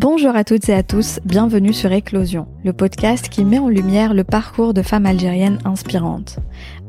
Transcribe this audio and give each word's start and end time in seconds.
Bonjour 0.00 0.34
à 0.34 0.44
toutes 0.44 0.70
et 0.70 0.74
à 0.74 0.82
tous, 0.82 1.20
bienvenue 1.26 1.74
sur 1.74 1.92
Éclosion, 1.92 2.46
le 2.64 2.72
podcast 2.72 3.28
qui 3.28 3.44
met 3.44 3.58
en 3.58 3.68
lumière 3.68 4.14
le 4.14 4.24
parcours 4.24 4.72
de 4.72 4.80
femmes 4.80 5.04
algériennes 5.04 5.58
inspirantes. 5.66 6.38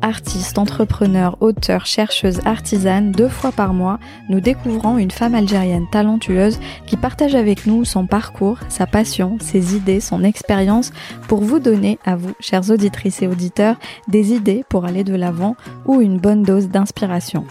Artistes, 0.02 0.58
entrepreneurs, 0.58 1.36
auteurs, 1.42 1.86
chercheuses, 1.86 2.40
artisanes, 2.46 3.12
deux 3.12 3.28
fois 3.28 3.52
par 3.52 3.74
mois, 3.74 4.00
nous 4.30 4.40
découvrons 4.40 4.98
une 4.98 5.12
femme 5.12 5.36
algérienne 5.36 5.90
talentueuse 5.92 6.58
qui 6.86 6.96
partage 6.96 7.36
avec 7.36 7.66
nous 7.66 7.84
son 7.84 8.08
parcours, 8.08 8.60
sa 8.70 8.88
passion, 8.88 9.36
ses 9.42 9.76
idées, 9.76 10.00
son 10.00 10.24
expérience 10.24 10.94
pour 11.28 11.42
vous 11.42 11.60
donner, 11.60 12.00
à 12.06 12.16
vous, 12.16 12.32
chères 12.40 12.70
auditrices 12.72 13.22
et 13.22 13.28
auditeurs, 13.28 13.76
des 14.08 14.32
idées 14.32 14.64
pour 14.70 14.86
aller 14.86 15.04
de 15.04 15.16
l'avant 15.16 15.58
ou 15.86 16.00
une 16.00 16.18
bonne 16.18 16.44
dose 16.44 16.70
d'inspiration. 16.70 17.46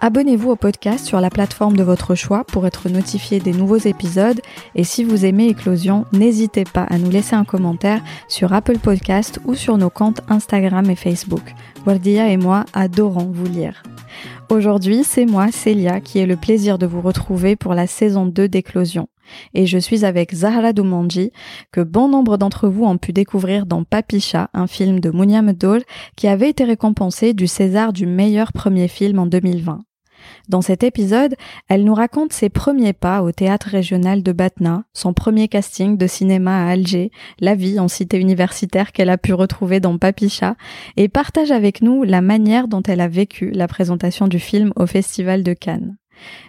Abonnez-vous 0.00 0.50
au 0.50 0.56
podcast 0.56 1.04
sur 1.04 1.20
la 1.20 1.28
plateforme 1.28 1.76
de 1.76 1.82
votre 1.82 2.14
choix 2.14 2.44
pour 2.44 2.68
être 2.68 2.88
notifié 2.88 3.40
des 3.40 3.52
nouveaux 3.52 3.78
épisodes 3.78 4.40
et 4.76 4.84
si 4.84 5.02
vous 5.02 5.24
aimez 5.24 5.48
Éclosion, 5.48 6.04
n'hésitez 6.12 6.62
pas 6.62 6.84
à 6.84 6.98
nous 6.98 7.10
laisser 7.10 7.34
un 7.34 7.44
commentaire 7.44 8.00
sur 8.28 8.52
Apple 8.52 8.78
Podcast 8.78 9.40
ou 9.44 9.56
sur 9.56 9.76
nos 9.76 9.90
comptes 9.90 10.20
Instagram 10.28 10.88
et 10.88 10.94
Facebook. 10.94 11.52
Wardia 11.84 12.28
et 12.28 12.36
moi 12.36 12.64
adorons 12.74 13.32
vous 13.32 13.46
lire. 13.46 13.82
Aujourd'hui, 14.50 15.02
c'est 15.02 15.26
moi, 15.26 15.50
Célia, 15.50 16.00
qui 16.00 16.20
ai 16.20 16.26
le 16.26 16.36
plaisir 16.36 16.78
de 16.78 16.86
vous 16.86 17.00
retrouver 17.00 17.56
pour 17.56 17.74
la 17.74 17.86
saison 17.86 18.24
2 18.24 18.48
d'Éclosion. 18.48 19.08
Et 19.52 19.66
je 19.66 19.78
suis 19.78 20.04
avec 20.04 20.32
Zahra 20.32 20.72
Doumanji, 20.72 21.32
que 21.72 21.80
bon 21.80 22.08
nombre 22.08 22.38
d'entre 22.38 22.68
vous 22.68 22.84
ont 22.84 22.98
pu 22.98 23.12
découvrir 23.12 23.66
dans 23.66 23.84
Papicha, 23.84 24.48
un 24.54 24.66
film 24.66 25.00
de 25.00 25.10
Mounia 25.10 25.42
Medoul, 25.42 25.82
qui 26.16 26.28
avait 26.28 26.48
été 26.48 26.64
récompensé 26.64 27.34
du 27.34 27.46
César 27.46 27.92
du 27.92 28.06
meilleur 28.06 28.52
premier 28.52 28.88
film 28.88 29.18
en 29.18 29.26
2020. 29.26 29.80
Dans 30.48 30.62
cet 30.62 30.82
épisode, 30.82 31.34
elle 31.68 31.84
nous 31.84 31.94
raconte 31.94 32.32
ses 32.32 32.48
premiers 32.48 32.92
pas 32.92 33.22
au 33.22 33.32
théâtre 33.32 33.68
régional 33.68 34.22
de 34.22 34.32
Batna, 34.32 34.84
son 34.92 35.12
premier 35.12 35.48
casting 35.48 35.96
de 35.96 36.06
cinéma 36.06 36.64
à 36.64 36.70
Alger, 36.70 37.10
la 37.40 37.54
vie 37.54 37.78
en 37.78 37.88
cité 37.88 38.18
universitaire 38.18 38.92
qu'elle 38.92 39.10
a 39.10 39.18
pu 39.18 39.34
retrouver 39.34 39.80
dans 39.80 39.98
Papicha, 39.98 40.56
et 40.96 41.08
partage 41.08 41.50
avec 41.50 41.82
nous 41.82 42.02
la 42.04 42.20
manière 42.20 42.68
dont 42.68 42.82
elle 42.82 43.00
a 43.00 43.08
vécu 43.08 43.50
la 43.50 43.68
présentation 43.68 44.28
du 44.28 44.38
film 44.38 44.72
au 44.76 44.86
Festival 44.86 45.42
de 45.42 45.52
Cannes. 45.52 45.96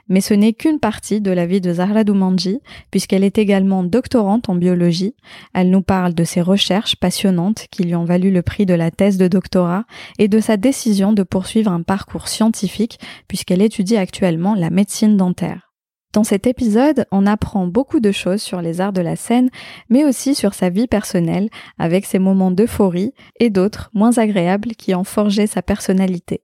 Mais 0.08 0.22
ce 0.22 0.34
n'est 0.34 0.54
qu'une 0.54 0.80
partie 0.80 1.22
de 1.22 1.32
la 1.32 1.46
vie 1.46 1.62
de 1.62 1.74
Zahra 1.74 2.04
Doumanji, 2.04 2.60
puisqu'elle 2.92 3.24
est 3.24 3.38
également 3.38 3.84
doctorante 3.84 4.50
en 4.50 4.56
biologie. 4.56 5.16
Elle 5.54 5.70
nous 5.70 5.82
parle 5.82 6.14
de 6.14 6.24
ses 6.24 6.42
recherches 6.42 6.96
passionnantes 6.96 7.68
qui 7.72 7.84
lui 7.84 7.96
ont 7.96 8.06
valu 8.06 8.32
le 8.32 8.42
prix 8.42 8.66
de 8.66 8.74
la 8.74 8.92
thèse 8.92 9.18
de 9.18 9.28
doctorat 9.28 9.86
et 10.18 10.28
de 10.28 10.40
sa 10.40 10.58
décision 10.58 11.14
de 11.14 11.24
poursuivre 11.24 11.72
un 11.72 11.82
parcours 11.82 12.28
scientifique 12.28 13.00
puisqu'elle 13.28 13.62
étudie 13.62 13.98
actuellement 13.98 14.56
la 14.56 14.70
médecine 14.70 15.18
dentaire. 15.18 15.70
Dans 16.12 16.24
cet 16.24 16.48
épisode, 16.48 17.06
on 17.12 17.28
apprend 17.28 17.68
beaucoup 17.68 18.00
de 18.00 18.12
choses 18.12 18.42
sur 18.42 18.64
les 18.64 18.82
arts 18.82 18.94
de 18.94 19.02
la 19.02 19.16
scène, 19.16 19.52
mais 19.90 20.06
aussi 20.06 20.34
sur 20.34 20.56
sa 20.56 20.70
vie 20.70 20.88
personnelle, 20.88 21.50
avec 21.78 22.06
ses 22.06 22.18
moments 22.18 22.50
d'euphorie 22.50 23.14
et 23.40 23.52
d'autres 23.52 23.92
moins 23.94 24.18
agréables 24.18 24.72
qui 24.72 24.96
ont 24.96 25.04
forgé 25.04 25.46
sa 25.46 25.62
personnalité. 25.62 26.42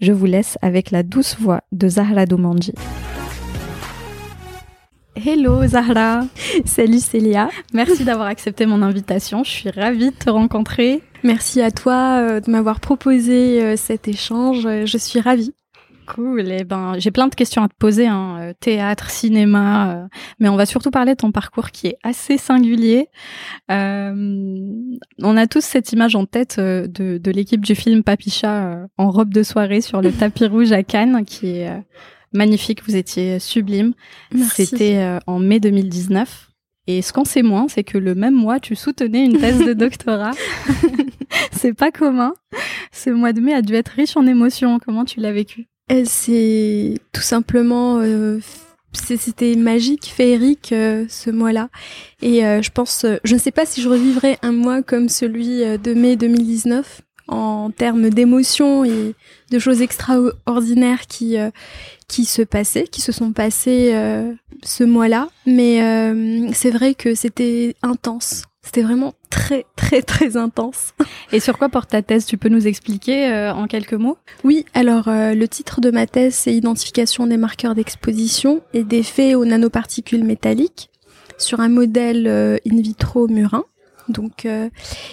Je 0.00 0.12
vous 0.12 0.26
laisse 0.26 0.58
avec 0.62 0.90
la 0.90 1.02
douce 1.02 1.36
voix 1.38 1.62
de 1.72 1.88
Zahra 1.88 2.26
Doumanji. 2.26 2.72
Hello 5.16 5.64
Zahra 5.66 6.26
Salut 6.64 6.98
Célia 6.98 7.48
Merci 7.72 8.04
d'avoir 8.04 8.26
accepté 8.26 8.66
mon 8.66 8.82
invitation, 8.82 9.44
je 9.44 9.50
suis 9.50 9.70
ravie 9.70 10.10
de 10.10 10.16
te 10.16 10.28
rencontrer. 10.28 11.02
Merci 11.22 11.62
à 11.62 11.70
toi 11.70 12.18
euh, 12.20 12.40
de 12.40 12.50
m'avoir 12.50 12.80
proposé 12.80 13.62
euh, 13.62 13.76
cet 13.76 14.08
échange, 14.08 14.68
je 14.84 14.98
suis 14.98 15.20
ravie. 15.20 15.54
Cool. 16.06 16.50
Eh 16.50 16.64
ben, 16.64 16.94
j'ai 16.98 17.10
plein 17.10 17.28
de 17.28 17.34
questions 17.34 17.62
à 17.62 17.68
te 17.68 17.74
poser, 17.78 18.06
hein. 18.06 18.36
Euh, 18.40 18.52
théâtre, 18.58 19.10
cinéma, 19.10 19.92
euh, 19.94 20.06
mais 20.38 20.48
on 20.48 20.56
va 20.56 20.66
surtout 20.66 20.90
parler 20.90 21.12
de 21.12 21.18
ton 21.18 21.32
parcours 21.32 21.70
qui 21.70 21.88
est 21.88 21.98
assez 22.02 22.36
singulier. 22.36 23.08
Euh, 23.70 24.12
on 25.22 25.36
a 25.36 25.46
tous 25.46 25.64
cette 25.64 25.92
image 25.92 26.14
en 26.16 26.26
tête 26.26 26.56
euh, 26.58 26.86
de, 26.86 27.18
de 27.18 27.30
l'équipe 27.30 27.64
du 27.64 27.74
film 27.74 28.02
Papicha 28.02 28.86
en 28.98 29.10
robe 29.10 29.32
de 29.32 29.42
soirée 29.42 29.80
sur 29.80 30.02
le 30.02 30.12
tapis 30.18 30.46
rouge 30.46 30.72
à 30.72 30.82
Cannes, 30.82 31.24
qui 31.24 31.58
est 31.58 31.82
magnifique. 32.32 32.82
Vous 32.86 32.96
étiez 32.96 33.38
sublime. 33.38 33.94
C'était 34.54 35.18
en 35.26 35.38
mai 35.38 35.60
2019. 35.60 36.50
Et 36.86 37.00
ce 37.00 37.12
qu'on 37.12 37.24
sait 37.24 37.42
moins, 37.42 37.66
c'est 37.68 37.84
que 37.84 37.96
le 37.96 38.14
même 38.14 38.34
mois, 38.34 38.60
tu 38.60 38.76
soutenais 38.76 39.24
une 39.24 39.38
thèse 39.38 39.64
de 39.64 39.72
doctorat. 39.72 40.32
c'est 41.52 41.72
pas 41.72 41.90
commun. 41.90 42.34
Ce 42.92 43.08
mois 43.08 43.32
de 43.32 43.40
mai 43.40 43.54
a 43.54 43.62
dû 43.62 43.74
être 43.74 43.88
riche 43.88 44.16
en 44.16 44.26
émotions. 44.26 44.78
Comment 44.78 45.04
tu 45.04 45.20
l'as 45.20 45.32
vécu? 45.32 45.66
C'est 46.04 46.94
tout 47.12 47.22
simplement 47.22 47.98
euh, 47.98 48.40
c'était 48.92 49.54
magique, 49.56 50.06
féerique 50.06 50.72
euh, 50.72 51.04
ce 51.08 51.30
mois-là. 51.30 51.68
Et 52.22 52.44
euh, 52.44 52.62
je 52.62 52.70
pense, 52.70 53.04
je 53.24 53.34
ne 53.34 53.38
sais 53.38 53.50
pas 53.50 53.66
si 53.66 53.82
je 53.82 53.88
revivrai 53.88 54.38
un 54.42 54.52
mois 54.52 54.82
comme 54.82 55.08
celui 55.08 55.60
de 55.78 55.94
mai 55.94 56.16
2019 56.16 57.02
en 57.26 57.70
termes 57.70 58.10
d'émotions 58.10 58.84
et 58.84 59.14
de 59.50 59.58
choses 59.58 59.80
extraordinaires 59.80 61.06
qui 61.06 61.36
qui 62.06 62.26
se 62.26 62.42
passaient, 62.42 62.84
qui 62.84 63.00
se 63.00 63.12
sont 63.12 63.32
passées 63.32 63.94
ce 64.62 64.84
mois-là. 64.84 65.28
Mais 65.46 65.80
c'est 66.52 66.70
vrai 66.70 66.94
que 66.94 67.14
c'était 67.14 67.76
intense. 67.82 68.44
C'était 68.62 68.82
vraiment 68.82 69.14
très 69.34 69.66
très 69.74 70.00
très 70.00 70.36
intense. 70.36 70.92
Et 71.32 71.40
sur 71.40 71.58
quoi 71.58 71.68
porte 71.68 71.90
ta 71.90 72.02
thèse? 72.02 72.24
Tu 72.24 72.38
peux 72.38 72.48
nous 72.48 72.68
expliquer 72.68 73.26
euh, 73.26 73.52
en 73.52 73.66
quelques 73.66 73.94
mots? 73.94 74.16
Oui, 74.44 74.64
alors 74.74 75.08
euh, 75.08 75.34
le 75.34 75.48
titre 75.48 75.80
de 75.80 75.90
ma 75.90 76.06
thèse 76.06 76.34
c'est 76.34 76.54
Identification 76.54 77.26
des 77.26 77.36
marqueurs 77.36 77.74
d'exposition 77.74 78.62
et 78.74 78.84
d'effets 78.84 79.34
aux 79.34 79.44
nanoparticules 79.44 80.22
métalliques 80.22 80.88
sur 81.36 81.58
un 81.58 81.68
modèle 81.68 82.28
euh, 82.28 82.58
in 82.64 82.80
vitro 82.80 83.26
murin. 83.26 83.64
Donc, 84.08 84.46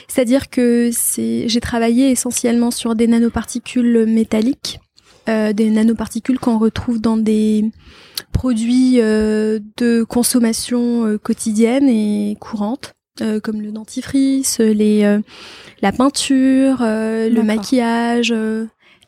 c'est-à-dire 0.09 0.49
que 0.49 0.89
c'est, 0.91 1.47
j'ai 1.47 1.61
travaillé 1.61 2.11
essentiellement 2.11 2.71
sur 2.71 2.93
des 2.93 3.07
nanoparticules 3.07 4.05
métalliques, 4.05 4.81
des 5.27 5.69
nanoparticules 5.69 6.39
qu'on 6.39 6.57
retrouve 6.57 6.99
dans 6.99 7.15
des 7.15 7.71
produits 8.33 8.97
de 8.97 10.03
consommation 10.03 11.17
quotidienne 11.23 11.87
et 11.87 12.35
courante. 12.41 12.91
Euh, 13.19 13.41
comme 13.41 13.61
le 13.61 13.73
dentifrice, 13.73 14.59
les, 14.59 15.03
euh, 15.03 15.19
la 15.81 15.91
peinture, 15.91 16.77
euh, 16.81 17.29
le 17.29 17.43
maquillage, 17.43 18.33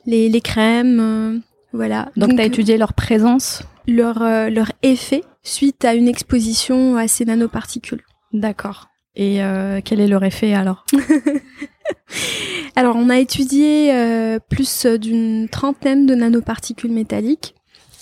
les, 0.06 0.28
les, 0.28 0.42
crèmes, 0.42 1.42
voilà. 1.72 2.12
Donc, 2.18 2.36
tu 2.36 2.42
as 2.42 2.44
étudié 2.44 2.78
leur 2.78 2.94
présence 2.94 3.64
leur, 3.88 4.20
leur 4.50 4.72
effet 4.82 5.24
suite 5.42 5.86
à 5.86 5.94
une 5.94 6.10
exposition 6.10 6.98
à 6.98 7.08
ces 7.08 7.24
nanoparticules. 7.26 8.04
D'accord. 8.34 8.90
Et 9.16 9.40
quel 9.86 10.02
est 10.02 10.08
leur 10.08 10.24
effet 10.24 10.54
alors? 10.54 10.86
Alors, 12.76 12.96
on 12.98 13.10
a 13.10 13.20
étudié 13.20 13.94
plus 14.50 14.86
d'une 14.86 15.48
trentaine 15.48 16.06
de 16.06 16.14
nanoparticules 16.14 16.92
métalliques 16.92 17.56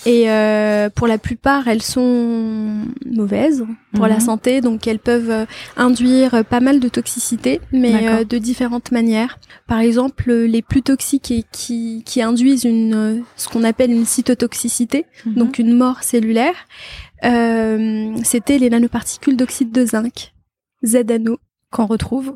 et 0.04 0.28
euh, 0.28 0.90
pour 0.90 1.06
la 1.06 1.18
plupart, 1.18 1.68
elles 1.68 1.82
sont 1.82 2.84
mauvaises 3.06 3.64
pour 3.94 4.06
la 4.06 4.14
mhm. 4.14 4.20
santé, 4.20 4.60
donc 4.60 4.86
elles 4.86 4.98
peuvent 4.98 5.30
euh, 5.30 5.44
induire 5.76 6.44
pas 6.44 6.60
mal 6.60 6.80
de 6.80 6.88
toxicité, 6.88 7.60
mais 7.72 8.08
euh, 8.08 8.24
de 8.24 8.38
différentes 8.38 8.90
manières. 8.90 9.38
Par 9.68 9.78
exemple, 9.78 10.32
les 10.32 10.62
plus 10.62 10.82
toxiques 10.82 11.30
et 11.30 11.44
qui, 11.52 12.02
qui 12.04 12.20
induisent 12.20 12.64
une 12.64 13.22
ce 13.36 13.48
qu'on 13.48 13.62
appelle 13.62 13.92
une 13.92 14.06
cytotoxicité, 14.06 15.06
mhm. 15.24 15.34
donc 15.34 15.58
une 15.58 15.76
mort 15.76 16.02
cellulaire, 16.02 16.54
c'était 18.24 18.58
les 18.58 18.70
nanoparticules 18.70 19.36
d'oxyde 19.36 19.70
de 19.70 19.86
zinc, 19.86 20.32
ZNO, 20.84 21.38
qu'on 21.70 21.86
retrouve 21.86 22.34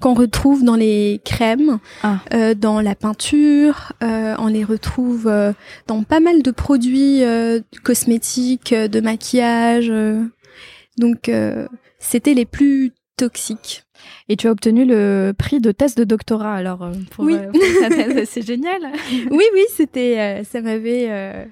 qu'on 0.00 0.14
retrouve 0.14 0.64
dans 0.64 0.74
les 0.74 1.20
crèmes, 1.24 1.78
ah. 2.02 2.18
euh, 2.34 2.54
dans 2.54 2.80
la 2.80 2.94
peinture, 2.94 3.92
euh, 4.02 4.34
on 4.38 4.48
les 4.48 4.64
retrouve 4.64 5.26
euh, 5.26 5.52
dans 5.86 6.02
pas 6.02 6.20
mal 6.20 6.42
de 6.42 6.50
produits 6.50 7.22
cosmétiques, 7.82 8.74
de 8.74 9.00
maquillage. 9.00 9.92
donc 10.98 11.30
c'était 11.98 12.34
les 12.34 12.44
plus 12.44 12.92
toxiques. 13.16 13.84
Et 14.28 14.36
tu 14.36 14.46
as 14.46 14.50
obtenu 14.50 14.84
le 14.84 15.32
prix 15.36 15.60
de 15.60 15.72
thèse 15.72 15.94
de 15.94 16.04
doctorat 16.04 16.54
alors 16.54 16.90
pour, 17.10 17.24
oui. 17.24 17.36
c'est 18.26 18.46
génial. 18.46 18.82
oui 19.30 19.44
oui, 19.54 19.64
c'était 19.74 20.42
ça 20.44 20.60
m'avait 20.60 21.48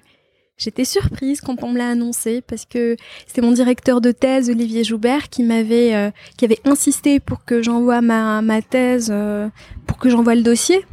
J'étais 0.56 0.84
surprise 0.84 1.40
quand 1.40 1.64
on 1.64 1.70
me 1.70 1.78
l'a 1.78 1.88
annoncé 1.90 2.40
parce 2.40 2.64
que 2.64 2.96
c'était 3.26 3.40
mon 3.40 3.50
directeur 3.50 4.00
de 4.00 4.12
thèse 4.12 4.48
Olivier 4.50 4.84
Joubert 4.84 5.28
qui 5.28 5.42
m'avait 5.42 5.94
euh, 5.96 6.10
qui 6.36 6.44
avait 6.44 6.60
insisté 6.64 7.18
pour 7.18 7.44
que 7.44 7.60
j'envoie 7.60 8.00
ma 8.00 8.40
ma 8.40 8.62
thèse 8.62 9.10
euh, 9.12 9.48
pour 9.86 9.98
que 9.98 10.08
j'envoie 10.08 10.36
le 10.36 10.42
dossier. 10.42 10.84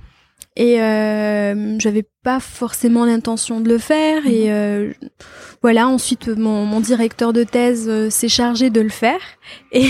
Et 0.56 0.82
euh, 0.82 1.80
j'avais 1.80 2.04
pas 2.24 2.40
forcément 2.40 3.06
l'intention 3.06 3.62
de 3.62 3.70
le 3.70 3.78
faire 3.80 4.26
et 4.28 4.46
Mhm. 4.46 4.50
euh, 4.50 4.94
voilà 5.62 5.88
ensuite 5.88 6.28
mon, 6.28 6.66
mon 6.66 6.80
directeur 6.80 7.34
de 7.34 7.44
thèse 7.44 7.88
euh, 7.90 8.10
s'est 8.12 8.28
chargé 8.30 8.70
de 8.70 8.80
le 8.82 8.90
faire 8.90 9.20
et, 9.72 9.88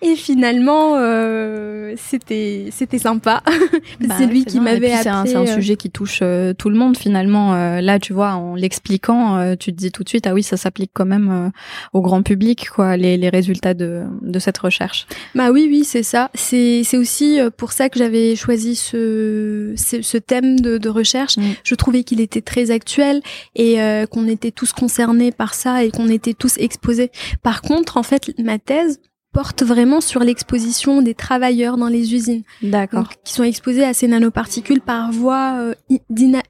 et 0.00 0.14
finalement 0.16 0.94
euh, 0.96 1.94
c'était 1.96 2.68
c'était 2.70 2.98
sympa 2.98 3.42
Bah, 4.00 4.14
c'est 4.18 4.26
lui 4.26 4.40
c'est 4.44 4.50
qui 4.50 4.60
m'avait 4.60 4.78
puis, 4.90 4.96
C'est 5.02 5.08
un, 5.08 5.26
euh, 5.26 5.54
sujet 5.54 5.76
qui 5.76 5.90
touche 5.90 6.20
euh, 6.22 6.54
tout 6.54 6.70
le 6.70 6.76
monde 6.76 6.96
finalement. 6.96 7.52
Là, 7.80 7.98
tu 7.98 8.12
vois, 8.12 8.32
en 8.32 8.54
l'expliquant, 8.54 9.54
tu 9.56 9.72
te 9.72 9.76
dis 9.76 9.90
tout 9.92 10.02
de 10.04 10.08
suite, 10.08 10.26
ah 10.26 10.32
oui, 10.34 10.42
ça 10.42 10.56
s'applique 10.56 10.90
quand 10.94 11.04
même 11.04 11.50
au 11.92 12.00
grand 12.00 12.22
public, 12.22 12.68
quoi, 12.74 12.96
les, 12.96 13.16
les 13.16 13.28
résultats 13.28 13.74
de, 13.74 14.04
de 14.22 14.38
cette 14.38 14.58
recherche. 14.58 15.06
Bah 15.34 15.50
oui, 15.50 15.66
oui, 15.70 15.84
c'est 15.84 16.02
ça. 16.02 16.30
C'est 16.34 16.82
c'est 16.84 16.96
aussi 16.96 17.38
pour 17.56 17.72
ça 17.72 17.88
que 17.88 17.98
j'avais 17.98 18.36
choisi 18.36 18.74
ce, 18.76 19.74
ce 19.76 20.00
ce 20.02 20.16
thème 20.18 20.60
de, 20.60 20.78
de 20.78 20.88
recherche. 20.88 21.36
Mm. 21.40 21.54
Je 21.64 21.74
trouvais 21.74 22.04
qu'il 22.04 22.20
était 22.20 22.40
très 22.40 22.70
actuel 22.70 23.22
et 23.54 23.80
euh, 23.80 24.06
qu'on 24.06 24.28
était 24.28 24.50
tous 24.50 24.72
concernés 24.72 25.32
par 25.32 25.54
ça 25.54 25.84
et 25.84 25.90
qu'on 25.90 26.08
était 26.08 26.34
tous 26.34 26.56
exposés. 26.58 27.10
Par 27.42 27.62
contre, 27.62 27.96
en 27.96 28.02
fait, 28.02 28.32
ma 28.38 28.58
thèse 28.58 29.00
porte 29.32 29.62
vraiment 29.62 30.00
sur 30.00 30.20
l'exposition 30.20 31.02
des 31.02 31.14
travailleurs 31.14 31.76
dans 31.76 31.88
les 31.88 32.14
usines, 32.14 32.42
D'accord. 32.62 33.08
qui 33.24 33.32
sont 33.32 33.44
exposés 33.44 33.84
à 33.84 33.94
ces 33.94 34.08
nanoparticules 34.08 34.80
par 34.80 35.12
voie 35.12 35.56
euh, 35.58 35.74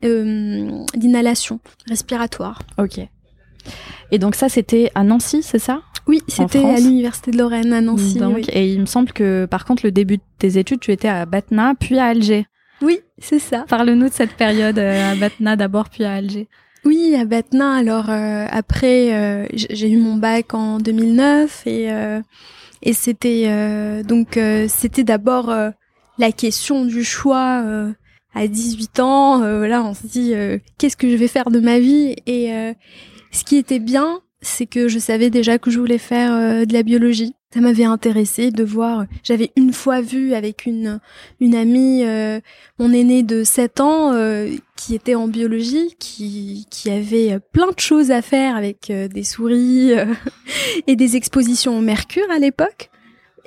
euh, 0.05 0.85
d'inhalation 0.95 1.61
respiratoire. 1.87 2.63
Ok. 2.79 3.01
Et 4.11 4.19
donc 4.19 4.35
ça, 4.35 4.49
c'était 4.49 4.91
à 4.95 5.05
Nancy, 5.05 5.43
c'est 5.43 5.59
ça? 5.59 5.83
Oui, 6.07 6.23
c'était 6.27 6.65
à 6.65 6.81
l'université 6.81 7.31
de 7.31 7.39
Lorraine 7.39 7.73
à 7.73 7.81
Nancy. 7.81 8.19
Donc, 8.19 8.37
oui. 8.37 8.47
Et 8.53 8.73
il 8.73 8.81
me 8.81 8.87
semble 8.87 9.13
que, 9.13 9.47
par 9.47 9.65
contre, 9.65 9.85
le 9.85 9.93
début 9.93 10.17
de 10.17 10.23
tes 10.39 10.59
études, 10.59 10.81
tu 10.81 10.91
étais 10.91 11.09
à 11.09 11.27
Batna, 11.27 11.75
puis 11.79 11.99
à 11.99 12.07
Alger. 12.07 12.47
Oui, 12.83 13.01
c'est 13.19 13.39
ça. 13.39 13.65
Parle-nous 13.69 14.09
de 14.09 14.13
cette 14.13 14.35
période 14.35 14.79
euh, 14.79 15.13
à 15.13 15.15
Batna 15.15 15.57
d'abord, 15.57 15.89
puis 15.91 16.05
à 16.05 16.15
Alger. 16.15 16.49
Oui, 16.85 17.15
à 17.15 17.25
Batna. 17.25 17.75
Alors 17.75 18.09
euh, 18.11 18.47
après, 18.51 19.13
euh, 19.15 19.47
j'ai 19.53 19.91
eu 19.91 19.99
mon 19.99 20.17
bac 20.17 20.55
en 20.55 20.79
2009 20.79 21.67
et 21.67 21.93
euh, 21.93 22.21
et 22.83 22.93
c'était 22.95 23.45
euh, 23.49 24.03
donc 24.03 24.37
euh, 24.37 24.67
c'était 24.69 25.05
d'abord 25.05 25.51
euh, 25.51 25.71
la 26.19 26.33
question 26.33 26.85
du 26.85 27.05
choix. 27.05 27.63
euh, 27.65 27.93
à 28.33 28.47
18 28.47 29.01
ans, 29.01 29.43
euh, 29.43 29.59
voilà, 29.59 29.83
on 29.83 29.93
se 29.93 30.07
dit 30.07 30.35
euh, 30.35 30.59
qu'est-ce 30.79 30.97
que 30.97 31.11
je 31.11 31.17
vais 31.17 31.27
faire 31.27 31.51
de 31.51 31.59
ma 31.59 31.81
vie 31.81 32.15
et 32.27 32.55
euh, 32.55 32.73
ce 33.33 33.43
qui 33.43 33.57
était 33.57 33.81
bien, 33.81 34.21
c'est 34.41 34.67
que 34.67 34.87
je 34.87 35.01
savais 35.01 35.31
déjà 35.31 35.59
que 35.59 35.71
je 35.71 35.81
voulais 35.81 35.99
faire 35.99 36.33
euh, 36.33 36.65
de 36.65 36.73
la 36.73 36.85
biologie. 36.85 37.35
Ça 37.53 37.61
m'avait 37.61 37.85
intéressé 37.85 38.53
de 38.53 38.63
voir. 38.63 39.07
J'avais 39.25 39.51
une 39.57 39.73
fois 39.73 40.01
vu 40.03 40.35
avec 40.35 40.67
une 40.67 41.01
une 41.41 41.57
amie, 41.57 42.05
euh, 42.05 42.39
mon 42.79 42.93
aîné 42.93 43.25
de 43.25 43.43
7 43.43 43.81
ans, 43.81 44.13
euh, 44.13 44.55
qui 44.77 44.95
était 44.95 45.17
en 45.17 45.27
biologie, 45.27 45.97
qui 45.99 46.69
qui 46.71 46.91
avait 46.91 47.41
plein 47.53 47.73
de 47.73 47.81
choses 47.81 48.13
à 48.13 48.23
faire 48.23 48.55
avec 48.55 48.89
euh, 48.91 49.09
des 49.09 49.25
souris 49.25 49.93
euh, 49.95 50.07
et 50.87 50.95
des 50.95 51.17
expositions 51.17 51.77
au 51.77 51.81
mercure 51.81 52.31
à 52.31 52.39
l'époque. 52.39 52.91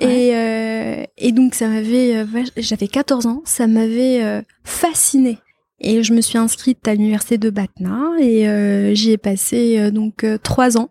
Et, 0.00 0.34
euh, 0.34 1.04
et 1.16 1.32
donc 1.32 1.54
ça 1.54 1.68
m'avait, 1.68 2.26
j'avais 2.58 2.88
14 2.88 3.26
ans, 3.26 3.42
ça 3.44 3.66
m'avait 3.66 4.44
fascinée. 4.64 5.38
Et 5.80 6.02
je 6.02 6.12
me 6.12 6.20
suis 6.20 6.36
inscrite 6.36 6.86
à 6.88 6.94
l'université 6.94 7.38
de 7.38 7.48
Batna 7.48 8.10
et 8.20 8.48
euh, 8.48 8.92
j'y 8.92 9.12
ai 9.12 9.18
passé 9.18 9.90
donc 9.92 10.26
trois 10.42 10.76
ans 10.76 10.90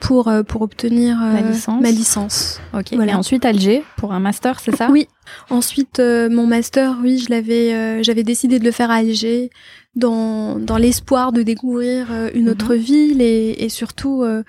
pour 0.00 0.28
euh, 0.28 0.42
pour 0.42 0.62
obtenir 0.62 1.20
euh, 1.22 1.32
La 1.34 1.42
licence. 1.42 1.82
ma 1.82 1.90
licence. 1.90 2.60
Ok. 2.72 2.88
Voilà. 2.92 3.12
Et 3.12 3.14
ensuite 3.14 3.44
Alger 3.44 3.82
pour 3.96 4.12
un 4.12 4.20
master, 4.20 4.60
c'est 4.60 4.74
ça? 4.76 4.88
Oui. 4.90 5.08
Ensuite, 5.50 6.00
euh, 6.00 6.28
mon 6.28 6.46
master, 6.46 6.96
oui, 7.02 7.18
je 7.18 7.30
l'avais, 7.30 7.72
euh, 7.74 8.02
j'avais 8.02 8.22
décidé 8.24 8.58
de 8.58 8.64
le 8.64 8.70
faire 8.70 8.90
à 8.90 8.96
Alger, 8.96 9.50
dans 9.96 10.58
dans 10.58 10.76
l'espoir 10.76 11.32
de 11.32 11.42
découvrir 11.42 12.08
une 12.34 12.44
Mhm. 12.44 12.50
autre 12.50 12.74
ville 12.74 13.22
et, 13.22 13.56
et 13.64 13.68
surtout 13.68 14.22
euh, 14.22 14.42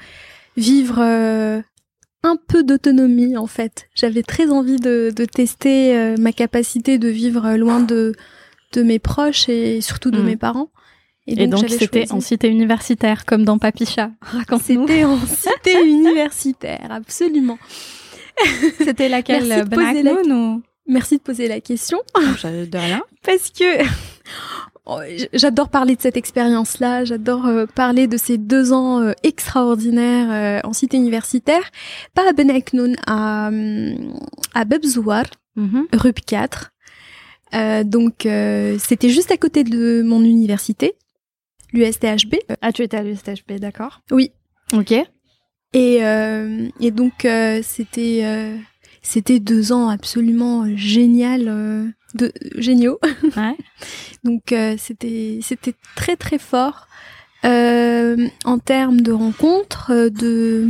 vivre 0.57 0.97
euh, 0.99 1.61
un 2.23 2.37
peu 2.47 2.63
d'autonomie 2.63 3.37
en 3.37 3.47
fait. 3.47 3.87
J'avais 3.95 4.23
très 4.23 4.49
envie 4.51 4.77
de, 4.77 5.13
de 5.15 5.25
tester 5.25 5.95
euh, 5.97 6.15
ma 6.19 6.31
capacité 6.33 6.97
de 6.97 7.07
vivre 7.07 7.55
loin 7.55 7.79
de 7.79 8.13
de 8.73 8.83
mes 8.83 8.99
proches 8.99 9.47
et 9.47 9.79
surtout 9.79 10.11
de 10.11 10.19
Mhm. 10.19 10.25
mes 10.25 10.35
parents. 10.37 10.69
Et 11.27 11.47
donc 11.47 11.67
c'était 11.69 12.11
en 12.11 12.19
cité 12.21 12.47
universitaire, 12.49 13.25
comme 13.25 13.45
dans 13.45 13.57
Papicha. 13.57 14.11
C'était 14.61 15.03
en 15.05 15.17
cité 15.25 15.83
universitaire, 15.83 16.87
absolument. 16.91 17.57
C'était 18.83 19.09
laquelle 19.09 19.47
Merci 19.47 19.63
de 19.69 19.75
poser 19.75 20.03
la- 20.03 20.13
Benaknoun 20.13 20.31
ou? 20.57 20.61
Merci 20.87 21.17
de 21.17 21.21
poser 21.21 21.47
la 21.47 21.61
question. 21.61 21.97
De 22.15 22.77
rien. 22.77 23.01
parce 23.23 23.49
que 23.49 23.83
oh, 24.85 24.99
j'adore 25.33 25.69
parler 25.69 25.95
de 25.95 26.01
cette 26.01 26.15
expérience-là, 26.17 27.05
j'adore 27.05 27.47
euh, 27.47 27.65
parler 27.65 28.05
de 28.05 28.17
ces 28.17 28.37
deux 28.37 28.71
ans 28.71 29.01
euh, 29.01 29.13
extraordinaires 29.23 30.61
euh, 30.63 30.67
en 30.67 30.73
cité 30.73 30.97
universitaire, 30.97 31.63
pas 32.13 32.29
à 32.29 32.33
Benaknoun, 32.33 32.95
à, 33.07 33.47
hum, 33.47 34.13
à 34.53 34.65
Bebzouar, 34.65 35.25
Mhm. 35.55 35.87
RUP 35.93 36.19
4. 36.25 36.71
Euh, 37.53 37.83
donc 37.85 38.25
euh, 38.25 38.77
c'était 38.77 39.09
juste 39.09 39.31
à 39.31 39.37
côté 39.37 39.63
de 39.63 40.03
mon 40.03 40.21
université, 40.21 40.93
l'USTHB. 41.75 42.35
Ah, 42.61 42.71
tu 42.71 42.81
étais 42.81 42.97
à 42.97 43.03
l'USTHB, 43.03 43.59
d'accord. 43.59 44.01
Oui. 44.11 44.31
Ok. 44.73 44.91
Et, 44.91 46.05
euh, 46.05 46.67
et 46.79 46.91
donc 46.91 47.25
euh, 47.25 47.59
c'était 47.61 48.21
euh, 48.23 48.57
c'était 49.01 49.39
deux 49.39 49.71
ans 49.73 49.89
absolument 49.89 50.65
génial, 50.75 51.47
euh, 51.47 51.85
de, 52.15 52.31
géniaux. 52.55 52.99
Ouais. 53.35 53.55
Donc 54.23 54.51
euh, 54.51 54.75
c'était 54.77 55.39
c'était 55.41 55.75
très 55.95 56.15
très 56.15 56.39
fort 56.39 56.87
euh, 57.43 58.27
en 58.45 58.57
termes 58.59 59.01
de 59.01 59.11
rencontres, 59.11 59.91
euh, 59.91 60.09
de 60.09 60.69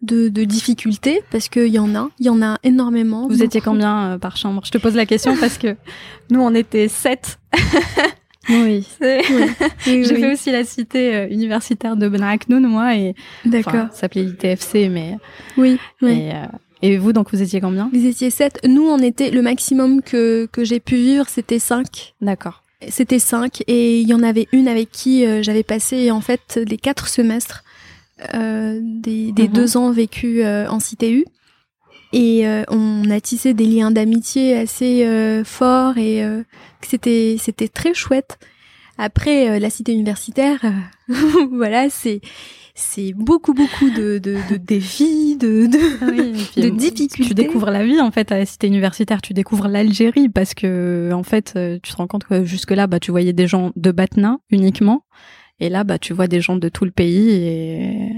de, 0.00 0.28
de 0.28 0.44
difficultés 0.44 1.22
parce 1.30 1.48
qu'il 1.48 1.66
y 1.66 1.78
en 1.78 1.94
a, 1.96 2.08
il 2.20 2.26
y 2.26 2.28
en 2.28 2.40
a 2.40 2.58
énormément. 2.62 3.26
Vous 3.26 3.42
étiez 3.42 3.60
combien 3.60 4.12
euh, 4.12 4.18
par 4.18 4.36
chambre? 4.36 4.62
Je 4.64 4.70
te 4.70 4.78
pose 4.78 4.94
la 4.94 5.06
question 5.06 5.36
parce 5.36 5.58
que 5.58 5.76
nous, 6.30 6.40
on 6.40 6.54
était 6.54 6.88
sept. 6.88 7.38
Oui. 8.64 8.86
Oui, 9.00 9.18
oui, 9.86 10.04
J'ai 10.04 10.14
oui. 10.14 10.20
fait 10.20 10.32
aussi 10.32 10.50
la 10.52 10.64
cité 10.64 11.14
euh, 11.14 11.28
universitaire 11.28 11.96
de 11.96 12.08
Benaknoun, 12.08 12.66
moi, 12.66 12.94
et 12.96 13.14
D'accord. 13.44 13.88
ça 13.92 14.00
s'appelait 14.00 14.22
l'ITFC, 14.24 14.88
mais 14.90 15.16
Oui. 15.56 15.78
et, 16.02 16.30
euh, 16.32 16.46
et 16.80 16.96
vous, 16.96 17.12
donc 17.12 17.30
vous 17.32 17.42
étiez 17.42 17.60
combien? 17.60 17.90
Vous 17.92 18.06
étiez 18.06 18.30
sept. 18.30 18.60
Nous, 18.66 18.86
on 18.86 18.98
était 18.98 19.30
le 19.30 19.42
maximum 19.42 20.00
que 20.02 20.48
que 20.52 20.64
j'ai 20.64 20.80
pu 20.80 20.96
vivre, 20.96 21.26
c'était 21.28 21.58
cinq. 21.58 22.14
D'accord. 22.20 22.62
C'était 22.88 23.18
cinq 23.18 23.62
et 23.66 24.00
il 24.00 24.08
y 24.08 24.14
en 24.14 24.22
avait 24.22 24.46
une 24.52 24.68
avec 24.68 24.90
qui 24.92 25.26
euh, 25.26 25.42
j'avais 25.42 25.64
passé 25.64 26.12
en 26.12 26.20
fait 26.20 26.60
les 26.64 26.76
quatre 26.76 27.08
semestres 27.08 27.64
euh, 28.34 28.78
des, 28.82 29.32
des 29.32 29.48
Mhm. 29.48 29.52
deux 29.52 29.76
ans 29.76 29.90
vécus 29.90 30.42
euh, 30.44 30.68
en 30.68 30.78
CTU. 30.78 31.24
Et 32.12 32.46
euh, 32.46 32.64
on 32.68 33.10
a 33.10 33.20
tissé 33.20 33.52
des 33.52 33.66
liens 33.66 33.90
d'amitié 33.90 34.56
assez 34.56 35.04
euh, 35.04 35.44
forts 35.44 35.98
et 35.98 36.24
euh, 36.24 36.42
c'était 36.80 37.36
c'était 37.38 37.68
très 37.68 37.92
chouette. 37.94 38.38
Après 38.96 39.50
euh, 39.50 39.58
la 39.58 39.70
cité 39.70 39.92
universitaire, 39.92 40.64
euh, 40.64 41.14
voilà, 41.52 41.90
c'est 41.90 42.20
c'est 42.74 43.12
beaucoup 43.12 43.54
beaucoup 43.54 43.90
de, 43.90 44.18
de, 44.18 44.36
de 44.48 44.56
défis, 44.56 45.36
de, 45.36 45.66
de 45.66 46.10
Oui, 46.10 46.46
puis, 46.52 46.62
De 46.62 46.68
difficultés. 46.68 47.28
Tu 47.28 47.34
découvres 47.34 47.70
la 47.70 47.84
vie 47.84 48.00
en 48.00 48.10
fait 48.10 48.30
à 48.32 48.38
la 48.38 48.46
cité 48.46 48.68
universitaire. 48.68 49.20
Tu 49.20 49.34
découvres 49.34 49.68
l'Algérie 49.68 50.28
parce 50.28 50.54
que 50.54 51.10
en 51.12 51.24
fait, 51.24 51.54
euh, 51.56 51.78
tu 51.82 51.92
te 51.92 51.96
rends 51.96 52.06
compte 52.06 52.24
que 52.24 52.44
jusque 52.44 52.70
là, 52.70 52.86
bah, 52.86 53.00
tu 53.00 53.10
voyais 53.10 53.32
des 53.32 53.46
gens 53.46 53.72
de 53.76 53.90
Batna 53.90 54.38
uniquement, 54.50 55.04
et 55.60 55.68
là, 55.68 55.84
bah, 55.84 55.98
tu 55.98 56.12
vois 56.12 56.28
des 56.28 56.40
gens 56.40 56.56
de 56.56 56.68
tout 56.68 56.84
le 56.84 56.92
pays 56.92 57.30
et 57.30 58.10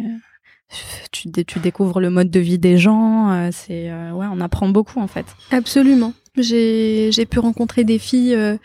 tu, 1.12 1.30
tu 1.44 1.58
découvres 1.58 2.00
le 2.00 2.10
mode 2.10 2.30
de 2.30 2.40
vie 2.40 2.58
des 2.58 2.78
gens. 2.78 3.30
euh, 3.30 3.48
C'est 3.52 3.90
euh, 3.90 4.12
ouais, 4.12 4.26
on 4.32 4.40
apprend 4.40 4.68
beaucoup 4.68 5.00
en 5.00 5.06
fait. 5.08 5.26
Absolument. 5.50 6.12
J'ai 6.36 7.10
j'ai 7.12 7.26
pu 7.26 7.38
rencontrer 7.40 7.84
des 7.84 7.98
filles 7.98 8.34
euh, 8.34 8.56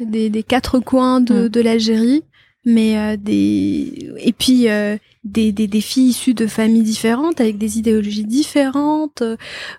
des, 0.00 0.28
des 0.30 0.42
quatre 0.42 0.80
coins 0.80 1.20
de, 1.20 1.44
Mm. 1.44 1.48
de 1.48 1.60
l'Algérie, 1.60 2.22
mais 2.64 2.98
euh, 2.98 3.16
des 3.16 4.10
et 4.18 4.32
puis 4.32 4.68
euh, 4.68 4.96
des, 5.24 5.52
des 5.52 5.68
des 5.68 5.80
filles 5.80 6.08
issues 6.10 6.34
de 6.34 6.48
familles 6.48 6.82
différentes 6.82 7.40
avec 7.40 7.58
des 7.58 7.78
idéologies 7.78 8.24
différentes, 8.24 9.22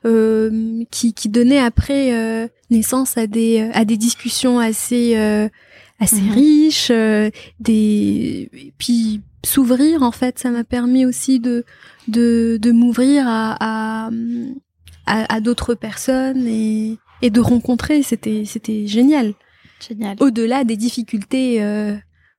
euh, 0.06 0.84
qui 0.90 1.14
qui 1.14 1.28
donnaient 1.28 1.60
après 1.60 2.14
euh, 2.14 2.48
naissance 2.70 3.18
à 3.18 3.28
des 3.28 3.70
à 3.74 3.84
des 3.84 3.98
discussions 3.98 4.60
assez 4.60 5.18
euh, 5.18 5.50
assez 6.00 6.22
Mhm. 6.22 6.32
riches, 6.32 6.92
euh, 6.92 7.30
des 7.60 8.50
et 8.54 8.74
puis 8.78 9.20
s'ouvrir 9.46 10.04
en 10.04 10.12
fait. 10.12 10.40
Ça 10.40 10.50
m'a 10.50 10.64
permis 10.64 11.06
aussi 11.06 11.40
de 11.40 11.66
de 12.08 12.58
de 12.62 12.72
m'ouvrir 12.72 13.28
à, 13.28 13.58
à 14.08 14.10
à, 15.06 15.34
à 15.36 15.40
d'autres 15.42 15.76
personnes 15.76 16.48
et, 16.48 16.98
et 17.22 17.30
de 17.30 17.40
rencontrer. 17.42 18.04
C'était, 18.04 18.44
c'était 18.46 18.88
génial. 18.88 19.34
Génial. 19.86 20.16
Au-delà 20.20 20.64
des 20.64 20.78
difficultés, 20.78 21.62
euh, 21.62 21.96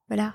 voilà. 0.09 0.35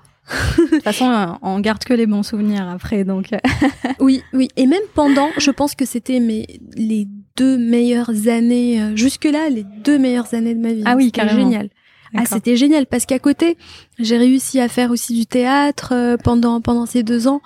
De 0.58 0.68
toute 0.68 0.82
façon, 0.84 1.38
on 1.42 1.58
garde 1.58 1.82
que 1.82 1.92
les 1.92 2.06
bons 2.06 2.22
souvenirs 2.22 2.68
après, 2.68 3.02
donc. 3.04 3.30
Oui, 4.00 4.22
oui. 4.32 4.48
Et 4.56 4.66
même 4.66 4.82
pendant, 4.94 5.28
je 5.38 5.50
pense 5.50 5.74
que 5.74 5.84
c'était 5.84 6.20
mes, 6.20 6.46
les 6.76 7.08
deux 7.36 7.58
meilleures 7.58 8.28
années, 8.28 8.80
euh, 8.80 8.96
jusque-là, 8.96 9.50
les 9.50 9.64
deux 9.84 9.98
meilleures 9.98 10.32
années 10.32 10.54
de 10.54 10.60
ma 10.60 10.72
vie. 10.72 10.82
Ah 10.84 10.94
oui, 10.94 11.10
carrément. 11.10 11.40
génial. 11.40 11.68
Ah, 12.14 12.24
c'était 12.26 12.56
génial 12.56 12.86
parce 12.86 13.06
qu'à 13.06 13.18
côté, 13.18 13.56
j'ai 13.98 14.16
réussi 14.16 14.60
à 14.60 14.68
faire 14.68 14.90
aussi 14.90 15.14
du 15.14 15.26
théâtre 15.26 15.92
euh, 15.92 16.16
pendant 16.16 16.60
pendant 16.60 16.86
ces 16.86 17.02
deux 17.02 17.28
ans 17.28 17.40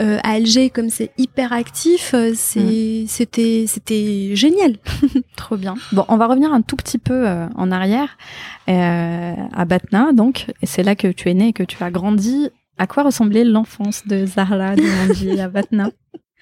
euh, 0.00 0.18
à 0.22 0.32
Alger, 0.32 0.68
comme 0.70 0.90
c'est 0.90 1.12
hyper 1.16 1.52
actif. 1.52 2.12
Euh, 2.14 2.32
c'est 2.34 3.04
mm. 3.04 3.06
c'était 3.08 3.64
c'était 3.66 4.30
génial. 4.34 4.76
Trop 5.36 5.56
bien. 5.56 5.74
Bon, 5.92 6.04
on 6.08 6.16
va 6.16 6.26
revenir 6.26 6.52
un 6.52 6.60
tout 6.60 6.76
petit 6.76 6.98
peu 6.98 7.26
en 7.54 7.70
arrière 7.70 8.18
à 8.66 9.64
Batna, 9.64 10.12
donc. 10.12 10.46
C'est 10.62 10.82
là 10.82 10.94
que 10.94 11.08
tu 11.08 11.28
es 11.30 11.34
né 11.34 11.48
et 11.48 11.52
que 11.52 11.62
tu 11.62 11.82
as 11.82 11.90
grandi. 11.90 12.50
À 12.78 12.86
quoi 12.86 13.02
ressemblait 13.02 13.44
l'enfance 13.44 14.06
de 14.06 14.26
Zahra 14.26 14.74
Dimandi 14.76 15.40
à 15.40 15.48
Batna? 15.48 15.90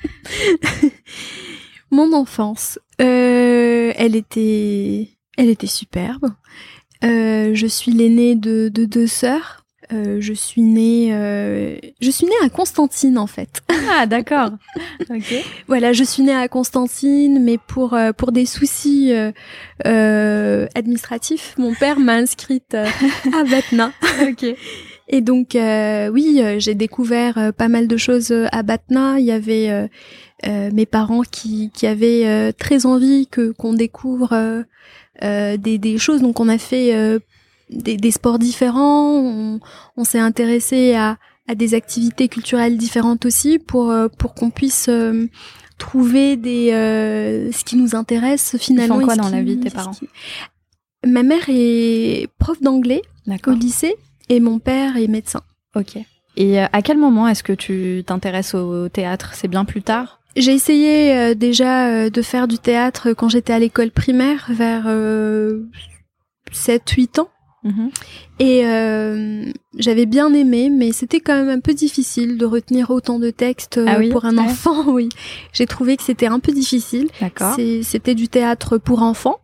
Mon 1.90 2.12
enfance, 2.12 2.78
elle 2.98 4.14
était 4.14 5.08
elle 5.38 5.48
était 5.48 5.68
superbe. 5.68 6.34
Euh, 7.04 7.50
je 7.54 7.66
suis 7.66 7.92
l'aînée 7.92 8.34
de, 8.34 8.68
deux 8.68 9.06
sœurs. 9.06 9.64
Euh, 9.90 10.18
je 10.20 10.34
suis 10.34 10.60
née, 10.60 11.14
euh, 11.14 11.76
je 12.02 12.10
suis 12.10 12.26
née 12.26 12.32
à 12.44 12.50
Constantine 12.50 13.16
en 13.18 13.26
fait. 13.26 13.62
Ah 13.90 14.04
d'accord. 14.06 14.50
ok. 15.08 15.34
Voilà, 15.66 15.94
je 15.94 16.04
suis 16.04 16.22
née 16.22 16.34
à 16.34 16.46
Constantine, 16.46 17.42
mais 17.42 17.56
pour 17.56 17.96
pour 18.18 18.32
des 18.32 18.44
soucis 18.44 19.12
administratifs, 19.84 21.54
mon 21.56 21.74
père 21.74 21.98
m'a 21.98 22.14
inscrite 22.14 22.74
à 22.74 23.44
Batna. 23.44 23.92
ok. 24.28 24.44
Et 25.08 25.20
donc 25.22 25.56
oui, 26.12 26.42
j'ai 26.58 26.74
découvert 26.74 27.54
pas 27.56 27.68
mal 27.68 27.88
de 27.88 27.96
choses 27.96 28.30
à 28.52 28.62
Batna. 28.62 29.18
Il 29.18 29.24
y 29.24 29.32
avait 29.32 29.88
mes 30.44 30.86
parents 30.86 31.22
qui 31.22 31.70
qui 31.72 31.86
avaient 31.86 32.52
très 32.52 32.84
envie 32.84 33.26
que 33.26 33.52
qu'on 33.52 33.72
découvre 33.72 34.34
euh, 34.34 34.62
des, 35.22 35.78
des, 35.78 35.98
choses. 35.98 36.22
Donc 36.22 36.40
on 36.40 36.48
a 36.48 36.58
fait 36.58 36.94
euh, 36.94 37.18
des, 37.70 37.96
des, 37.96 38.10
sports 38.10 38.38
différents, 38.38 39.10
on, 39.10 39.60
on 39.96 40.04
s'est 40.04 40.18
intéressé 40.18 40.94
à, 40.94 41.18
à, 41.48 41.54
des 41.54 41.74
activités 41.74 42.28
culturelles 42.28 42.76
différentes 42.76 43.26
aussi 43.26 43.58
pour, 43.58 43.90
euh, 43.90 44.08
pour 44.08 44.34
qu'on 44.34 44.50
puisse 44.50 44.90
trouver 45.78 46.36
des 46.36 46.70
ce 47.52 47.64
qui 47.64 47.76
nous 47.76 47.94
intéresse 47.94 48.56
finalement. 48.58 48.96
Ils 48.96 49.00
font 49.00 49.06
quoi 49.06 49.16
dans 49.16 49.28
la 49.28 49.42
vie 49.42 49.58
tes 49.58 49.70
parents 49.70 49.92
Ma 51.06 51.22
mère 51.22 51.44
est 51.48 52.28
prof 52.38 52.60
d'anglais 52.60 53.02
au 53.46 53.52
lycée 53.52 53.94
et 54.28 54.40
mon 54.40 54.58
père 54.58 54.96
est 54.96 55.06
médecin. 55.06 55.42
Ok. 55.76 55.98
Et 56.36 56.60
à 56.60 56.82
quel 56.82 56.98
moment 56.98 57.26
est-ce 57.26 57.42
que 57.42 57.52
tu 57.52 58.04
t'intéresses 58.06 58.54
au 58.54 58.88
théâtre? 58.88 59.32
C'est 59.34 59.48
bien 59.48 59.64
plus 59.64 59.82
tard? 59.82 60.17
J'ai 60.36 60.52
essayé 60.52 61.14
euh, 61.14 61.34
déjà 61.34 61.88
euh, 61.88 62.10
de 62.10 62.22
faire 62.22 62.48
du 62.48 62.58
théâtre 62.58 63.12
quand 63.12 63.28
j'étais 63.28 63.52
à 63.52 63.58
l'école 63.58 63.90
primaire, 63.90 64.46
vers 64.50 64.84
7-8 64.84 64.88
euh, 64.88 65.62
ans. 67.22 67.28
Mhm. 67.64 67.90
Et 68.38 68.62
j'avais 69.78 70.06
bien 70.06 70.32
aimé, 70.32 70.70
mais 70.70 70.92
c'était 70.92 71.20
quand 71.20 71.34
même 71.34 71.48
un 71.48 71.60
peu 71.60 71.74
difficile 71.74 72.38
de 72.38 72.46
retenir 72.46 72.90
autant 72.90 73.18
de 73.18 73.30
textes 73.30 73.80
ah 73.84 73.98
pour 74.10 74.24
un 74.24 74.38
enfant. 74.38 74.84
Oui, 74.92 75.08
j'ai 75.52 75.66
trouvé 75.66 75.96
que 75.96 76.04
c'était 76.04 76.28
un 76.28 76.38
peu 76.38 76.52
difficile. 76.52 77.08
D'accord. 77.20 77.56
C'était 77.82 78.14
du 78.14 78.28
théâtre 78.28 78.78
pour 78.78 79.02
enfants, 79.02 79.40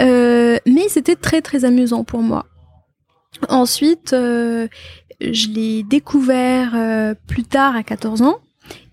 mais 0.00 0.88
c'était 0.88 1.16
très 1.16 1.42
très 1.42 1.66
amusant 1.66 2.02
pour 2.02 2.22
moi. 2.22 2.46
Ensuite, 3.50 4.12
je 4.12 4.68
l'ai 5.20 5.82
découvert 5.82 7.14
plus 7.26 7.44
tard 7.44 7.76
à 7.76 7.82
14 7.82 8.22
ans. 8.22 8.38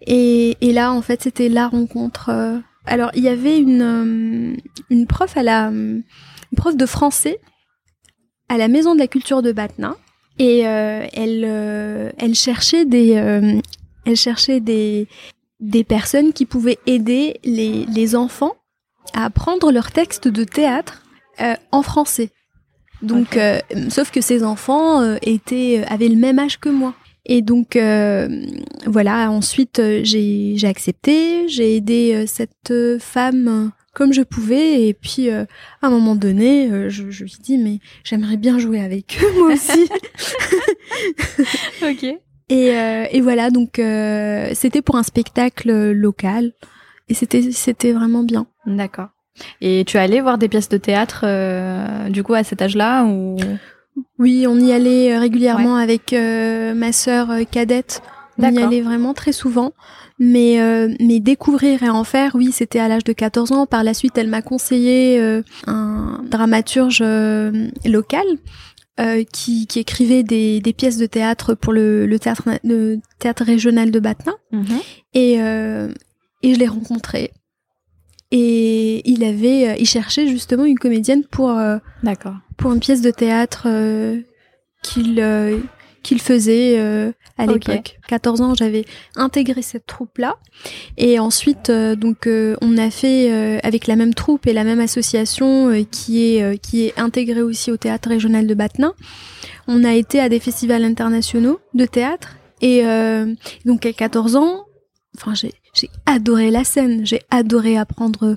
Et, 0.01 0.57
et 0.61 0.73
là, 0.73 0.91
en 0.91 1.01
fait, 1.01 1.21
c'était 1.21 1.49
la 1.49 1.67
rencontre. 1.67 2.29
Euh. 2.29 2.59
Alors, 2.85 3.11
il 3.13 3.23
y 3.23 3.29
avait 3.29 3.59
une, 3.59 3.81
euh, 3.81 4.55
une 4.89 5.07
prof 5.07 5.37
à 5.37 5.43
la, 5.43 5.67
une 5.67 6.03
prof 6.57 6.75
de 6.75 6.85
français 6.85 7.39
à 8.49 8.57
la 8.57 8.67
Maison 8.67 8.95
de 8.95 8.99
la 8.99 9.07
Culture 9.07 9.41
de 9.41 9.51
Batna, 9.51 9.95
et 10.37 10.67
euh, 10.67 11.05
elle, 11.13 12.13
elle 12.17 12.35
cherchait 12.35 12.83
des, 12.83 13.11
elle 14.05 14.15
cherchait 14.17 14.59
des, 14.59 15.07
des 15.61 15.83
personnes 15.85 16.33
qui 16.33 16.45
pouvaient 16.45 16.79
aider 16.85 17.39
les, 17.45 17.85
les 17.85 18.15
enfants 18.15 18.55
à 19.13 19.25
apprendre 19.25 19.71
leur 19.71 19.91
texte 19.91 20.27
de 20.27 20.43
théâtre 20.43 21.03
en 21.71 21.81
français. 21.81 22.31
Donc, 23.01 23.39
sauf 23.89 24.11
que 24.11 24.19
ces 24.19 24.43
enfants 24.43 25.15
étaient 25.21 25.85
avaient 25.87 26.09
le 26.09 26.17
même 26.17 26.39
âge 26.39 26.59
que 26.59 26.69
moi. 26.69 26.93
Et 27.25 27.41
donc 27.41 27.75
euh, 27.75 28.45
voilà, 28.87 29.29
ensuite 29.29 29.79
euh, 29.79 30.01
j'ai 30.03 30.57
accepté, 30.63 31.47
j'ai 31.47 31.75
aidé 31.75 32.13
euh, 32.15 32.25
cette 32.25 32.73
femme 32.99 33.71
comme 33.93 34.13
je 34.13 34.21
pouvais 34.21 34.87
et 34.87 34.93
puis 34.93 35.29
à 35.29 35.45
un 35.81 35.89
moment 35.89 36.15
donné, 36.15 36.69
je, 36.89 37.11
je 37.11 37.23
lui 37.25 37.33
dis 37.41 37.57
mais 37.57 37.79
j'aimerais 38.05 38.37
bien 38.37 38.57
jouer 38.57 38.79
avec 38.79 39.19
eux 39.21 39.37
moi 39.37 39.53
aussi. 39.53 39.89
ok. 41.83 42.05
Et, 42.47 42.67
et 42.67 43.21
voilà 43.21 43.49
donc 43.49 43.81
c'était 44.53 44.81
pour 44.81 44.95
un 44.95 45.03
spectacle 45.03 45.91
local 45.91 46.53
et 47.09 47.13
c'était 47.13 47.51
c'était 47.51 47.91
vraiment 47.91 48.23
bien. 48.23 48.47
D'accord. 48.65 49.09
Et 49.59 49.83
tu 49.85 49.97
allais 49.97 50.21
voir 50.21 50.37
des 50.37 50.47
pièces 50.47 50.69
de 50.69 50.77
théâtre 50.77 51.25
du 52.09 52.23
coup 52.23 52.33
à 52.33 52.45
cet 52.45 52.61
âge-là 52.61 53.03
ou? 53.03 53.35
Oui, 54.19 54.45
on 54.47 54.59
y 54.59 54.71
allait 54.71 55.13
euh, 55.13 55.19
régulièrement 55.19 55.75
avec 55.75 56.13
euh, 56.13 56.73
ma 56.73 56.91
sœur 56.91 57.31
euh, 57.31 57.43
cadette. 57.43 58.01
On 58.37 58.51
y 58.51 58.61
allait 58.61 58.81
vraiment 58.81 59.13
très 59.13 59.33
souvent. 59.33 59.73
Mais, 60.23 60.59
mais 60.99 61.19
découvrir 61.19 61.81
et 61.81 61.89
en 61.89 62.03
faire, 62.03 62.35
oui, 62.35 62.51
c'était 62.51 62.77
à 62.77 62.87
l'âge 62.87 63.03
de 63.03 63.11
14 63.11 63.51
ans. 63.53 63.65
Par 63.65 63.83
la 63.83 63.95
suite, 63.95 64.17
elle 64.19 64.27
m'a 64.27 64.43
conseillé 64.43 65.19
un 65.65 66.21
dramaturge 66.29 67.03
local 67.85 68.25
qui, 69.31 69.65
qui, 69.65 69.79
écrivait 69.79 70.21
des, 70.21 70.59
des, 70.59 70.73
pièces 70.73 70.97
de 70.97 71.07
théâtre 71.07 71.55
pour 71.55 71.73
le, 71.73 72.05
le, 72.05 72.19
théâtre, 72.19 72.43
le 72.63 72.99
théâtre 73.17 73.43
régional 73.43 73.89
de 73.89 73.99
Batna. 73.99 74.33
Mhm. 74.51 74.79
Et, 75.15 75.33
et 75.33 76.53
je 76.53 76.59
l'ai 76.59 76.67
rencontré. 76.67 77.31
Et 78.31 79.09
il 79.09 79.23
avait, 79.23 79.77
il 79.79 79.85
cherchait 79.85 80.27
justement 80.27 80.63
une 80.63 80.79
comédienne 80.79 81.23
pour, 81.25 81.53
d'accord, 82.01 82.35
pour 82.61 82.71
une 82.71 82.79
pièce 82.79 83.01
de 83.01 83.11
théâtre 83.11 83.63
euh, 83.65 84.21
qu'il 84.83 85.19
euh, 85.19 85.59
qu'il 86.03 86.21
faisait 86.21 86.79
euh, 86.79 87.11
à 87.37 87.45
l'époque. 87.45 87.99
14 88.07 88.41
ans, 88.41 88.55
j'avais 88.55 88.85
intégré 89.15 89.61
cette 89.61 89.85
troupe-là. 89.85 90.35
Et 90.97 91.19
ensuite, 91.19 91.69
donc, 91.69 92.27
on 92.27 92.77
a 92.77 92.89
fait 92.89 93.59
avec 93.63 93.85
la 93.85 93.95
même 93.95 94.15
troupe 94.15 94.47
et 94.47 94.53
la 94.53 94.63
même 94.63 94.79
association 94.79 95.85
qui 95.91 96.23
est 96.23 96.57
qui 96.59 96.85
est 96.85 96.99
intégrée 96.99 97.43
aussi 97.43 97.71
au 97.71 97.77
théâtre 97.77 98.09
régional 98.09 98.47
de 98.47 98.53
Batna. 98.55 98.93
On 99.67 99.83
a 99.83 99.93
été 99.93 100.19
à 100.19 100.27
des 100.27 100.39
festivals 100.39 100.83
internationaux 100.83 101.59
de 101.75 101.85
théâtre. 101.85 102.37
Et 102.61 102.83
donc, 103.65 103.85
à 103.85 103.93
14 103.93 104.35
ans, 104.37 104.65
enfin, 105.17 105.33
j'ai 105.33 105.53
j'ai 105.73 105.89
adoré 106.05 106.51
la 106.51 106.63
scène. 106.63 107.05
J'ai 107.05 107.21
adoré 107.29 107.77
apprendre 107.77 108.35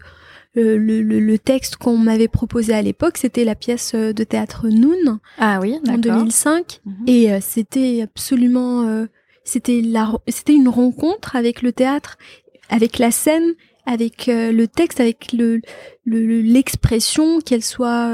le, 0.55 1.03
le, 1.03 1.21
le 1.21 1.39
texte 1.39 1.77
qu'on 1.77 1.97
m'avait 1.97 2.29
proposé 2.29 2.73
à 2.73 2.83
l'époque, 2.83 3.19
c'était 3.19 3.45
la 3.45 3.55
pièce 3.55 3.93
euh, 3.95 4.13
de 4.13 4.25
théâtre 4.25 4.69
Noon 4.69 5.19
ah 5.39 5.59
oui, 5.61 5.79
en 5.89 5.99
2005 5.99 6.81
mhm. 6.85 6.95
et 7.07 7.33
euh, 7.33 7.39
c'était 7.41 8.03
absolument 8.03 8.83
euh, 8.83 9.07
c'était 9.43 9.81
la 9.83 10.13
c'était 10.29 10.55
une 10.55 10.69
rencontre 10.69 11.37
avec 11.37 11.61
le 11.63 11.73
théâtre, 11.73 12.17
avec 12.71 12.99
la 12.99 13.11
scène, 13.11 13.55
avec 13.85 14.27
le 14.27 14.65
texte, 14.67 15.01
avec 15.01 15.33
le 15.33 15.61
l'expression 16.07 17.41
qu'elle 17.41 17.63
soit 17.63 18.11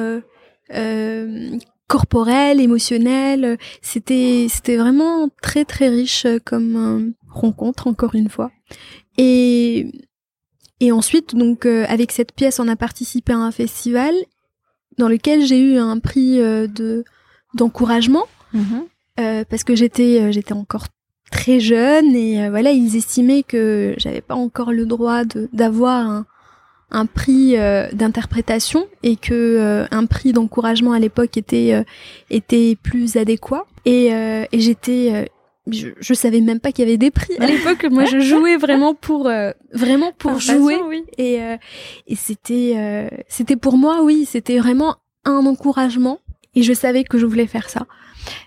corporelle, 1.87 2.61
émotionnelle, 2.61 3.59
c'était 3.81 4.49
c'était 4.49 4.77
vraiment 4.77 5.29
très 5.41 5.65
très 5.65 5.89
riche 5.89 6.27
comme 6.45 7.15
rencontre 7.31 7.87
encore 7.87 8.15
une 8.15 8.29
fois. 8.29 8.51
Et 9.19 9.91
et 10.81 10.93
ensuite, 10.93 11.37
donc, 11.37 11.67
euh, 11.67 11.85
avec 11.89 12.11
cette 12.11 12.33
pièce, 12.33 12.59
on 12.59 12.67
a 12.67 12.77
participé 12.77 13.35
à 13.35 13.39
un 13.39 13.51
festival 13.53 14.15
dans 14.99 15.09
lequel 15.09 15.45
j'ai 15.45 15.61
eu 15.61 15.77
un 15.77 15.99
prix 15.99 16.41
euh, 16.41 16.67
de 16.67 17.05
d'encouragement 17.55 18.27
mhm. 18.53 18.85
euh, 19.19 19.45
parce 19.49 19.65
que 19.65 19.75
j'étais 19.75 20.33
j'étais 20.33 20.53
encore 20.53 20.87
très 21.31 21.61
jeune 21.61 22.15
et 22.15 22.49
voilà, 22.49 22.71
ils 22.71 22.97
estimaient 22.97 23.43
que 23.43 23.95
j'avais 23.99 24.21
pas 24.21 24.35
encore 24.35 24.73
le 24.73 24.87
droit 24.87 25.23
d'avoir 25.53 26.09
un, 26.09 26.27
un 26.91 27.07
prix 27.07 27.57
d'interprétation 27.93 28.87
et 29.03 29.17
que 29.17 29.87
un 29.91 30.07
prix 30.07 30.33
d'encouragement 30.33 30.93
à 30.93 30.99
l'époque 30.99 31.37
était 31.37 31.85
était 32.31 32.77
plus 32.81 33.17
adéquat 33.17 33.67
et, 33.85 34.07
et 34.07 34.61
j'étais 34.61 35.31
je, 35.73 35.89
je 35.99 36.15
savais 36.15 36.41
même 36.41 36.61
pas 36.61 36.73
qu'il 36.73 36.85
y 36.85 36.89
avait 36.89 36.99
des 36.99 37.11
prix 37.11 37.35
à 37.39 37.47
l'époque. 37.47 37.87
Moi, 37.91 38.05
je 38.05 38.19
jouais 38.21 38.57
vraiment 38.57 38.95
pour 38.95 39.27
euh, 39.27 39.53
vraiment 39.73 40.13
pour 40.17 40.39
jouer 40.41 40.79
et 41.19 41.43
euh, 41.43 41.57
et 42.07 42.17
c'était 42.17 42.75
euh, 42.77 43.09
c'était 43.29 43.57
pour 43.57 43.77
moi, 43.77 44.03
oui, 44.03 44.27
c'était 44.27 44.59
vraiment 44.59 44.97
un 45.25 45.47
encouragement 45.47 46.21
et 46.55 46.63
je 46.63 46.73
savais 46.73 47.05
que 47.05 47.19
je 47.19 47.27
voulais 47.27 47.47
faire 47.47 47.69
ça. 47.69 47.87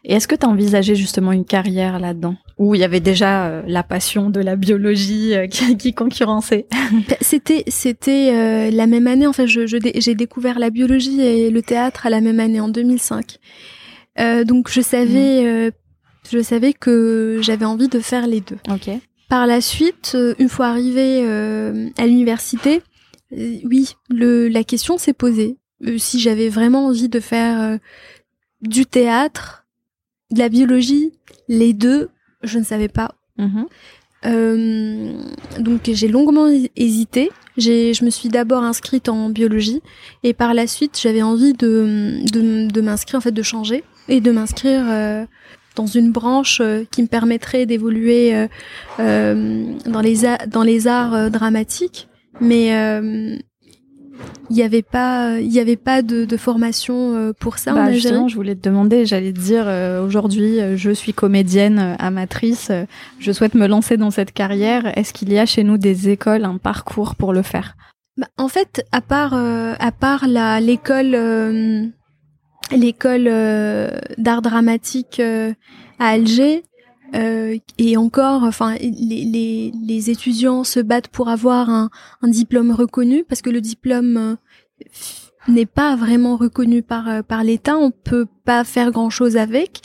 Et 0.03 0.13
est-ce 0.13 0.27
que 0.27 0.35
tu 0.35 0.45
as 0.45 0.49
envisagé 0.49 0.93
justement 0.93 1.31
une 1.31 1.45
carrière 1.45 1.99
là-dedans? 1.99 2.35
Où 2.59 2.75
il 2.75 2.81
y 2.81 2.83
avait 2.83 2.99
déjà 2.99 3.63
la 3.65 3.81
passion 3.81 4.29
de 4.29 4.39
la 4.39 4.55
biologie 4.55 5.33
qui, 5.49 5.77
qui, 5.77 5.93
concurrençait? 5.93 6.67
Bah, 7.09 7.15
C'était 7.21 7.63
c'était 7.67 8.69
la 8.69 8.87
même 8.87 9.07
année. 9.07 9.25
En 9.25 9.33
fait, 9.33 9.47
j'ai 9.47 9.65
je, 9.65 9.77
j'ai 9.95 10.15
découvert 10.15 10.59
la 10.59 10.69
biologie 10.69 11.21
et 11.21 11.49
le 11.49 11.61
théâtre 11.63 12.05
à 12.05 12.09
la 12.11 12.21
même 12.21 12.39
année, 12.39 12.59
en 12.59 12.69
2005. 12.69 13.39
donc 14.45 14.69
je 14.69 14.81
savais, 14.81 15.69
mmh. 15.69 15.71
Je 16.31 16.41
savais 16.41 16.73
que 16.73 17.39
j'avais 17.41 17.65
envie 17.65 17.87
de 17.87 17.99
faire 17.99 18.27
les 18.27 18.41
deux. 18.41 18.57
Ok. 18.69 18.89
Par 19.29 19.47
la 19.47 19.61
suite, 19.61 20.17
une 20.37 20.49
fois 20.49 20.67
arrivée 20.67 21.25
à 21.97 22.05
l'université, 22.05 22.81
oui, 23.31 23.95
le, 24.09 24.47
la 24.47 24.63
question 24.63 24.97
s'est 24.97 25.13
posée. 25.13 25.57
si 25.97 26.19
j'avais 26.19 26.49
vraiment 26.49 26.85
envie 26.87 27.09
de 27.09 27.19
faire 27.19 27.79
du 28.61 28.85
théâtre, 28.85 29.65
de 30.31 30.39
la 30.39 30.49
biologie, 30.49 31.13
les 31.47 31.73
deux, 31.73 32.09
je 32.43 32.59
ne 32.59 32.63
savais 32.63 32.89
pas. 32.89 33.15
Mhm. 33.37 33.65
Euh, 34.25 35.13
donc 35.59 35.81
j'ai 35.85 36.07
longuement 36.07 36.47
hésité. 36.75 37.29
Je 37.57 38.03
me 38.03 38.09
suis 38.09 38.29
d'abord 38.29 38.63
inscrite 38.63 39.09
en 39.09 39.29
biologie 39.29 39.81
et 40.23 40.33
par 40.33 40.53
la 40.53 40.65
suite 40.65 40.97
j'avais 40.99 41.21
envie 41.21 41.53
de, 41.53 42.23
de, 42.31 42.81
m'inscrire, 42.81 43.19
en 43.19 43.21
fait 43.21 43.31
de 43.31 43.43
changer 43.43 43.83
et 44.07 44.21
de 44.21 44.31
m'inscrire 44.31 44.83
euh, 44.87 45.25
dans 45.75 45.85
une 45.85 46.11
branche 46.11 46.61
euh, 46.61 46.83
qui 46.91 47.01
me 47.01 47.07
permettrait 47.07 47.65
d'évoluer 47.65 48.47
dans, 48.97 50.01
les 50.01 50.17
dans 50.47 50.63
les 50.63 50.87
arts 50.87 51.31
dramatiques. 51.31 52.07
Mais 52.41 52.71
il 54.49 54.55
n'y 54.55 54.61
avait 54.61 54.81
pas 54.81 55.39
il 55.39 55.51
y 55.51 55.59
avait 55.59 55.77
pas 55.77 56.01
de, 56.01 56.25
de 56.25 56.37
formation 56.37 57.15
euh, 57.15 57.33
pour 57.33 57.57
ça 57.57 57.73
bah, 57.73 57.91
justement 57.91 58.27
je 58.27 58.35
voulais 58.35 58.55
te 58.55 58.67
demander 58.67 59.05
j'allais 59.05 59.33
te 59.33 59.39
dire 59.39 59.63
euh, 59.67 60.05
aujourd'hui 60.05 60.59
euh, 60.59 60.77
je 60.77 60.91
suis 60.91 61.13
comédienne 61.13 61.95
amatrice 61.99 62.71
je 63.19 63.31
souhaite 63.31 63.55
me 63.55 63.67
lancer 63.67 63.97
dans 63.97 64.11
cette 64.11 64.31
carrière. 64.31 64.97
Est-ce 64.97 65.13
qu'il 65.13 65.31
y 65.31 65.39
a 65.39 65.45
chez 65.45 65.63
nous 65.63 65.77
des 65.77 66.09
écoles 66.09 66.45
un 66.45 66.57
parcours 66.57 67.15
pour 67.15 67.33
le 67.33 67.41
faire? 67.41 67.75
Bah, 68.17 68.27
en 68.37 68.47
fait 68.47 68.85
à 68.91 69.01
part 69.01 69.33
à 69.33 69.91
part 69.91 70.27
la 70.27 70.59
l'école 70.59 71.91
l'école 72.75 73.25
d'art 74.17 74.41
dramatique 74.41 75.19
à 75.19 75.53
Alger 75.99 76.63
euh, 77.15 77.57
et 77.77 77.95
encore, 77.95 78.43
enfin, 78.43 78.75
les, 78.75 79.23
les, 79.23 79.71
les, 79.85 80.09
étudiants 80.09 80.63
se 80.63 80.79
battent 80.79 81.09
pour 81.09 81.29
avoir 81.29 81.69
un, 81.69 81.89
un 82.21 82.27
diplôme 82.27 82.71
reconnu 82.71 83.23
parce 83.23 83.41
que 83.41 83.51
le 83.51 83.61
diplôme 83.61 84.17
euh, 84.17 84.35
n'est 85.47 85.67
pas 85.67 85.95
vraiment 85.95 86.37
reconnu 86.37 86.81
par 86.81 87.07
euh, 87.07 87.21
par 87.21 87.43
l'État. 87.43 87.77
On 87.77 87.91
peut 87.91 88.25
pas 88.45 88.63
faire 88.63 88.91
grand 88.91 89.11
chose 89.11 89.37
avec. 89.37 89.81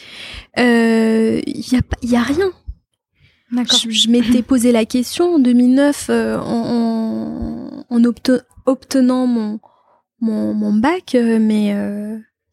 Il 0.56 0.62
euh, 0.62 1.40
y 1.46 1.76
a 1.76 1.80
y 2.02 2.16
a 2.16 2.22
rien. 2.22 2.50
D'accord. 3.52 3.78
Je, 3.88 4.08
m'étais 4.08 4.42
posé 4.42 4.72
la 4.72 4.84
question 4.86 5.34
en 5.34 5.38
2009 5.38 6.10
en, 6.10 6.42
en, 6.44 7.84
en 7.90 8.02
obtenant 8.66 9.26
mon 9.26 9.60
mon, 10.20 10.54
mon 10.54 10.72
bac, 10.72 11.14
mais 11.14 11.74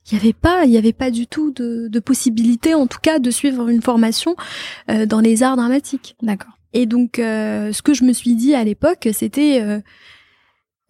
il 0.05 0.15
n'y 0.15 0.19
avait 0.21 0.33
pas, 0.33 0.65
il 0.65 0.71
y 0.71 0.77
avait 0.77 0.93
pas 0.93 1.09
du 1.09 1.25
tout 1.27 1.51
de, 1.51 1.87
de, 1.87 1.99
possibilité, 1.99 2.75
en 2.75 2.87
tout 2.87 2.99
cas, 3.01 3.19
de 3.19 3.31
suivre 3.31 3.69
une 3.69 3.81
formation 3.81 4.35
euh, 4.89 5.05
dans 5.05 5.19
les 5.19 5.41
arts 5.41 5.57
dramatiques. 5.57 6.15
D'accord. 6.21 6.53
Et 6.73 6.85
donc, 6.85 7.17
euh, 7.17 7.71
ce 7.71 7.81
que 7.81 7.93
je 7.93 8.03
me 8.03 8.13
suis 8.13 8.35
dit 8.35 8.53
à 8.53 8.63
l'époque, 8.63 9.09
c'était 9.13 9.61
euh, 9.61 9.79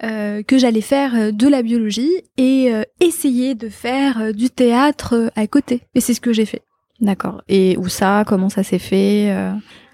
euh 0.03 0.43
que 0.43 0.57
j'allais 0.57 0.81
faire 0.81 1.31
de 1.31 1.47
la 1.47 1.61
biologie 1.61 2.11
et 2.37 2.71
essayer 2.99 3.55
de 3.55 3.69
faire 3.69 4.33
du 4.33 4.49
théâtre 4.49 5.31
à 5.35 5.47
côté. 5.47 5.83
Et 5.93 6.01
c'est 6.01 6.13
ce 6.13 6.21
que 6.21 6.33
j'ai 6.33 6.45
fait. 6.45 6.63
D'accord. 6.99 7.41
Et 7.47 7.77
où 7.77 7.87
ça? 7.87 8.23
Comment 8.27 8.49
ça 8.49 8.63
s'est 8.63 8.79
fait 8.79 9.33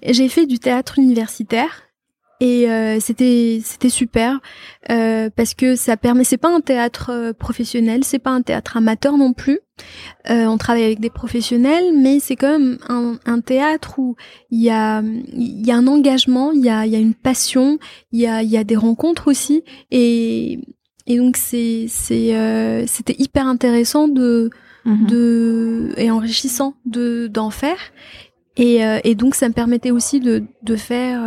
J'ai 0.02 0.28
fait 0.28 0.46
du 0.46 0.58
théâtre 0.58 0.98
universitaire 0.98 1.91
et 2.42 2.68
euh, 2.68 2.98
c'était 2.98 3.60
c'était 3.64 3.88
super 3.88 4.40
euh, 4.90 5.30
parce 5.30 5.54
que 5.54 5.76
ça 5.76 5.96
permet 5.96 6.24
c'est 6.24 6.38
pas 6.38 6.52
un 6.52 6.60
théâtre 6.60 7.10
euh, 7.10 7.32
professionnel 7.32 8.02
c'est 8.02 8.18
pas 8.18 8.32
un 8.32 8.42
théâtre 8.42 8.76
amateur 8.76 9.16
non 9.16 9.32
plus. 9.32 9.60
Euh, 10.28 10.46
on 10.46 10.58
travaille 10.58 10.82
avec 10.82 10.98
des 10.98 11.08
professionnels 11.08 11.92
mais 11.96 12.18
c'est 12.18 12.34
quand 12.34 12.58
même 12.58 12.78
un, 12.88 13.14
un 13.26 13.40
théâtre 13.40 14.00
où 14.00 14.16
il 14.50 14.60
y 14.60 14.70
a 14.70 15.02
il 15.02 15.64
y 15.64 15.70
a 15.70 15.76
un 15.76 15.86
engagement 15.86 16.50
il 16.50 16.64
y 16.64 16.68
a 16.68 16.84
il 16.84 16.92
y 16.92 16.96
a 16.96 16.98
une 16.98 17.14
passion 17.14 17.78
il 18.10 18.18
y 18.18 18.26
a 18.26 18.42
il 18.42 18.50
y 18.50 18.56
a 18.56 18.64
des 18.64 18.76
rencontres 18.76 19.28
aussi. 19.28 19.62
Et 19.92 20.58
et 21.06 21.18
donc 21.18 21.36
c'est 21.36 21.86
c'est 21.88 22.34
euh, 22.34 22.84
c'était 22.88 23.16
hyper 23.20 23.46
intéressant 23.46 24.08
de 24.08 24.50
mhm. 24.84 25.06
de 25.06 25.94
et 25.96 26.10
enrichissant 26.10 26.74
de 26.86 27.28
d'en 27.28 27.50
faire. 27.50 27.78
Et, 28.56 28.80
et 29.04 29.14
donc 29.14 29.34
ça 29.34 29.48
me 29.48 29.54
permettait 29.54 29.92
aussi 29.92 30.20
de 30.20 30.42
de 30.62 30.76
faire 30.76 31.22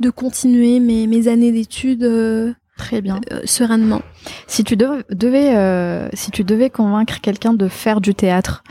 de 0.00 0.10
continuer 0.10 0.80
mes, 0.80 1.06
mes 1.06 1.28
années 1.28 1.52
d'études 1.52 2.04
euh, 2.04 2.52
très 2.76 3.00
bien 3.00 3.20
euh, 3.32 3.40
sereinement. 3.44 4.02
Si 4.46 4.64
tu 4.64 4.76
devais 4.76 5.56
euh, 5.56 6.08
si 6.12 6.30
tu 6.30 6.44
devais 6.44 6.70
convaincre 6.70 7.20
quelqu'un 7.20 7.54
de 7.54 7.68
faire 7.68 8.00
du 8.00 8.14
théâtre, 8.14 8.62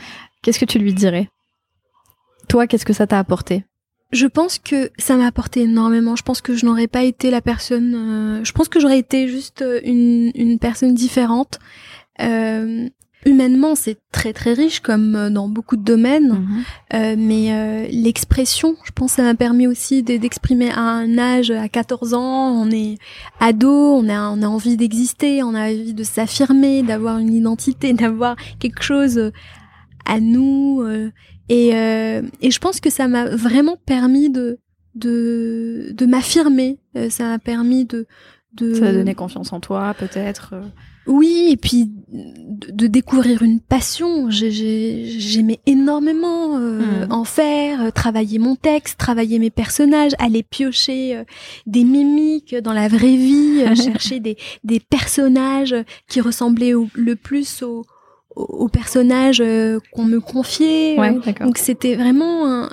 qu'est-ce 0.42 0.58
que 0.58 0.64
tu 0.64 0.78
lui 0.78 0.94
dirais? 0.94 1.28
Toi, 2.48 2.66
qu'est-ce 2.66 2.86
que 2.86 2.94
ça 2.94 3.06
t'a 3.06 3.18
apporté? 3.18 3.64
Je 4.10 4.26
pense 4.26 4.58
que 4.58 4.90
ça 4.96 5.16
m'a 5.16 5.26
apporté 5.26 5.62
énormément. 5.62 6.16
Je 6.16 6.22
pense 6.22 6.40
que 6.40 6.56
je 6.56 6.64
n'aurais 6.64 6.86
pas 6.86 7.02
été 7.02 7.30
la 7.30 7.42
personne. 7.42 8.40
je 8.42 8.52
pense 8.52 8.70
que 8.70 8.80
j'aurais 8.80 8.98
été 8.98 9.28
juste 9.28 9.62
une, 9.84 10.32
une 10.34 10.58
personne 10.58 10.94
différente. 10.94 11.58
Euh, 12.20 12.88
humainement, 13.26 13.74
c'est 13.74 13.98
très 14.12 14.32
très 14.32 14.52
riche 14.52 14.80
comme 14.80 15.16
euh, 15.16 15.30
dans 15.30 15.48
beaucoup 15.48 15.76
de 15.76 15.82
domaines, 15.82 16.30
mhm. 16.30 16.64
euh, 16.94 17.16
mais 17.18 17.52
euh, 17.52 17.86
l'expression, 17.90 18.76
je 18.84 18.92
pense, 18.92 19.12
ça 19.12 19.22
m'a 19.22 19.34
permis 19.34 19.66
aussi 19.66 20.02
d'exprimer 20.02 20.70
à 20.70 20.80
un 20.80 21.18
âge, 21.18 21.50
à 21.50 21.68
14 21.68 22.14
ans, 22.14 22.52
on 22.52 22.70
est 22.70 22.98
ado, 23.40 23.70
on 23.70 24.08
a, 24.08 24.30
on 24.30 24.42
a 24.42 24.46
envie 24.46 24.76
d'exister, 24.76 25.42
on 25.42 25.54
a 25.54 25.70
envie 25.70 25.94
de 25.94 26.04
s'affirmer, 26.04 26.82
d'avoir 26.82 27.18
une 27.18 27.34
identité, 27.34 27.92
d'avoir 27.94 28.36
quelque 28.58 28.82
chose 28.82 29.32
à 30.06 30.20
nous, 30.20 30.82
et, 31.50 31.68
et 31.68 32.50
je 32.50 32.58
pense 32.58 32.80
que 32.80 32.88
ça 32.88 33.08
m'a 33.08 33.28
vraiment 33.28 33.76
permis 33.84 34.30
de 34.30 34.58
de, 34.94 35.90
de 35.92 36.06
m'affirmer, 36.06 36.80
ça 37.10 37.24
m'a 37.24 37.38
permis 37.38 37.84
de, 37.84 38.06
de... 38.58 38.74
Ça 38.74 38.86
a 38.86 38.92
donné 38.92 39.14
confiance 39.14 39.52
en 39.52 39.60
toi, 39.60 39.94
peut-être 39.98 40.54
oui, 41.08 41.48
et 41.50 41.56
puis 41.56 41.90
de, 42.12 42.86
découvrir 42.86 43.42
une 43.42 43.60
passion. 43.60 44.28
J'aimais 44.30 45.58
énormément 45.64 46.58
euh, 46.58 47.06
hmm. 47.06 47.12
en 47.12 47.24
faire, 47.24 47.82
euh, 47.82 47.90
travailler 47.90 48.38
mon 48.38 48.56
texte, 48.56 48.98
travailler 48.98 49.38
mes 49.38 49.48
personnages, 49.48 50.12
aller 50.18 50.42
piocher 50.42 51.16
euh, 51.16 51.24
des 51.66 51.84
mimiques 51.84 52.54
dans 52.56 52.74
la 52.74 52.88
vraie 52.88 53.16
vie, 53.16 53.64
chercher 53.82 54.20
des, 54.20 54.36
des 54.64 54.80
personnages 54.80 55.74
qui 56.08 56.20
ressemblaient 56.20 56.74
le 56.94 57.16
plus 57.16 57.62
aux 57.62 57.84
au 58.36 58.68
personnages 58.68 59.42
qu'on 59.90 60.04
me 60.04 60.20
confiait. 60.20 60.96
Donc 61.40 61.58
c'était 61.58 61.96
vraiment, 61.96 62.68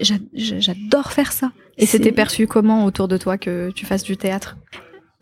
j'adore 0.00 1.10
faire 1.10 1.32
ça. 1.32 1.50
Et 1.78 1.86
c'était 1.86 2.12
perçu 2.12 2.46
comment 2.46 2.84
autour 2.84 3.08
de 3.08 3.16
toi 3.16 3.36
que 3.36 3.72
tu 3.72 3.86
fasses 3.86 4.04
du 4.04 4.16
théâtre? 4.16 4.56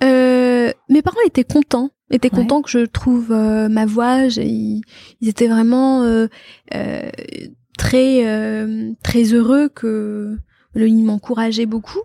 Mes 0.01 1.03
parents 1.03 1.21
étaient 1.27 1.45
contents 1.45 1.91
étaient 2.11 2.31
contents 2.31 2.63
que 2.63 2.71
je 2.71 2.85
trouve 2.87 3.33
euh, 3.33 3.69
ma 3.69 3.87
voix. 3.87 4.25
Ils, 4.25 4.83
ils, 5.21 5.29
étaient 5.29 5.49
vraiment 5.49 6.03
euh, 6.03 6.27
euh, 6.75 7.11
très 7.77 8.25
très 9.03 9.23
heureux 9.33 9.69
que 9.69 10.37
ils 10.75 11.05
m'encourageaient 11.05 11.67
beaucoup. 11.67 12.03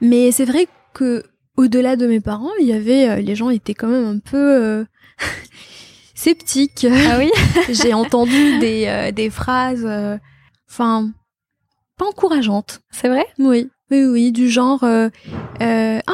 Mais 0.00 0.30
c'est 0.32 0.44
vrai 0.44 0.68
que 0.94 1.24
au-delà 1.56 1.96
de 1.96 2.06
mes 2.06 2.20
parents, 2.20 2.50
il 2.60 2.66
y 2.66 2.72
avait 2.72 3.22
les 3.22 3.34
gens 3.34 3.50
étaient 3.50 3.74
quand 3.74 3.88
même 3.88 4.06
un 4.06 4.18
peu 4.18 4.86
sceptiques. 6.14 6.86
Ah 7.08 7.18
oui? 7.18 7.30
J'ai 7.70 7.94
entendu 7.94 8.58
des 8.60 9.10
des 9.14 9.30
phrases, 9.30 9.88
enfin 10.68 11.10
pas 11.96 12.06
encourageantes. 12.06 12.80
C'est 12.90 13.08
vrai? 13.08 13.26
Oui. 13.38 13.68
Oui, 13.90 14.04
oui, 14.04 14.30
du 14.30 14.48
genre 14.48 14.84
euh, 15.60 16.00
ah 16.06 16.12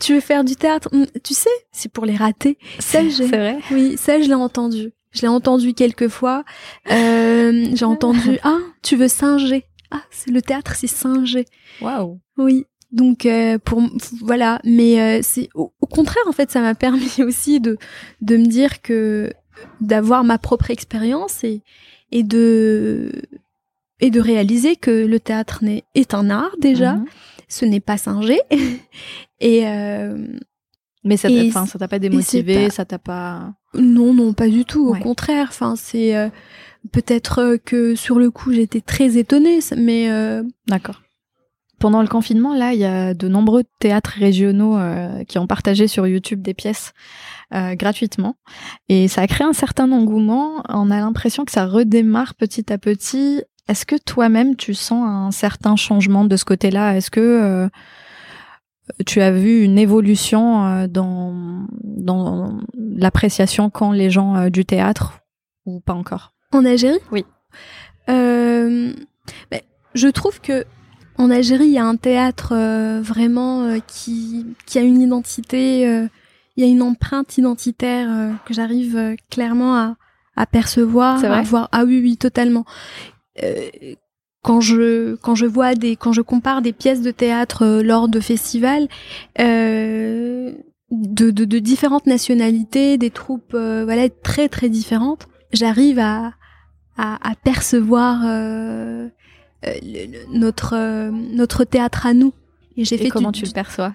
tu 0.00 0.14
veux 0.14 0.20
faire 0.20 0.44
du 0.44 0.56
théâtre? 0.56 0.88
Hum, 0.92 1.06
Tu 1.24 1.34
sais, 1.34 1.50
c'est 1.72 1.90
pour 1.90 2.04
les 2.04 2.16
rater. 2.16 2.58
C'est 2.78 3.08
vrai. 3.08 3.58
Oui, 3.70 3.96
ça 3.96 4.20
je 4.20 4.28
l'ai 4.28 4.34
entendu. 4.34 4.92
Je 5.12 5.22
l'ai 5.22 5.28
entendu 5.28 5.72
quelques 5.74 6.08
fois. 6.08 6.44
Euh, 6.90 7.66
j'ai 7.74 7.84
entendu 7.84 8.38
ah 8.42 8.58
tu 8.82 8.96
veux 8.96 9.08
singer 9.08 9.64
ah 9.90 10.02
c'est 10.10 10.30
le 10.30 10.42
théâtre 10.42 10.74
c'est 10.76 10.86
singer. 10.86 11.46
Waouh. 11.80 12.20
Oui. 12.36 12.66
Donc 12.92 13.26
euh, 13.26 13.58
pour 13.58 13.82
voilà, 14.20 14.60
mais 14.64 15.00
euh, 15.00 15.20
c'est 15.22 15.48
au, 15.54 15.72
contraire 15.90 16.24
en 16.26 16.32
fait 16.32 16.50
ça 16.50 16.60
m'a 16.60 16.74
permis 16.86 17.22
aussi 17.22 17.60
de 17.60 17.78
de 18.20 18.36
me 18.36 18.46
dire 18.46 18.82
que 18.82 19.32
d'avoir 19.80 20.24
ma 20.24 20.38
propre 20.38 20.70
expérience 20.70 21.42
et 21.42 21.62
et 22.12 22.22
de 22.22 23.10
et 24.00 24.10
de 24.10 24.20
réaliser 24.20 24.76
que 24.76 24.90
le 24.90 25.20
théâtre 25.20 25.64
est 25.94 26.14
un 26.14 26.30
art 26.30 26.54
déjà. 26.58 26.94
Mhm 26.94 27.06
ce 27.48 27.64
n'est 27.64 27.80
pas 27.80 27.96
singé. 27.96 28.38
et 29.40 29.66
euh, 29.66 30.26
mais 31.04 31.16
ça 31.16 31.28
t'a, 31.28 31.66
ça 31.66 31.78
t'a 31.78 31.88
pas 31.88 31.98
démotivé, 31.98 32.70
ça 32.70 32.84
t'a 32.84 32.98
pas. 32.98 33.54
Non, 33.74 34.12
non, 34.12 34.32
pas 34.32 34.48
du 34.48 34.64
tout. 34.64 34.88
Au 34.88 34.94
contraire, 34.94 35.46
enfin, 35.48 35.74
c'est, 35.76 36.16
euh, 36.16 36.28
peut-être 36.92 37.56
que 37.64 37.94
sur 37.94 38.18
le 38.18 38.30
coup 38.30 38.52
j'étais 38.52 38.80
très 38.80 39.16
étonnée, 39.16 39.60
mais 39.76 40.10
d'accord. 40.66 41.02
Pendant 41.78 42.02
le 42.02 42.08
confinement, 42.08 42.54
là, 42.54 42.72
il 42.72 42.80
y 42.80 42.84
a 42.84 43.14
de 43.14 43.28
nombreux 43.28 43.62
théâtres 43.78 44.14
régionaux 44.18 44.76
qui 45.28 45.38
ont 45.38 45.46
partagé 45.46 45.86
sur 45.86 46.08
YouTube 46.08 46.42
des 46.42 46.52
pièces 46.52 46.92
gratuitement. 47.52 48.34
Et 48.88 49.06
ça 49.06 49.22
a 49.22 49.26
créé 49.28 49.46
un 49.46 49.52
certain 49.52 49.92
engouement. 49.92 50.64
On 50.68 50.90
a 50.90 50.98
l'impression 50.98 51.44
que 51.44 51.52
ça 51.52 51.66
redémarre 51.66 52.34
petit 52.34 52.72
à 52.72 52.78
petit. 52.78 53.42
Est-ce 53.68 53.86
que 53.86 53.96
toi-même, 53.96 54.56
tu 54.56 54.74
sens 54.74 55.06
un 55.06 55.30
certain 55.30 55.76
changement 55.76 56.24
de 56.24 56.36
ce 56.36 56.44
côté-là? 56.44 56.96
Est-ce 56.96 57.12
que 57.12 57.70
tu 59.06 59.20
as 59.20 59.30
vu 59.30 59.62
une 59.62 59.78
évolution 59.78 60.64
euh, 60.64 60.86
dans, 60.86 61.66
dans 61.82 62.58
l'appréciation 62.74 63.70
quand 63.70 63.92
les 63.92 64.10
gens 64.10 64.36
euh, 64.36 64.48
du 64.50 64.64
théâtre 64.64 65.20
ou 65.66 65.80
pas 65.80 65.94
encore? 65.94 66.32
En 66.52 66.64
Algérie? 66.64 67.00
Oui. 67.12 67.24
Euh, 68.08 68.92
je 69.94 70.08
trouve 70.08 70.40
que 70.40 70.64
en 71.18 71.30
Algérie, 71.30 71.66
il 71.66 71.72
y 71.72 71.78
a 71.78 71.84
un 71.84 71.96
théâtre 71.96 72.54
vraiment 73.00 73.78
qui, 73.88 74.46
qui 74.66 74.78
a 74.78 74.82
une 74.82 75.02
identité, 75.02 75.82
il 75.82 76.62
y 76.62 76.62
a 76.62 76.70
une 76.70 76.80
empreinte 76.80 77.36
identitaire 77.36 78.08
que 78.44 78.54
j'arrive 78.54 79.16
clairement 79.28 79.74
à, 79.74 79.96
à 80.36 80.46
percevoir, 80.46 81.22
à 81.24 81.42
voir. 81.42 81.68
Ah 81.72 81.82
oui, 81.84 82.00
oui, 82.00 82.16
totalement 82.16 82.64
quand 84.48 84.62
je 84.62 85.14
quand 85.16 85.34
je 85.34 85.44
vois 85.44 85.74
des 85.74 85.94
quand 85.94 86.14
je 86.14 86.22
compare 86.22 86.62
des 86.62 86.72
pièces 86.72 87.02
de 87.02 87.10
théâtre 87.10 87.66
euh, 87.66 87.82
lors 87.82 88.08
de 88.08 88.18
festivals 88.18 88.88
euh, 89.38 90.52
de, 90.90 91.30
de, 91.30 91.44
de, 91.44 91.58
différentes 91.58 92.06
nationalités, 92.06 92.96
des 92.96 93.10
troupes 93.10 93.52
euh, 93.52 93.84
voilà 93.84 94.08
très 94.08 94.48
très 94.48 94.70
différentes, 94.70 95.28
j'arrive 95.52 95.98
à, 95.98 96.32
à, 96.96 97.30
à 97.30 97.34
percevoir 97.34 98.22
euh, 98.24 99.08
notre 100.32 101.10
notre 101.10 101.64
théâtre 101.64 102.06
à 102.06 102.14
nous. 102.14 102.32
Et 102.78 102.86
j'ai 102.86 102.96
fait 102.96 103.10
comment 103.10 103.32
tu 103.32 103.44
le 103.44 103.52
perçois? 103.52 103.92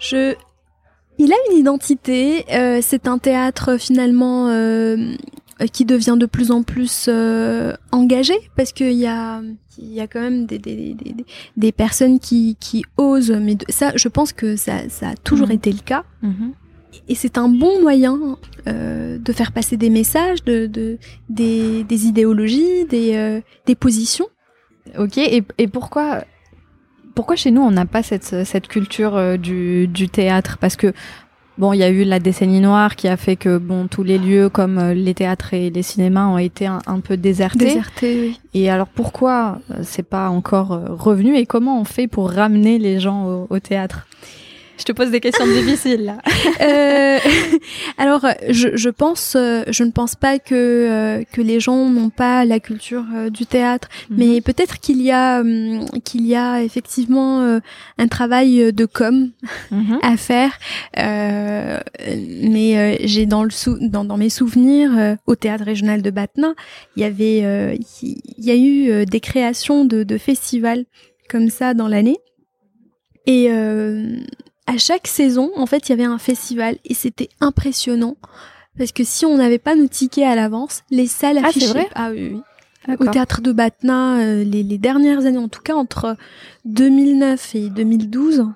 Je 0.00 0.34
il 1.18 1.32
a 1.32 1.36
une 1.48 1.58
identité. 1.58 2.44
c'est 2.82 3.06
un 3.06 3.18
théâtre 3.18 3.76
finalement 3.78 4.48
euh, 4.48 5.14
qui 5.72 5.84
devient 5.84 6.16
de 6.18 6.26
plus 6.26 6.50
en 6.50 6.62
plus 6.62 7.06
euh, 7.08 7.72
engagé 7.92 8.34
parce 8.56 8.72
qu'il 8.72 8.92
y 8.92 9.06
a 9.06 9.40
il 9.78 9.92
y 9.92 10.00
a 10.00 10.06
quand 10.06 10.20
même 10.20 10.46
des, 10.46 10.58
des, 10.58 10.94
des, 10.94 11.14
des 11.56 11.72
personnes 11.72 12.18
qui, 12.18 12.56
qui 12.60 12.84
osent 12.96 13.30
mais 13.30 13.56
ça 13.68 13.92
je 13.94 14.08
pense 14.08 14.32
que 14.32 14.56
ça, 14.56 14.88
ça 14.88 15.10
a 15.10 15.14
toujours 15.16 15.48
mhm. 15.48 15.54
été 15.54 15.72
le 15.72 15.78
cas 15.78 16.04
mhm. 16.22 16.52
et 17.08 17.14
c'est 17.14 17.38
un 17.38 17.48
bon 17.48 17.80
moyen 17.80 18.18
euh, 18.68 19.18
de 19.18 19.32
faire 19.32 19.52
passer 19.52 19.76
des 19.76 19.90
messages 19.90 20.44
de, 20.44 20.66
de 20.66 20.98
des, 21.30 21.84
des 21.84 22.06
idéologies 22.06 22.84
des, 22.90 23.14
euh, 23.14 23.40
des 23.66 23.74
positions 23.74 24.28
ok 24.98 25.16
et, 25.18 25.42
et 25.58 25.68
pourquoi 25.68 26.24
pourquoi 27.16 27.34
chez 27.34 27.50
nous 27.50 27.62
on 27.62 27.70
n'a 27.70 27.86
pas 27.86 28.02
cette, 28.02 28.44
cette 28.44 28.68
culture 28.68 29.16
euh, 29.16 29.36
du, 29.38 29.88
du 29.88 30.08
théâtre? 30.08 30.58
Parce 30.58 30.76
que 30.76 30.92
Bon, 31.58 31.72
il 31.72 31.78
y 31.78 31.82
a 31.82 31.88
eu 31.88 32.04
la 32.04 32.18
décennie 32.18 32.60
noire 32.60 32.96
qui 32.96 33.08
a 33.08 33.16
fait 33.16 33.36
que 33.36 33.56
bon 33.56 33.86
tous 33.86 34.02
les 34.02 34.18
lieux 34.18 34.50
comme 34.50 34.78
euh, 34.78 34.92
les 34.92 35.14
théâtres 35.14 35.54
et 35.54 35.70
les 35.70 35.82
cinémas 35.82 36.26
ont 36.26 36.36
été 36.36 36.66
un, 36.66 37.00
peu 37.00 37.16
désertés. 37.16 37.66
Désertés, 37.66 38.20
oui. 38.20 38.40
Et 38.52 38.68
alors 38.68 38.88
pourquoi 38.88 39.60
euh, 39.70 39.76
c'est 39.82 40.02
pas 40.02 40.28
encore 40.28 40.72
euh, 40.72 40.84
revenu 40.90 41.34
et 41.36 41.46
comment 41.46 41.80
on 41.80 41.84
fait 41.84 42.08
pour 42.08 42.30
ramener 42.30 42.78
les 42.78 43.00
gens 43.00 43.26
au, 43.26 43.46
au 43.48 43.58
théâtre? 43.58 44.06
Je 44.78 44.84
te 44.84 44.92
pose 44.92 45.10
des 45.10 45.20
questions 45.20 45.46
difficiles 45.46 46.04
là. 46.04 46.18
euh, 46.60 47.18
alors, 47.98 48.26
je, 48.48 48.76
je, 48.76 48.88
pense, 48.88 49.34
euh, 49.36 49.62
je 49.68 49.84
ne 49.84 49.90
pense 49.90 50.14
pas 50.14 50.38
que 50.38 50.54
euh, 50.54 51.24
que 51.32 51.40
les 51.40 51.60
gens 51.60 51.88
n'ont 51.88 52.10
pas 52.10 52.44
la 52.44 52.60
culture 52.60 53.04
euh, 53.14 53.30
du 53.30 53.46
théâtre, 53.46 53.88
mhm. 54.10 54.16
mais 54.18 54.40
peut-être 54.40 54.80
qu'il 54.80 55.02
y 55.02 55.10
a 55.10 55.40
hum, 55.40 55.86
qu'il 56.04 56.26
y 56.26 56.34
a 56.34 56.62
effectivement 56.62 57.60
un 57.98 58.08
travail 58.08 58.72
de 58.72 58.86
com 58.86 59.30
mhm. 59.70 59.98
à 60.02 60.16
faire. 60.16 60.58
mais 60.96 63.06
j'ai 63.06 63.26
dans 63.26 63.44
le 63.44 63.50
sou 63.50 63.78
dans, 63.80 64.04
dans 64.04 64.16
mes 64.16 64.30
souvenirs 64.30 65.16
au 65.26 65.34
théâtre 65.34 65.64
régional 65.64 66.02
de 66.02 66.10
Batna, 66.10 66.54
il 66.96 67.02
y 67.02 67.04
avait 67.04 67.78
il 68.02 68.44
y 68.44 68.50
a 68.50 68.56
eu 68.56 69.06
des 69.06 69.20
créations 69.20 69.84
de, 69.84 70.02
de 70.02 70.18
festivals 70.18 70.84
comme 71.28 71.50
ça 71.50 71.74
dans 71.74 71.88
l'année. 71.88 72.18
Et 73.26 73.48
euh, 73.50 74.18
à 74.66 74.78
chaque 74.78 75.06
saison, 75.06 75.50
en 75.56 75.66
fait, 75.66 75.88
il 75.88 75.90
y 75.90 75.92
avait 75.92 76.04
un 76.04 76.18
festival 76.18 76.76
et 76.84 76.94
c'était 76.94 77.28
impressionnant 77.40 78.16
parce 78.78 78.92
que 78.92 79.04
si 79.04 79.24
on 79.24 79.36
n'avait 79.36 79.58
pas 79.58 79.74
nos 79.74 79.86
tickets 79.86 80.24
à 80.24 80.34
l'avance, 80.34 80.82
les 80.90 81.06
salles 81.06 81.40
ah, 81.42 81.48
affichaient. 81.48 81.66
Vrai 81.68 81.88
ah 81.94 82.10
oui, 82.12 82.32
oui. 82.34 82.94
Au 83.00 83.06
théâtre 83.06 83.40
de 83.40 83.50
Batna, 83.50 84.18
euh, 84.20 84.44
les, 84.44 84.62
les, 84.62 84.78
dernières 84.78 85.26
années, 85.26 85.38
en 85.38 85.48
tout 85.48 85.62
cas 85.62 85.74
entre 85.74 86.16
2009 86.66 87.54
et 87.56 87.68
2012, 87.70 88.46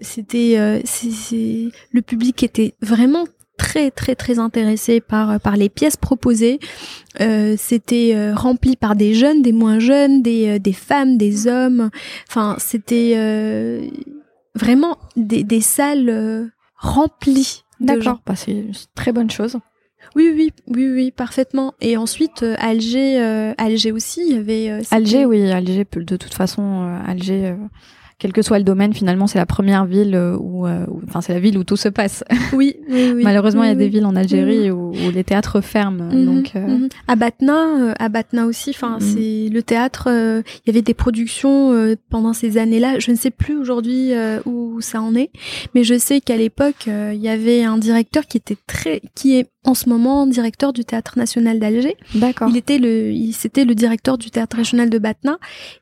c'était, 0.00 0.54
euh, 0.58 0.80
c'est, 0.84 1.70
le 1.90 2.02
public 2.02 2.42
était 2.44 2.74
vraiment 2.80 3.24
très 3.56 3.92
très 3.92 4.16
très 4.16 4.40
intéressé 4.40 5.00
par 5.00 5.40
par 5.40 5.56
les 5.56 5.68
pièces 5.68 5.96
proposées. 5.96 6.60
Euh, 7.20 7.54
c'était 7.56 8.12
euh, 8.14 8.34
rempli 8.34 8.76
par 8.76 8.96
des 8.96 9.14
jeunes, 9.14 9.42
des 9.42 9.52
moins 9.52 9.78
jeunes, 9.78 10.22
des 10.22 10.58
des 10.58 10.72
femmes, 10.72 11.16
des 11.16 11.46
hommes. 11.48 11.90
Enfin, 12.28 12.56
c'était 12.58 13.14
vraiment 14.54 14.98
des, 15.16 15.44
des 15.44 15.60
salles 15.60 16.08
euh, 16.08 16.46
remplies. 16.76 17.64
D'accord, 17.80 18.20
bah, 18.24 18.36
c'est 18.36 18.52
une 18.52 18.72
très 18.94 19.12
bonne 19.12 19.30
chose. 19.30 19.58
Oui, 20.14 20.32
oui, 20.34 20.52
oui, 20.68 20.88
oui, 20.92 21.10
parfaitement. 21.10 21.74
Et 21.80 21.96
ensuite, 21.96 22.42
euh, 22.42 22.56
Alger, 22.58 23.20
euh, 23.20 23.54
Alger 23.58 23.90
aussi, 23.90 24.22
il 24.28 24.34
y 24.34 24.38
avait. 24.38 24.80
Alger, 24.90 25.24
oui, 25.24 25.50
Alger, 25.50 25.86
de 25.92 26.16
toute 26.16 26.34
façon, 26.34 26.82
Alger 27.06 27.56
quel 28.24 28.32
que 28.32 28.40
soit 28.40 28.56
le 28.56 28.64
domaine, 28.64 28.94
finalement, 28.94 29.26
c'est 29.26 29.36
la 29.36 29.44
première 29.44 29.84
ville 29.84 30.14
euh, 30.14 30.34
où, 30.40 30.66
euh, 30.66 30.86
enfin, 31.06 31.20
c'est 31.20 31.34
la 31.34 31.40
ville 31.40 31.58
où 31.58 31.64
tout 31.64 31.76
se 31.76 31.90
passe. 31.90 32.24
Oui, 32.54 32.74
oui, 32.88 33.12
oui. 33.14 33.22
Malheureusement, 33.22 33.64
il 33.64 33.68
y 33.68 33.70
a 33.70 33.74
des 33.74 33.90
villes 33.90 34.06
en 34.06 34.16
Algérie 34.16 34.70
où, 34.70 34.92
où, 34.92 35.10
les 35.12 35.24
théâtres 35.24 35.60
ferment. 35.60 36.04
Mhm, 36.04 36.24
donc, 36.24 36.52
euh... 36.56 36.66
Mhm. 36.66 36.88
à 37.06 37.16
Batna, 37.16 37.92
à 37.98 38.08
Batna 38.08 38.46
aussi. 38.46 38.70
Enfin, 38.70 38.94
mhm. 38.98 39.00
c'est 39.00 39.50
le 39.52 39.62
théâtre. 39.62 40.08
Il 40.08 40.66
y 40.66 40.70
avait 40.70 40.80
des 40.80 40.94
productions 40.94 41.74
pendant 42.08 42.32
ces 42.32 42.56
années-là. 42.56 42.98
Je 42.98 43.10
ne 43.10 43.16
sais 43.16 43.30
plus 43.30 43.58
aujourd'hui 43.58 44.12
où 44.46 44.80
ça 44.80 45.02
en 45.02 45.14
est, 45.14 45.28
mais 45.74 45.84
je 45.84 45.98
sais 45.98 46.22
qu'à 46.22 46.38
l'époque, 46.38 46.86
il 46.86 47.20
y 47.20 47.28
avait 47.28 47.62
un 47.62 47.76
directeur 47.76 48.24
qui 48.26 48.38
était 48.38 48.56
très, 48.66 49.02
qui 49.14 49.36
est 49.36 49.50
en 49.64 49.74
ce 49.74 49.88
moment 49.88 50.26
directeur 50.26 50.72
du 50.72 50.84
Théâtre 50.84 51.18
National 51.18 51.58
d'Alger. 51.58 51.96
D'accord. 52.14 52.48
Il 52.50 52.56
était 52.56 52.78
le, 52.78 53.10
il 53.10 53.32
c'était 53.32 53.64
le 53.64 53.74
directeur 53.74 54.18
du 54.18 54.30
Théâtre 54.30 54.56
Régional 54.56 54.90
de 54.90 54.98
Batna 54.98 55.38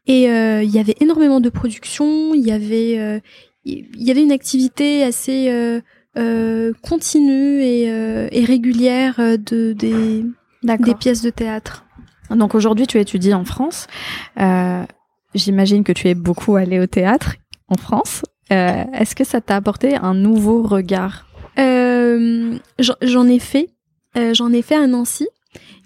et 0.06 0.30
euh, 0.30 0.62
il 0.62 0.70
y 0.70 0.78
avait 0.78 0.96
énormément 1.00 1.40
de 1.40 1.48
productions. 1.48 2.34
Il 2.34 2.46
y 2.46 2.52
avait, 2.52 2.98
euh, 2.98 3.20
il 3.64 4.02
y 4.02 4.10
avait 4.10 4.22
une 4.22 4.32
activité 4.32 5.02
assez 5.02 5.50
euh, 5.50 5.80
euh 6.16 6.72
continue 6.82 7.62
et, 7.62 7.90
euh, 7.90 8.28
et 8.30 8.44
régulière 8.44 9.16
de 9.18 9.72
des 9.72 10.24
des 10.62 10.94
pièces 10.94 11.22
de 11.22 11.30
théâtre. 11.30 11.84
Donc 12.30 12.54
aujourd'hui, 12.54 12.86
tu 12.86 12.98
étudies 12.98 13.34
en 13.34 13.44
France. 13.44 13.88
J'imagine 15.34 15.82
que 15.82 15.92
tu 15.92 16.08
es 16.08 16.14
beaucoup 16.14 16.56
allé 16.56 16.78
au 16.78 16.86
théâtre 16.86 17.36
en 17.68 17.76
France. 17.76 18.22
Est-ce 18.50 19.14
que 19.14 19.24
ça 19.24 19.40
t'a 19.40 19.56
apporté 19.56 19.96
un 19.96 20.14
nouveau 20.14 20.62
regard? 20.62 21.26
Euh, 21.58 22.58
J'en 22.78 23.26
ai 23.26 23.38
fait, 23.38 23.68
euh, 24.16 24.34
j'en 24.34 24.52
ai 24.52 24.62
fait 24.62 24.76
à 24.76 24.86
Nancy, 24.86 25.28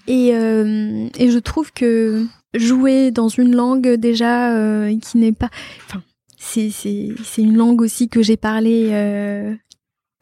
et, 0.06 0.34
euh, 0.34 1.08
et 1.18 1.30
je 1.30 1.38
trouve 1.38 1.72
que 1.72 2.26
jouer 2.54 3.10
dans 3.10 3.28
une 3.28 3.54
langue 3.54 3.88
déjà 3.94 4.52
euh, 4.54 4.96
qui 4.98 5.18
n'est 5.18 5.32
pas, 5.32 5.50
enfin, 5.86 6.02
c'est 6.38 6.70
c'est 6.70 7.42
une 7.42 7.56
langue 7.56 7.82
aussi 7.82 8.08
que 8.08 8.22
j'ai 8.22 8.36
parlé 8.36 8.90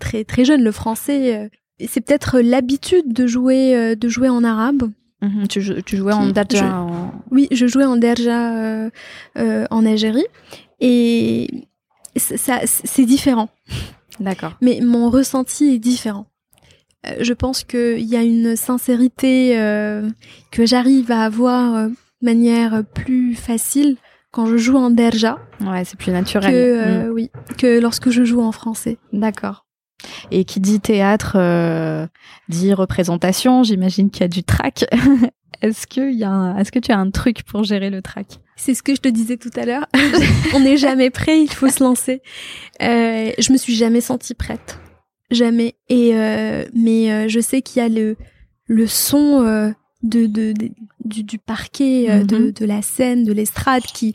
très 0.01 0.25
très 0.25 0.45
jeune, 0.45 0.63
le 0.63 0.73
français. 0.73 1.51
c'est 1.87 2.01
peut-être 2.01 2.41
l'habitude 2.41 3.13
de 3.13 3.27
jouer 3.27 3.95
de 3.97 4.09
jouer 4.09 4.29
en 4.29 4.45
arabe. 4.45 4.91
Mhm, 5.23 5.49
tu, 5.49 5.83
tu, 5.85 5.97
jouais 5.97 6.13
en 6.13 6.29
Darja 6.29 6.81
en... 6.83 7.13
Oui, 7.31 7.49
je 7.51 7.67
jouais 7.67 7.85
en 7.85 7.97
Darja 7.97 8.91
en 9.37 9.87
Algérie 9.87 10.27
et 10.81 11.49
ça 12.17 12.61
c'est 12.65 13.07
différent. 13.07 13.49
D'accord. 14.21 14.57
Mais 14.61 14.81
mon 14.83 15.11
ressenti 15.11 15.75
est 15.75 15.79
différent. 15.79 16.27
Euh, 17.07 17.17
je 17.21 17.33
pense 17.33 17.65
qu'il 17.65 18.03
y 18.03 18.17
a 18.17 18.23
une 18.23 18.57
sincérité 18.57 19.59
euh, 19.59 20.09
que 20.51 20.67
j'arrive 20.67 21.11
à 21.11 21.23
avoir 21.23 21.75
euh, 21.75 21.89
de 21.89 21.95
manière 22.23 22.83
plus 22.95 23.35
facile 23.35 23.97
quand 24.31 24.47
je 24.47 24.57
joue 24.57 24.77
en 24.77 24.91
derja. 24.91 25.39
Ouais, 25.61 25.85
c'est 25.85 25.99
plus 25.99 26.13
naturel. 26.13 26.51
Que, 26.51 27.09
mm. 27.09 27.13
Oui, 27.13 27.31
que 27.59 27.81
lorsque 27.81 28.11
je 28.11 28.25
joue 28.25 28.43
en 28.43 28.53
français. 28.53 28.99
D'accord. 29.13 29.67
Et 30.31 30.45
qui 30.45 30.61
dit 30.61 30.81
théâtre 30.81 31.39
dit 32.49 32.75
représentation. 32.75 33.63
J'imagine 33.63 34.11
qu'il 34.11 34.23
y 34.23 34.25
a 34.25 34.29
du 34.29 34.43
trac. 34.43 34.85
est-ce 35.63 35.87
que 35.87 36.13
y 36.13 36.25
a 36.25 36.57
est-ce 36.59 36.73
que 36.73 36.79
tu 36.79 36.93
as 36.93 36.99
un 36.99 37.11
truc 37.11 37.43
pour 37.45 37.65
gérer 37.65 37.91
le 37.91 38.03
trac? 38.03 38.27
C'est 38.57 38.75
ce 38.75 38.83
que 38.83 38.95
je 38.95 39.01
te 39.01 39.09
disais 39.09 39.37
tout 39.37 39.51
à 39.57 39.65
l'heure. 39.65 39.87
On 40.55 40.61
n'est 40.61 40.77
jamais 40.77 41.11
prêt, 41.11 41.41
il 41.41 41.51
faut 41.51 41.69
se 41.69 41.83
lancer. 41.83 42.23
Euh, 42.83 43.33
je 43.39 43.53
me 43.53 43.57
suis 43.57 43.75
jamais 43.75 44.01
sentie 44.01 44.35
prête, 44.35 44.79
jamais. 45.31 45.75
Et 45.89 46.15
euh, 46.15 46.65
mais 46.75 47.13
euh, 47.13 47.29
je 47.29 47.41
sais 47.41 47.63
qu'il 47.63 47.83
y 47.83 47.85
a 47.85 47.89
le 47.89 48.17
le 48.67 48.87
son 48.87 49.43
euh, 49.43 49.71
de, 50.03 50.27
de, 50.27 50.55
du, 51.05 51.39
parquet, 51.39 52.25
de, 52.25 52.37
mhm. 52.37 52.53
de 52.53 52.65
la 52.65 52.83
scène, 52.83 53.25
de 53.25 53.33
l'estrade, 53.33 53.83
qui 53.83 54.13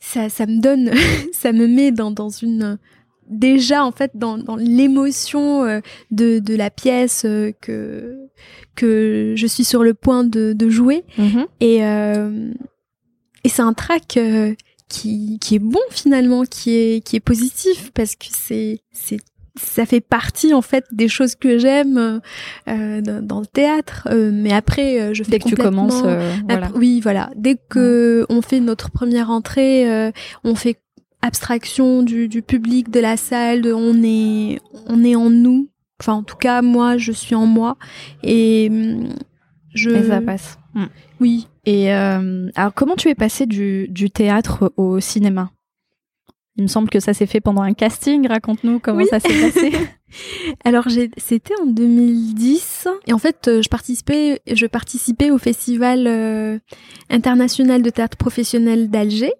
ça, 0.00 0.28
ça 0.28 0.46
me 0.46 0.60
donne, 0.60 0.90
ça 1.32 1.52
me 1.52 1.66
met 1.66 1.92
dans, 1.92 2.10
dans 2.10 2.28
une 2.28 2.78
déjà 3.28 3.84
en 3.84 3.92
fait 3.92 4.12
dans, 4.14 4.38
dans 4.38 4.56
l'émotion 4.56 5.64
de, 6.10 6.38
de 6.38 6.54
la 6.54 6.70
pièce 6.70 7.26
que 7.60 8.16
que 8.76 9.32
je 9.36 9.46
suis 9.46 9.64
sur 9.64 9.82
le 9.82 9.94
point 9.94 10.24
de, 10.24 10.52
de 10.52 10.68
jouer 10.68 11.04
mhm. 11.18 11.46
et 11.60 11.78
et 13.44 13.48
c'est 13.48 13.62
un 13.62 13.72
track 13.72 14.18
qui, 14.88 15.38
qui 15.40 15.56
est 15.56 15.60
bon 15.60 15.80
finalement, 15.90 16.44
qui 16.44 16.74
est, 16.74 17.04
qui 17.04 17.16
est 17.16 17.20
positif 17.20 17.90
parce 17.92 18.14
que 18.16 18.26
c'est, 18.30 18.80
c'est 18.92 19.18
ça 19.58 19.86
fait 19.86 20.00
partie 20.00 20.54
en 20.54 20.62
fait 20.62 20.84
des 20.92 21.08
choses 21.08 21.34
que 21.34 21.58
j'aime 21.58 22.20
euh, 22.68 23.00
dans, 23.00 23.40
le 23.40 23.46
théâtre. 23.46 24.08
Euh, 24.10 24.30
mais 24.32 24.52
après 24.52 25.00
euh, 25.00 25.14
je 25.14 25.22
fais 25.22 25.32
dès 25.32 25.38
que 25.38 25.48
tu 25.48 25.56
commences 25.56 26.02
voilà. 26.02 26.70
oui 26.74 27.00
voilà. 27.00 27.30
Dès 27.36 27.56
que 27.56 28.26
on 28.28 28.42
fait 28.42 28.60
notre 28.60 28.90
première 28.90 29.30
entrée 29.30 30.12
on 30.44 30.54
fait 30.54 30.80
abstraction 31.22 32.02
du, 32.02 32.28
du 32.28 32.42
public 32.42 32.90
de 32.90 33.00
la 33.00 33.16
salle 33.16 33.62
de, 33.62 33.72
on 33.72 34.02
est 34.02 34.60
on 34.86 35.02
est 35.04 35.16
en 35.16 35.30
nous. 35.30 35.68
Enfin 36.00 36.12
en 36.12 36.22
tout 36.22 36.36
cas 36.36 36.62
moi 36.62 36.98
je 36.98 37.12
suis 37.12 37.34
en 37.34 37.46
moi. 37.46 37.76
Et 38.22 38.68
hum, 38.70 39.08
je 39.74 39.90
et 39.90 40.04
ça 40.04 40.20
passe. 40.20 40.58
Mm. 40.74 40.84
oui. 41.20 41.48
Et 41.64 41.90
alors 41.90 42.74
comment 42.74 42.94
tu 42.96 43.08
es 43.08 43.14
passé 43.14 43.46
du, 43.46 43.88
du 43.88 44.10
théâtre 44.10 44.72
au 44.76 45.00
cinéma? 45.00 45.50
Il 46.56 46.62
me 46.62 46.68
semble 46.68 46.88
que 46.88 47.00
ça 47.00 47.12
s'est 47.12 47.26
fait 47.26 47.40
pendant 47.40 47.62
un 47.62 47.74
casting. 47.74 48.26
Raconte-nous 48.26 48.78
comment 48.78 49.04
ça 49.04 49.20
s'est 49.20 49.40
passé. 49.40 49.72
Alors 50.64 50.86
c'était 51.16 51.54
en 51.60 51.66
2010 51.66 52.88
et 53.06 53.12
en 53.12 53.18
fait 53.18 53.48
euh, 53.48 53.62
je 53.62 53.68
participais 53.68 54.40
je 54.50 54.66
participais 54.66 55.30
au 55.30 55.38
festival 55.38 56.06
euh, 56.06 56.58
international 57.10 57.82
de 57.82 57.90
théâtre 57.90 58.16
professionnel 58.16 58.90
d'Alger. 58.90 59.32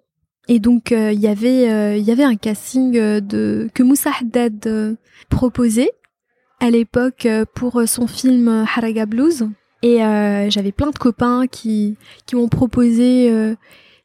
Et 0.47 0.59
donc 0.59 0.91
euh, 0.91 1.11
il 1.11 1.19
y 1.19 1.27
avait 1.27 1.97
il 1.97 2.03
y 2.03 2.11
avait 2.11 2.23
un 2.23 2.35
casting 2.35 2.93
de 2.93 3.69
que 3.73 3.83
Moussa 3.83 4.11
Haddad 4.21 4.97
proposait 5.29 5.91
à 6.59 6.69
l'époque 6.69 7.27
pour 7.53 7.81
son 7.85 8.07
film 8.07 8.47
Haraga 8.47 9.05
Blues. 9.05 9.49
Et 9.83 9.97
j'avais 10.49 10.71
plein 10.71 10.91
de 10.91 10.97
copains 10.97 11.47
qui 11.47 11.97
qui 12.25 12.35
m'ont 12.35 12.47
proposé 12.47 13.55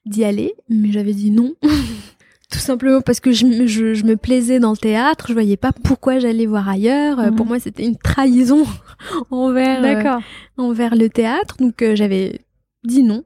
d'y 0.04 0.24
aller. 0.24 0.54
Mais 0.68 0.90
j'avais 0.90 1.14
dit 1.14 1.30
non 1.30 1.54
tout 2.52 2.58
simplement 2.58 3.00
parce 3.00 3.18
que 3.18 3.32
je, 3.32 3.66
je, 3.66 3.94
je, 3.94 4.04
me 4.04 4.16
plaisais 4.16 4.60
dans 4.60 4.72
le 4.72 4.76
théâtre, 4.76 5.26
je 5.28 5.32
voyais 5.32 5.56
pas 5.56 5.72
pourquoi 5.72 6.18
j'allais 6.18 6.46
voir 6.46 6.68
ailleurs. 6.68 7.18
Euh, 7.18 7.30
pour 7.30 7.46
mhm. 7.46 7.48
moi, 7.48 7.58
c'était 7.58 7.84
une 7.84 7.96
trahison 7.96 8.64
envers 9.30 9.82
euh, 9.82 10.20
envers 10.58 10.94
le 10.94 11.08
théâtre, 11.08 11.56
donc 11.58 11.80
euh, 11.82 11.96
j'avais 11.96 12.42
dit 12.84 13.02
non. 13.02 13.24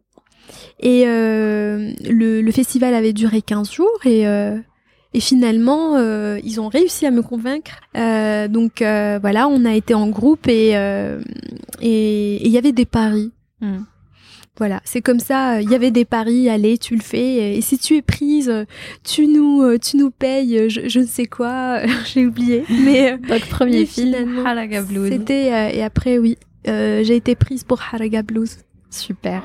Et 0.78 1.04
le, 1.06 2.40
le, 2.40 2.52
festival 2.52 2.94
avait 2.94 3.12
duré 3.12 3.42
15 3.42 3.72
jours 3.72 3.98
et 4.04 4.22
et 5.14 5.20
finalement, 5.20 5.98
ils 6.36 6.60
ont 6.60 6.68
réussi 6.68 7.04
à 7.04 7.10
me 7.10 7.22
convaincre. 7.22 7.80
donc 8.48 8.74
voilà, 8.78 9.48
on 9.48 9.64
a 9.64 9.74
été 9.74 9.94
en 9.94 10.08
groupe 10.08 10.46
et 10.46 10.70
et 11.80 12.46
il 12.46 12.52
y 12.52 12.58
avait 12.58 12.72
des 12.72 12.84
paris. 12.84 13.32
Hmm. 13.60 13.78
Voilà, 14.58 14.80
c'est 14.84 15.02
comme 15.02 15.20
ça. 15.20 15.60
Il 15.60 15.70
y 15.70 15.74
avait 15.74 15.90
des 15.90 16.06
paris, 16.06 16.48
allez, 16.48 16.78
tu 16.78 16.96
le 16.96 17.02
fais. 17.02 17.56
Et 17.56 17.60
si 17.60 17.78
tu 17.78 17.96
es 17.96 18.02
prise, 18.02 18.52
tu 19.04 19.26
nous, 19.26 19.62
euh, 19.62 19.78
tu 19.78 19.98
nous 19.98 20.10
payes. 20.10 20.70
Je, 20.70 21.00
ne 21.00 21.06
sais 21.06 21.26
quoi, 21.26 21.80
j'ai 22.06 22.26
oublié. 22.26 22.64
Mais 22.68 23.18
donc 23.18 23.30
euh, 23.30 23.38
premier 23.50 23.84
film, 23.84 24.46
Haraga 24.46 24.82
Blues. 24.82 25.10
C'était 25.10 25.52
euh, 25.52 25.68
et 25.68 25.82
après 25.82 26.18
oui, 26.18 26.38
j'ai 26.64 27.16
été 27.16 27.34
prise 27.34 27.64
pour 27.64 27.80
Haraga 27.92 28.22
Blues. 28.22 28.58
Super. 28.88 29.42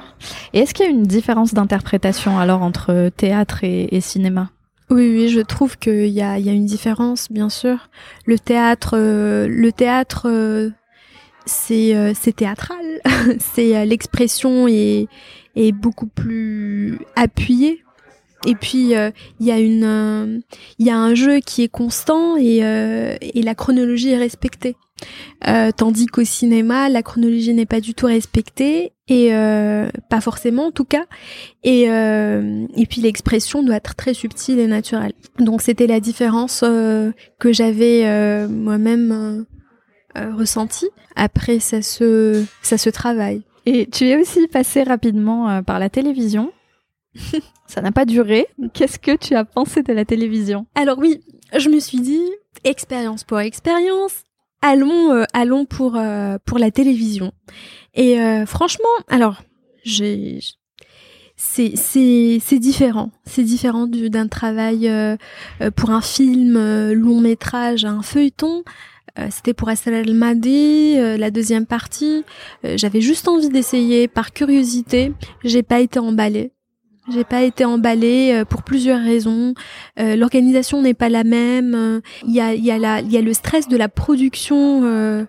Et 0.54 0.60
est-ce 0.60 0.74
qu'il 0.74 0.86
y 0.86 0.88
a 0.88 0.92
une 0.92 1.04
différence 1.04 1.54
d'interprétation 1.54 2.40
alors 2.40 2.62
entre 2.62 3.10
théâtre 3.10 3.64
et, 3.64 4.00
cinéma? 4.00 4.52
Oui, 4.90 5.10
oui, 5.14 5.30
je 5.30 5.40
trouve 5.40 5.78
qu'il 5.78 6.08
y 6.08 6.22
a, 6.22 6.38
il 6.38 6.46
y 6.46 6.50
a 6.50 6.54
une 6.54 6.66
différence, 6.66 7.32
bien 7.32 7.50
sûr. 7.50 7.90
Le 8.26 8.38
théâtre, 8.38 8.98
le 8.98 9.72
théâtre 9.72 10.28
euh, 10.30 10.70
c'est 11.46 12.36
théâtral, 12.36 13.02
c'est 13.40 13.76
euh, 13.76 13.86
l'expression 13.86 14.68
est 14.68 15.08
est 15.56 15.72
beaucoup 15.72 16.08
plus 16.08 17.00
appuyée. 17.16 17.84
Et 18.48 18.56
puis 18.56 18.96
euh, 18.96 19.12
il 19.40 19.46
y 19.46 19.52
a 19.52 19.60
une 19.60 20.42
il 20.80 20.88
y 20.88 20.90
a 20.90 20.98
un 20.98 21.14
jeu 21.14 21.40
qui 21.40 21.64
est 21.64 21.68
constant 21.68 22.38
et 22.38 22.58
et 22.58 23.42
la 23.44 23.56
chronologie 23.56 24.10
est 24.10 24.18
respectée. 24.18 24.76
tandis 25.78 26.08
qu'au 26.08 26.24
cinéma, 26.24 26.90
la 26.90 27.04
chronologie 27.04 27.54
n'est 27.54 27.68
pas 27.68 27.82
du 27.82 27.94
tout 27.94 28.08
respectée 28.08 28.94
et 29.08 29.30
pas 30.10 30.22
forcément 30.22 30.68
en 30.68 30.72
tout 30.72 30.86
cas. 30.86 31.06
Et 31.64 31.84
et 31.84 32.86
puis 32.90 33.02
l'expression 33.02 33.62
doit 33.62 33.76
être 33.76 33.94
très 33.94 34.16
subtile 34.16 34.58
et 34.58 34.68
naturelle. 34.68 35.14
Donc 35.38 35.62
c'était 35.62 35.86
la 35.86 36.00
différence 36.00 36.62
que 36.62 37.54
j'avais 37.54 38.48
moi-même 38.48 39.46
euh, 40.18 40.34
ressenti. 40.36 40.88
Après, 41.16 41.60
ça 41.60 41.82
se, 41.82 42.46
ça 42.62 42.78
se 42.78 42.90
travaille. 42.90 43.44
Et 43.66 43.88
tu 43.88 44.08
es 44.08 44.20
aussi 44.20 44.48
passé 44.48 44.84
rapidement 44.84 45.50
euh, 45.50 45.62
par 45.62 45.80
la 45.80 45.90
télévision. 45.90 46.52
ça 47.68 47.82
n'a 47.82 47.92
pas 47.92 48.06
duré. 48.06 48.48
Qu'est-ce 48.74 49.00
que 49.00 49.16
tu 49.16 49.36
as 49.36 49.46
pensé 49.46 49.84
de 49.84 49.94
la 49.94 50.06
télévision? 50.06 50.66
Alors 50.76 50.98
oui, 50.98 51.22
je 51.58 51.70
me 51.70 51.80
suis 51.80 52.00
dit, 52.00 52.24
expérience 52.64 53.24
pour 53.24 53.40
expérience, 53.40 54.24
allons, 54.62 55.12
euh, 55.12 55.24
allons 55.34 55.66
pour, 55.66 56.00
pour 56.46 56.60
la 56.60 56.72
télévision. 56.72 57.34
Et 57.94 58.18
franchement, 58.46 58.88
alors, 59.10 59.42
j'ai 59.84 60.40
c'est 61.44 61.76
c'est 61.76 62.60
différent 62.60 63.10
c'est 63.26 63.44
différent 63.44 63.88
d'un 63.88 64.28
travail 64.28 64.92
pour 65.76 65.90
un 65.90 66.02
film 66.02 66.54
long 66.92 67.20
métrage 67.20 67.84
un 67.84 68.02
feuilleton 68.02 68.64
euh, 69.20 69.28
c'était 69.30 69.54
pour 69.54 69.70
Asal 69.70 69.94
al-Madi, 69.94 70.96
euh, 70.98 71.18
la 71.18 71.32
deuxième 71.32 71.66
partie. 71.66 72.24
Euh, 72.66 72.78
j'avais 72.78 73.02
juste 73.02 73.28
envie 73.28 73.50
d'essayer 73.50 74.08
par 74.08 74.32
curiosité. 74.32 75.14
J'ai 75.44 75.64
pas 75.64 75.80
été 75.80 76.00
emballée. 76.00 76.52
J'ai 77.10 77.24
pas 77.24 77.42
été 77.42 77.66
emballée 77.66 78.44
pour 78.50 78.64
plusieurs 78.64 79.02
raisons. 79.02 79.54
L'organisation 79.98 80.82
n'est 80.82 80.94
pas 80.94 81.10
la 81.10 81.24
même. 81.24 82.02
Il 82.28 82.34
y 82.34 82.42
a, 82.42 82.54
il 82.54 82.64
y 82.64 82.72
a 82.72 82.78
la, 82.78 83.02
il 83.02 83.12
y 83.12 83.18
a 83.18 83.22
le 83.22 83.34
stress 83.34 83.68
de 83.68 83.76
la 83.78 83.90
production. 83.90 84.82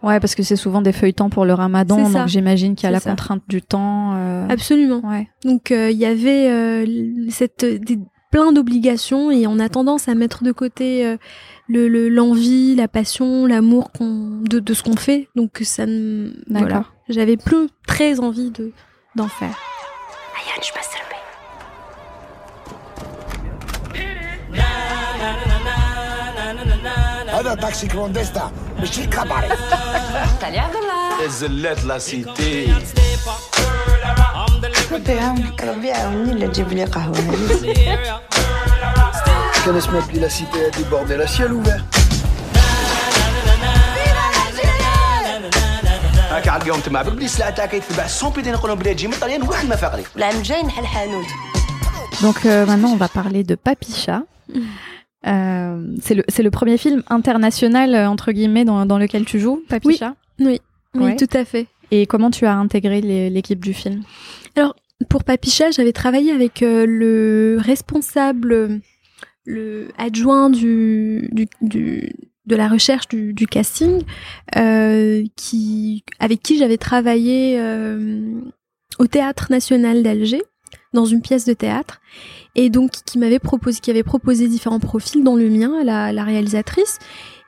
Ouais, 0.02 0.20
parce 0.20 0.35
que 0.35 0.42
c'est 0.42 0.56
souvent 0.56 0.82
des 0.82 0.92
feuilletons 0.92 1.30
pour 1.30 1.44
le 1.44 1.54
Ramadan, 1.54 2.08
donc 2.08 2.28
j'imagine 2.28 2.74
qu'il 2.74 2.85
y 2.85 2.88
a 2.88 2.90
la 2.90 3.00
contrainte 3.00 3.42
du 3.48 3.62
temps. 3.62 4.14
Absolument. 4.48 5.00
Ouais. 5.04 5.28
Donc 5.44 5.70
il 5.70 5.96
y 5.96 6.04
avait 6.06 6.85
cette 7.30 7.64
des, 7.64 7.98
plein 8.30 8.52
d'obligations 8.52 9.30
et 9.30 9.46
on 9.46 9.58
a 9.58 9.68
tendance 9.68 10.08
à 10.08 10.14
mettre 10.14 10.42
de 10.42 10.52
côté 10.52 11.16
le 11.68 12.08
l'envie, 12.08 12.74
la 12.74 12.88
passion, 12.88 13.46
l'amour 13.46 13.92
qu'on 13.92 14.40
de, 14.42 14.58
de 14.58 14.74
ce 14.74 14.82
qu'on 14.82 14.96
fait. 14.96 15.28
Donc 15.37 15.61
ça 15.62 15.85
voilà, 16.48 16.85
j'avais 17.08 17.37
plus 17.37 17.68
très 17.87 18.20
envie 18.20 18.50
de 18.50 18.72
d'en 19.16 19.28
faire. 19.28 19.56
هذا 27.51 27.55
تاكسي 27.55 27.88
كلونديستا 27.88 28.51
ماشي 28.79 29.05
كاباري 29.05 29.47
الزلات 31.25 31.83
لا 31.83 31.97
سيتي 31.99 32.73
ربي 34.91 35.12
يعاونك 35.12 35.63
ربي 35.63 35.88
يعاوني 35.88 36.33
لا 36.33 36.47
تجيب 36.47 36.73
لي 36.73 36.83
قهوه 36.86 37.15
كان 39.65 39.77
اسمها 39.77 40.07
بلي 40.07 40.19
لا 40.19 40.27
سيتي 40.27 40.65
هادي 40.65 40.83
بورديل 40.83 41.29
سيال 41.29 41.51
اوفير 41.51 41.83
هاك 46.31 46.47
على 46.47 46.63
اليوم 46.63 46.79
تما 46.79 47.01
بلي 47.01 47.25
السلعه 47.25 47.49
تاعك 47.49 47.69
كيتباع 47.69 48.07
100 48.23 48.33
بيدي 48.33 48.51
نقولوا 48.51 48.75
بلي 48.75 48.93
تجي 48.93 49.07
من 49.07 49.13
طليان 49.21 49.41
واحد 49.41 49.65
ما 49.65 49.75
فاقري 49.75 50.03
العام 50.15 50.36
الجاي 50.36 50.63
نحل 50.63 50.86
حانوت 50.86 51.25
Donc 52.21 52.45
euh, 52.45 52.65
maintenant, 52.65 52.93
on 52.93 52.95
va 52.95 53.10
parler 53.10 53.43
de 53.43 53.55
Papicha. 53.55 54.23
euh, 55.26 55.87
c'est 56.00 56.14
le, 56.14 56.24
c'est 56.28 56.42
le 56.42 56.50
premier 56.50 56.78
film 56.78 57.02
international, 57.08 57.94
euh, 57.94 58.08
entre 58.08 58.32
guillemets, 58.32 58.64
dans, 58.64 58.87
dans 58.87 58.98
lequel 58.98 59.24
tu 59.24 59.38
joues, 59.38 59.62
Papicha 59.68 60.16
Oui, 60.38 60.46
oui, 60.46 60.61
oui 60.94 61.02
ouais. 61.04 61.16
tout 61.16 61.28
à 61.32 61.44
fait. 61.44 61.66
Et 61.90 62.06
comment 62.06 62.30
tu 62.30 62.46
as 62.46 62.54
intégré 62.54 63.00
l'équipe 63.30 63.62
du 63.62 63.74
film 63.74 64.02
Alors, 64.56 64.74
pour 65.08 65.24
Papicha, 65.24 65.70
j'avais 65.70 65.92
travaillé 65.92 66.32
avec 66.32 66.62
euh, 66.62 66.87
le 66.87 67.58
responsable 67.61 68.80
le 69.44 69.88
adjoint 69.98 70.50
du, 70.50 71.28
du, 71.32 71.48
du 71.61 72.12
de 72.46 72.56
la 72.56 72.68
recherche 72.68 73.08
du, 73.08 73.32
du 73.32 73.46
casting, 73.46 74.02
euh, 74.56 75.24
qui 75.37 76.04
avec 76.18 76.42
qui 76.42 76.58
j'avais 76.58 76.76
travaillé 76.76 77.56
euh, 77.58 78.40
au 78.98 79.06
théâtre 79.06 79.46
national 79.50 80.02
d'Alger 80.02 80.42
dans 80.92 81.05
une 81.05 81.20
pièce 81.20 81.44
de 81.44 81.52
théâtre 81.52 82.00
et 82.55 82.70
donc 82.70 82.90
qui 83.05 83.18
m'avait 83.18 83.38
proposé 83.38 83.81
qui 83.81 83.90
avait 83.90 84.02
proposé 84.02 84.48
différents 84.48 84.81
profils 84.81 85.22
dont 85.22 85.37
le 85.37 85.48
mien 85.48 85.83
la, 85.85 86.12
la 86.12 86.24
réalisatrice 86.24 86.98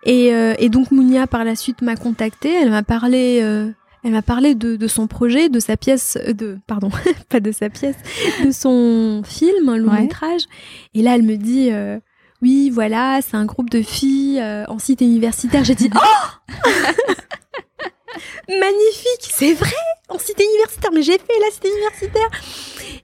et, 0.04 0.34
euh, 0.34 0.54
et 0.58 0.68
donc 0.68 0.90
Mounia 0.90 1.26
par 1.26 1.44
la 1.44 1.56
suite 1.56 1.82
m'a 1.82 1.96
contactée 1.96 2.52
elle 2.52 2.70
m'a 2.70 2.82
parlé 2.82 3.40
euh, 3.42 3.70
Elle 4.02 4.12
m'a 4.12 4.22
parlé 4.22 4.54
de, 4.54 4.86
son 4.86 5.06
projet, 5.06 5.48
de 5.48 5.60
sa 5.60 5.76
pièce, 5.76 6.18
de 6.28 6.58
pardon, 6.66 6.90
pas 7.30 7.40
de 7.40 7.52
sa 7.52 7.70
pièce, 7.70 7.96
de 8.44 8.50
son 8.50 9.22
film, 9.24 9.74
long 9.76 9.92
métrage. 9.92 10.42
Et 10.92 11.00
là, 11.00 11.14
elle 11.14 11.22
me 11.22 11.36
dit, 11.36 11.70
oui, 12.42 12.68
voilà, 12.68 13.20
c'est 13.22 13.38
un 13.38 13.46
groupe 13.46 13.70
de 13.70 13.80
filles 13.80 14.44
en 14.68 14.78
site 14.78 15.00
universitaire. 15.00 15.64
J'ai 15.64 15.74
dit, 15.74 15.88
oh 15.94 16.60
Magnifique, 18.48 19.30
c'est 19.30 19.54
vrai, 19.54 19.72
en 20.08 20.18
cité 20.18 20.44
universitaire, 20.44 20.90
mais 20.92 21.02
j'ai 21.02 21.18
fait 21.18 21.38
la 21.40 21.50
cité 21.50 21.68
universitaire. 21.68 22.30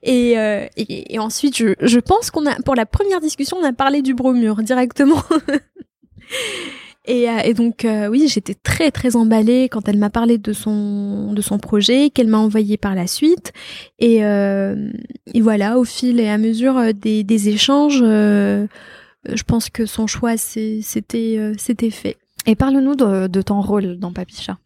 Et, 0.02 0.38
euh, 0.38 0.66
et, 0.76 1.18
ensuite, 1.18 1.56
je, 1.56 1.74
je 1.80 1.98
pense 1.98 2.30
qu'on 2.30 2.46
a, 2.46 2.54
pour 2.62 2.74
la 2.74 2.86
première 2.86 3.20
discussion, 3.20 3.58
on 3.60 3.64
a 3.64 3.72
parlé 3.72 4.02
du 4.02 4.14
bromure 4.14 4.62
directement. 4.62 5.22
et, 7.06 7.28
euh, 7.28 7.40
et, 7.44 7.52
donc, 7.52 7.84
euh, 7.84 8.08
oui, 8.08 8.26
j'étais 8.28 8.54
très 8.54 8.90
très 8.90 9.14
emballée 9.14 9.68
quand 9.68 9.88
elle 9.88 9.98
m'a 9.98 10.08
parlé 10.08 10.38
de 10.38 10.52
son 10.52 11.32
de 11.34 11.42
son 11.42 11.58
projet, 11.58 12.08
qu'elle 12.10 12.28
m'a 12.28 12.38
envoyé 12.38 12.78
par 12.78 12.94
la 12.94 13.06
suite. 13.06 13.52
Et, 13.98 14.20
et 14.20 15.40
voilà, 15.40 15.78
au 15.78 15.84
fil 15.84 16.18
et 16.18 16.28
à 16.28 16.38
mesure 16.38 16.94
des, 16.94 17.22
des 17.22 17.48
échanges, 17.50 18.00
je 18.00 19.42
pense 19.46 19.68
que 19.68 19.84
son 19.84 20.06
choix 20.06 20.36
c'était 20.38 21.52
c'était 21.58 21.90
fait. 21.90 22.16
Et 22.46 22.54
parle-nous 22.54 22.94
de, 22.94 23.26
de 23.26 23.42
ton 23.42 23.60
rôle 23.60 23.98
dans 23.98 24.12
Papicha. 24.14 24.56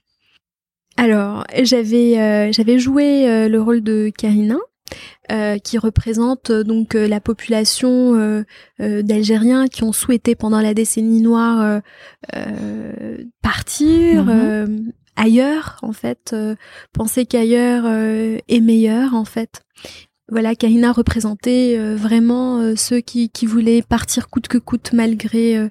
Alors, 0.96 1.44
j'avais 1.62 2.20
euh, 2.20 2.52
j'avais 2.52 2.78
joué 2.78 3.28
euh, 3.28 3.48
le 3.48 3.60
rôle 3.60 3.82
de 3.82 4.10
Karina. 4.16 4.58
Euh, 5.32 5.56
qui 5.56 5.78
représente 5.78 6.52
donc 6.52 6.92
la 6.92 7.18
population 7.18 8.44
d'Algériens 8.78 9.68
qui 9.68 9.82
ont 9.82 9.92
souhaité 9.92 10.34
pendant 10.34 10.60
la 10.60 10.74
décennie 10.74 11.22
noire 11.22 11.80
partir 13.40 14.24
mhm. 14.24 14.92
ailleurs 15.16 15.78
en 15.80 15.92
fait, 15.92 16.36
penser 16.92 17.24
qu'ailleurs 17.24 17.86
est 17.86 18.60
meilleur 18.60 19.14
en 19.14 19.24
fait. 19.24 19.62
Voilà, 20.28 20.54
Karina 20.54 20.92
représentait 20.92 21.78
vraiment 21.94 22.76
ceux 22.76 23.00
qui, 23.00 23.30
qui 23.30 23.46
voulaient 23.46 23.80
partir 23.80 24.28
coûte 24.28 24.48
que 24.48 24.58
coûte 24.58 24.92
malgré 24.92 25.70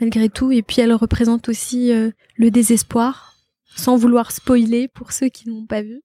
malgré 0.00 0.30
tout, 0.30 0.52
et 0.52 0.62
puis 0.62 0.80
elle 0.80 0.94
représente 0.94 1.50
aussi 1.50 1.92
le 2.36 2.50
désespoir 2.50 3.30
sans 3.76 3.96
vouloir 3.96 4.32
spoiler 4.32 4.88
pour 4.88 5.12
ceux 5.12 5.28
qui 5.28 5.48
n'ont 5.48 5.66
pas 5.66 5.82
vu. 5.82 6.00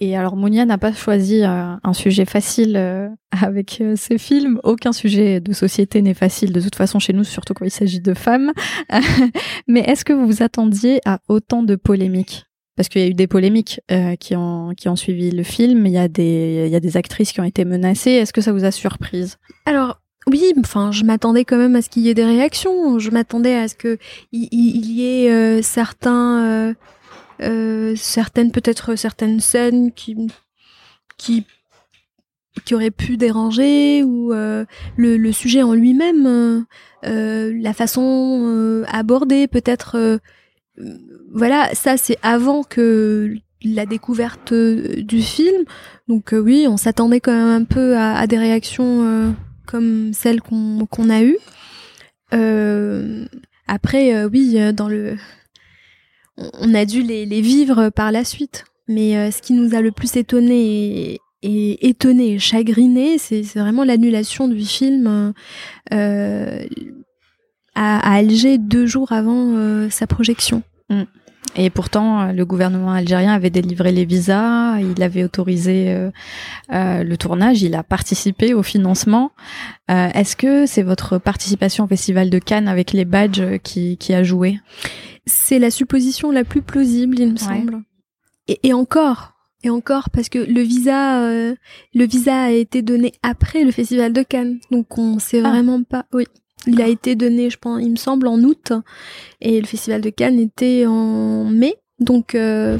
Et 0.00 0.16
alors 0.16 0.36
Mounia 0.36 0.64
n'a 0.64 0.78
pas 0.78 0.92
choisi 0.92 1.42
euh, 1.42 1.74
un 1.82 1.92
sujet 1.92 2.24
facile 2.24 2.76
euh, 2.76 3.08
avec 3.42 3.80
euh, 3.80 3.96
ce 3.96 4.16
film. 4.16 4.60
Aucun 4.62 4.92
sujet 4.92 5.40
de 5.40 5.52
société 5.52 6.02
n'est 6.02 6.14
facile 6.14 6.52
de 6.52 6.60
toute 6.60 6.76
façon 6.76 6.98
chez 6.98 7.12
nous, 7.12 7.24
surtout 7.24 7.54
quand 7.54 7.64
il 7.64 7.70
s'agit 7.70 8.00
de 8.00 8.14
femmes. 8.14 8.52
Mais 9.66 9.80
est-ce 9.80 10.04
que 10.04 10.12
vous 10.12 10.26
vous 10.26 10.42
attendiez 10.42 11.00
à 11.04 11.20
autant 11.28 11.62
de 11.62 11.74
polémiques? 11.74 12.44
Parce 12.76 12.88
qu'il 12.88 13.02
y 13.02 13.04
a 13.04 13.08
eu 13.08 13.14
des 13.14 13.26
polémiques 13.26 13.80
qui 14.20 14.36
ont 14.36 14.72
qui 14.76 14.88
ont 14.88 14.94
suivi 14.94 15.32
le 15.32 15.42
film. 15.42 15.84
Il 15.84 15.92
y 15.92 15.98
a 15.98 16.06
des 16.06 16.66
il 16.66 16.72
y 16.72 16.76
a 16.76 16.80
des 16.80 16.96
actrices 16.96 17.32
qui 17.32 17.40
ont 17.40 17.44
été 17.44 17.64
menacées. 17.64 18.12
Est-ce 18.12 18.32
que 18.32 18.40
ça 18.40 18.52
vous 18.52 18.64
a 18.64 18.70
surprise? 18.70 19.36
Alors 19.66 20.00
oui, 20.28 20.52
enfin, 20.60 20.92
je 20.92 21.02
m'attendais 21.02 21.44
quand 21.44 21.56
même 21.56 21.74
à 21.74 21.82
ce 21.82 21.88
qu'il 21.88 22.02
y 22.02 22.08
ait 22.08 22.14
des 22.14 22.24
réactions. 22.24 23.00
Je 23.00 23.10
m'attendais 23.10 23.56
à 23.56 23.66
ce 23.66 23.74
que 23.74 23.98
il, 24.30 24.92
y 24.92 25.04
ait 25.04 25.60
certains 25.60 26.72
certaines 27.96 28.50
peut-être 28.52 28.96
certaines 28.96 29.40
scènes 29.40 29.92
qui 29.92 30.16
qui 31.16 31.46
qui 32.64 32.74
auraient 32.74 32.90
pu 32.90 33.16
déranger 33.16 34.02
ou 34.02 34.32
euh, 34.32 34.64
le, 34.96 35.16
le, 35.16 35.32
sujet 35.32 35.62
en 35.62 35.74
lui-même, 35.74 36.26
euh, 36.26 36.60
euh 37.06 37.52
la 37.60 37.72
façon 37.72 38.84
abordée 38.88 39.48
peut-être. 39.48 40.20
voilà, 41.32 41.70
ça 41.74 41.96
c'est 41.96 42.18
avant 42.22 42.62
que 42.62 43.34
la 43.62 43.86
découverte 43.86 44.52
du 44.54 45.20
film. 45.20 45.64
Donc 46.08 46.32
oui, 46.32 46.66
on 46.68 46.76
s'attendait 46.76 47.20
quand 47.20 47.32
même 47.32 47.62
un 47.62 47.64
peu 47.64 47.96
à, 47.96 48.16
à 48.16 48.26
des 48.26 48.38
réactions 48.38 49.34
comme 49.66 50.12
celles 50.12 50.40
qu'on 50.40 50.86
qu'on 50.86 51.10
a 51.10 51.22
eues. 51.22 51.38
après, 53.66 54.24
oui, 54.26 54.58
dans 54.72 54.88
le 54.88 55.16
on 56.60 56.74
a 56.74 56.84
dû 56.84 57.02
les, 57.02 57.40
vivre 57.40 57.90
par 57.90 58.12
la 58.12 58.24
suite. 58.24 58.64
Mais 58.88 59.16
euh, 59.16 59.30
ce 59.30 59.42
qui 59.42 59.52
nous 59.52 59.74
a 59.74 59.80
le 59.80 59.92
plus 59.92 60.16
étonné 60.16 61.20
et, 61.42 61.88
étonné 61.88 62.38
chagriné, 62.38 63.18
c'est 63.18 63.42
vraiment 63.54 63.84
l'annulation 63.84 64.48
du 64.48 64.64
film 64.64 65.34
euh, 65.92 66.66
à, 67.74 68.14
Alger 68.14 68.58
deux 68.58 68.86
jours 68.86 69.12
avant 69.12 69.52
euh, 69.54 69.90
sa 69.90 70.06
projection. 70.06 70.62
Mm. 70.88 71.02
Et 71.56 71.70
pourtant, 71.70 72.30
le 72.30 72.44
gouvernement 72.44 72.92
algérien 72.92 73.32
avait 73.32 73.50
délivré 73.50 73.90
les 73.90 74.04
visas, 74.04 74.78
il 74.80 75.02
avait 75.02 75.24
autorisé 75.24 75.96
le 76.68 77.16
tournage, 77.16 77.62
il 77.62 77.74
a 77.74 77.82
participé 77.82 78.52
au 78.52 78.62
financement. 78.62 79.32
Est-ce 79.88 80.36
que 80.36 80.66
c'est 80.66 80.82
votre 80.82 81.16
participation 81.16 81.84
au 81.84 81.86
Festival 81.86 82.28
de 82.28 82.38
Cannes 82.38 82.68
avec 82.68 82.92
les 82.92 83.06
badges 83.06 83.58
qui 83.62 84.14
a 84.14 84.22
joué? 84.22 84.60
C'est 85.28 85.58
la 85.58 85.70
supposition 85.70 86.30
la 86.30 86.44
plus 86.44 86.62
plausible, 86.62 87.20
il 87.20 87.32
me 87.32 87.36
semble. 87.36 87.82
Et, 88.48 88.72
encore, 88.72 89.34
et 89.62 89.70
encore, 89.70 90.10
parce 90.10 90.28
que 90.28 90.38
le 90.38 90.62
visa, 90.62 91.22
euh, 91.22 91.54
le 91.94 92.06
visa 92.06 92.44
a 92.44 92.50
été 92.50 92.80
donné 92.82 93.12
après 93.22 93.62
le 93.62 93.70
festival 93.70 94.12
de 94.12 94.22
Cannes, 94.22 94.58
donc 94.70 94.96
on 94.98 95.18
sait 95.18 95.42
ah. 95.44 95.50
vraiment 95.50 95.82
pas. 95.82 96.06
Oui, 96.12 96.24
il 96.66 96.80
a 96.80 96.88
été 96.88 97.14
donné, 97.14 97.50
je 97.50 97.58
pense, 97.58 97.80
il 97.82 97.90
me 97.90 97.96
semble, 97.96 98.26
en 98.26 98.40
août, 98.42 98.72
et 99.40 99.60
le 99.60 99.66
festival 99.66 100.00
de 100.00 100.10
Cannes 100.10 100.40
était 100.40 100.86
en 100.86 101.44
mai, 101.44 101.76
donc 102.00 102.34
euh, 102.34 102.78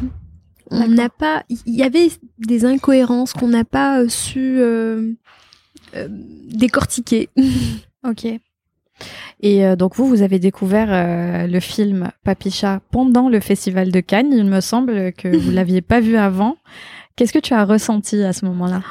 on 0.70 0.88
n'a 0.88 1.10
pas. 1.10 1.44
Il 1.66 1.74
y 1.74 1.82
avait 1.82 2.08
des 2.38 2.64
incohérences 2.64 3.34
qu'on 3.34 3.48
n'a 3.48 3.64
pas 3.64 4.00
euh, 4.00 4.08
su 4.08 4.60
décortiquer. 6.48 7.28
ok. 8.06 8.26
Et 9.40 9.64
euh, 9.64 9.76
donc 9.76 9.94
vous, 9.94 10.06
vous 10.06 10.22
avez 10.22 10.38
découvert 10.38 10.88
euh, 10.90 11.46
le 11.46 11.60
film 11.60 12.10
Papicha 12.24 12.80
pendant 12.90 13.28
le 13.28 13.40
festival 13.40 13.90
de 13.90 14.00
Cannes. 14.00 14.32
Il 14.32 14.44
me 14.44 14.60
semble 14.60 15.12
que 15.12 15.28
vous 15.36 15.50
l'aviez 15.50 15.80
pas 15.80 16.00
vu 16.00 16.16
avant. 16.16 16.56
Qu'est-ce 17.16 17.32
que 17.32 17.38
tu 17.38 17.54
as 17.54 17.64
ressenti 17.64 18.22
à 18.22 18.32
ce 18.32 18.44
moment-là? 18.46 18.82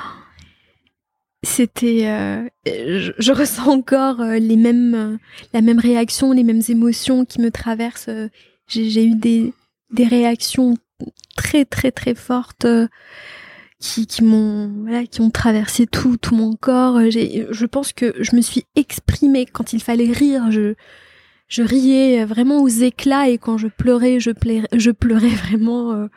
C'était, 1.44 2.08
euh, 2.08 2.48
je, 2.66 3.32
ressens 3.32 3.68
encore 3.68 4.22
les 4.22 4.58
mêmes, 4.58 5.18
la 5.54 5.62
même 5.62 5.80
réaction, 5.80 6.32
les 6.32 6.44
mêmes 6.44 6.64
émotions 6.68 7.26
qui 7.26 7.40
me 7.42 7.52
traversent. 7.52 8.10
J'ai 8.68 9.06
eu 9.06 9.16
des, 9.16 9.54
des 9.92 10.06
réactions 10.06 10.76
très 11.36 11.64
très 11.64 11.92
très 11.92 12.16
fortes 12.16 12.66
qui, 13.80 14.08
qui 14.08 14.24
m'ont 14.24 14.70
voilà, 14.84 15.06
qui 15.06 15.22
ont 15.22 15.30
traversé 15.30 15.86
tout 15.86 16.18
tout 16.18 16.36
mon 16.36 16.54
corps. 16.56 17.00
J'ai, 17.10 17.48
je 17.50 17.66
pense 17.66 17.94
que 17.94 18.14
je 18.20 18.36
me 18.36 18.42
suis 18.42 18.66
exprimée 18.76 19.46
quand 19.46 19.74
il 19.74 19.82
fallait 19.82 20.12
rire. 20.12 20.52
Je 20.52 20.76
je 21.48 21.64
riais 21.64 22.26
vraiment 22.26 22.62
aux 22.62 22.68
éclats 22.68 23.30
et 23.30 23.38
quand 23.38 23.58
je 23.58 23.68
pleurais, 23.68 24.20
je 24.20 24.32
pleurais, 24.32 24.68
je 24.74 24.92
pleurais 24.92 25.30
vraiment 25.46 25.94
euh, 25.94 26.08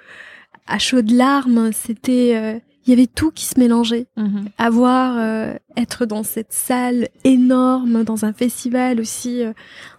à 0.66 0.78
chaudes 0.78 1.10
larmes. 1.10 1.70
C'était 1.72 2.36
euh, 2.36 2.58
il 2.86 2.90
y 2.90 2.92
avait 2.92 3.06
tout 3.06 3.30
qui 3.30 3.44
se 3.44 3.58
mélangeait. 3.58 4.06
Mhm. 4.16 4.48
Avoir 4.58 5.16
euh, 5.18 5.54
être 5.76 6.06
dans 6.06 6.22
cette 6.22 6.52
salle 6.52 7.08
énorme, 7.24 8.04
dans 8.04 8.24
un 8.24 8.32
festival 8.32 9.00
aussi 9.00 9.42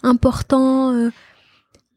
important 0.04 1.12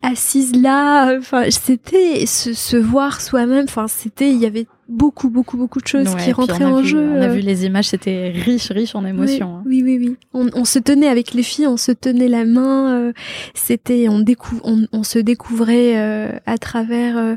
assise 0.05 0.55
là 0.55 1.17
enfin 1.19 1.51
c'était 1.51 2.27
se, 2.27 2.53
se 2.53 2.77
voir 2.77 3.21
soi-même 3.21 3.65
enfin 3.65 3.89
c'était 3.89 4.31
il 4.31 4.39
y 4.39 4.47
avait 4.47 4.67
beaucoup 4.89 5.31
beaucoup 5.31 5.57
beaucoup 5.57 5.81
de 5.81 5.87
choses 5.87 6.15
qui 6.17 6.33
rentraient 6.33 6.65
en 6.65 6.83
jeu 6.83 7.09
on 7.11 7.23
a 7.23 7.29
vu 7.29 7.41
les 7.41 7.65
images 7.65 7.89
c'était 7.89 8.31
riche 8.31 8.71
riche 8.71 8.95
en 8.95 9.05
émotions 9.07 9.63
oui 9.65 9.81
hein. 9.81 9.85
oui 9.87 9.99
oui, 9.99 10.17
On, 10.35 10.51
on, 10.55 10.65
se 10.67 10.79
tenait 10.79 11.09
avec 11.09 11.33
les 11.33 11.43
filles 11.43 11.67
on 11.67 11.79
se 11.79 11.93
tenait 11.93 12.29
la 12.29 12.45
main 12.45 12.93
euh, 12.93 13.13
c'était 13.55 14.09
on 14.09 14.21
découvre 14.21 14.61
on, 14.65 14.87
on, 14.93 15.03
se 15.03 15.19
découvrait 15.19 15.99
euh, 15.99 16.39
à 16.45 16.59
travers 16.59 17.37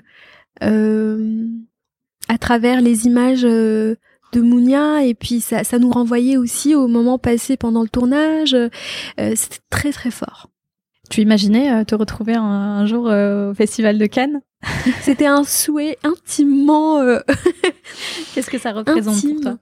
euh, 0.61 1.45
à 2.27 2.37
travers 2.37 2.81
les 2.81 3.05
images 3.05 3.43
de 3.43 3.97
Mounia 4.35 5.05
et 5.05 5.13
puis 5.13 5.39
ça, 5.39 5.63
ça 5.63 5.79
nous 5.79 5.89
renvoyait 5.89 6.35
aussi 6.35 6.75
au 6.75 6.87
moment 6.87 7.17
passé 7.17 7.55
pendant 7.55 7.81
le 7.81 7.89
tournage 7.89 8.57
c'était 9.17 9.59
très 9.69 9.93
très 9.93 10.11
fort 10.11 10.49
tu 11.09 11.21
imaginais 11.21 11.71
euh, 11.71 11.83
te 11.83 11.95
retrouver 11.95 12.35
un, 12.35 12.85
jour 12.85 13.07
euh, 13.09 13.51
au 13.51 13.53
Festival 13.53 13.97
de 13.97 14.05
Cannes? 14.05 14.41
C'était 15.01 15.25
un 15.25 15.43
souhait 15.43 15.97
intimement. 16.03 16.99
Euh, 16.99 17.19
Qu'est-ce 18.33 18.49
que 18.49 18.57
ça 18.57 18.71
représente 18.71 19.21
pour 19.21 19.41
toi? 19.41 19.57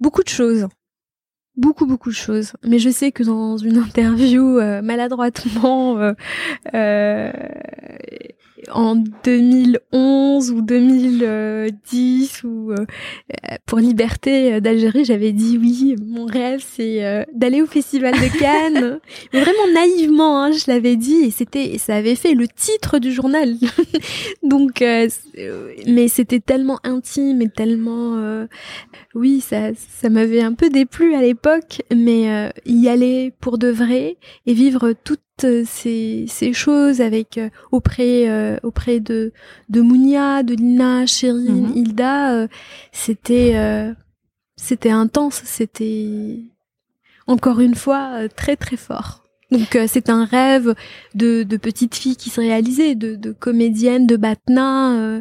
Beaucoup 0.00 0.22
de 0.22 0.28
choses. 0.28 0.66
Beaucoup, 1.56 1.86
beaucoup 1.86 2.10
de 2.10 2.14
choses. 2.14 2.52
Mais 2.64 2.78
je 2.78 2.90
sais 2.90 3.12
que 3.12 3.22
dans 3.22 3.56
une 3.56 3.78
interview 3.88 4.60
maladroitement 4.82 6.14
en 8.70 8.96
2011 9.24 10.50
ou 10.52 10.62
2010 10.62 12.44
ou 12.44 12.72
euh, 12.72 12.76
pour 13.66 13.78
Liberté 13.78 14.60
d'Algérie, 14.60 15.04
j'avais 15.04 15.32
dit 15.32 15.58
oui. 15.58 15.96
Mon 16.04 16.26
rêve, 16.26 16.62
c'est 16.66 17.26
d'aller 17.32 17.62
au 17.62 17.66
Festival 17.66 18.14
de 18.14 18.38
Cannes. 18.38 19.00
vraiment 19.32 19.72
naïvement, 19.74 20.42
hein, 20.42 20.52
je 20.52 20.70
l'avais 20.70 20.96
dit 20.96 21.24
et 21.24 21.30
c'était, 21.30 21.78
ça 21.78 21.96
avait 21.96 22.14
fait 22.14 22.34
le 22.34 22.46
titre 22.46 22.98
du 22.98 23.12
journal. 23.12 23.56
Donc, 24.42 24.82
mais 25.86 26.08
c'était 26.08 26.40
tellement 26.40 26.78
intime 26.84 27.42
et 27.42 27.48
tellement, 27.48 28.46
oui, 29.14 29.40
ça, 29.40 29.70
ça 29.74 30.08
m'avait 30.08 30.42
un 30.42 30.54
peu 30.54 30.68
déplu 30.68 31.14
à 31.14 31.20
l'époque, 31.20 31.41
mais 31.94 32.52
y 32.66 32.88
aller 32.88 33.32
pour 33.40 33.58
de 33.58 33.68
vrai 33.68 34.16
et 34.46 34.54
vivre 34.54 34.92
toutes 35.04 35.20
ces, 35.64 36.26
ces 36.28 36.52
choses 36.52 37.00
avec 37.00 37.38
euh, 37.38 37.50
auprès 37.70 38.28
euh, 38.28 38.56
auprès 38.62 39.00
de 39.00 39.32
de 39.68 39.80
Mounia, 39.80 40.42
de 40.42 40.54
Lina, 40.54 41.06
Chérine, 41.06 41.68
mhm. 41.68 41.76
Hilda, 41.76 42.32
euh, 42.34 42.48
c'était 42.92 43.92
c'était 44.56 44.90
intense, 44.90 45.42
c'était 45.44 46.38
encore 47.26 47.60
une 47.60 47.74
fois 47.74 48.28
très 48.28 48.56
très 48.56 48.76
fort. 48.76 49.24
Donc 49.50 49.76
c'est 49.86 50.08
un 50.08 50.24
rêve 50.24 50.74
de, 51.14 51.42
de 51.42 51.56
petite 51.58 51.94
fille 51.94 52.16
qui 52.16 52.30
se 52.30 52.40
réalisait, 52.40 52.94
de, 52.94 53.16
de 53.16 53.32
comédienne, 53.32 54.06
de 54.06 54.16
Batna, 54.16 55.20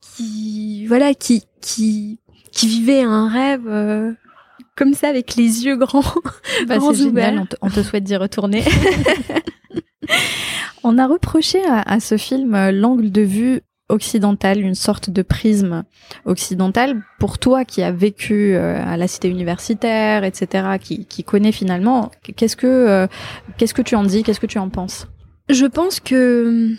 qui 0.00 0.86
voilà 0.86 1.14
qui 1.14 1.42
qui 1.60 2.20
qui 2.52 2.68
vivait 2.68 3.02
un 3.02 3.28
rêve 3.28 4.16
comme 4.76 4.94
ça 4.94 5.08
avec 5.08 5.34
les 5.34 5.64
yeux 5.64 5.76
grands. 5.76 6.04
Bah, 6.68 6.76
c'est 6.80 6.94
génial, 6.94 7.46
on 7.62 7.68
te, 7.70 7.82
souhaite 7.82 8.04
d'y 8.04 8.16
retourner. 8.16 8.62
on 10.84 10.98
a 10.98 11.06
reproché 11.06 11.60
à, 11.66 11.98
ce 11.98 12.16
film 12.16 12.54
euh, 12.54 12.70
l'angle 12.70 13.10
de 13.10 13.22
vue 13.22 13.60
occidental, 13.88 14.60
une 14.60 14.74
sorte 14.74 15.10
de 15.10 15.22
prisme 15.22 15.84
occidental. 16.24 17.02
Pour 17.18 17.38
toi 17.38 17.64
qui 17.64 17.82
as 17.82 17.92
vécu 17.92 18.54
euh, 18.54 18.82
à 18.84 18.96
la 18.96 19.08
cité 19.08 19.28
universitaire, 19.28 20.24
etc., 20.24 20.76
qui, 20.80 21.06
qui 21.06 21.24
connaît 21.24 21.52
finalement, 21.52 22.10
qu'est-ce 22.36 22.56
que 22.56 22.66
euh, 22.66 23.06
qu'est-ce 23.56 23.74
que 23.74 23.82
tu 23.82 23.96
en 23.96 24.02
dis, 24.02 24.22
qu'est-ce 24.22 24.40
que 24.40 24.46
tu 24.46 24.58
en 24.58 24.68
penses? 24.68 25.08
Je 25.48 25.66
pense 25.66 26.00
que 26.00 26.70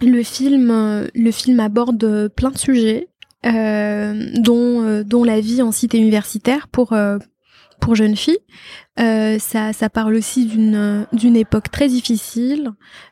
le 0.00 0.22
film 0.22 1.08
le 1.14 1.30
film 1.30 1.60
aborde 1.60 2.28
plein 2.34 2.50
de 2.50 2.58
sujets 2.58 3.08
dont, 3.44 4.82
euh, 4.82 5.04
dont 5.04 5.24
la 5.24 5.40
vie 5.40 5.62
en 5.62 5.72
cité 5.72 5.98
universitaire 5.98 6.68
pour 6.68 6.92
euh, 6.92 7.18
pour 7.80 7.94
jeunes 7.94 8.16
filles. 8.16 8.38
Euh, 8.98 9.38
ça, 9.38 9.72
ça 9.72 9.88
parle 9.88 10.14
aussi 10.14 10.46
d'une 10.46 11.06
d'une 11.12 11.36
époque 11.36 11.70
très 11.70 11.88
difficile. 11.88 12.70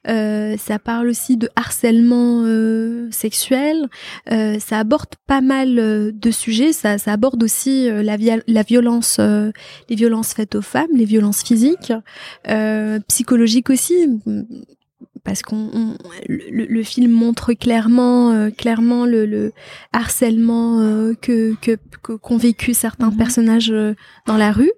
Euh, 0.08 0.56
ça 0.58 0.78
parle 0.78 1.08
aussi 1.08 1.36
de 1.36 1.48
harcèlement 1.54 2.42
euh, 2.44 3.08
sexuel. 3.10 3.86
ça 4.28 4.78
aborde 4.78 5.14
pas 5.26 5.40
mal 5.40 5.76
de 5.76 6.30
sujets. 6.30 6.72
Ça, 6.72 6.98
ça 6.98 7.12
aborde 7.12 7.42
aussi 7.42 7.88
la, 7.88 8.16
la 8.46 8.62
violence, 8.62 9.18
les 9.18 9.96
violences 9.96 10.34
faites 10.34 10.54
aux 10.54 10.62
femmes, 10.62 10.90
les 10.94 11.04
violences 11.04 11.42
physiques, 11.42 11.92
psychologiques 13.08 13.70
aussi 13.70 13.94
parce 15.26 15.42
qu'on 15.42 15.96
le, 16.28 16.82
film 16.84 17.10
montre 17.10 17.52
clairement 17.52 18.30
euh, 18.30 18.50
clairement 18.50 19.04
le, 19.04 19.52
harcèlement 19.92 20.80
euh, 20.80 21.14
que 21.20 21.56
que 21.60 21.76
qu'ont 22.00 22.36
vécu 22.36 22.72
certains 22.72 23.10
mhm. 23.10 23.16
personnages 23.16 23.72
euh, 23.72 23.94
dans 24.26 24.36
la 24.36 24.52
rue. 24.52 24.72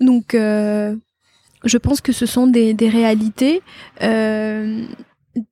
Donc 0.00 0.32
je 0.32 1.76
pense 1.76 2.00
que 2.00 2.12
ce 2.12 2.24
sont 2.24 2.46
des, 2.46 2.72
des 2.72 2.88
réalités 2.88 3.60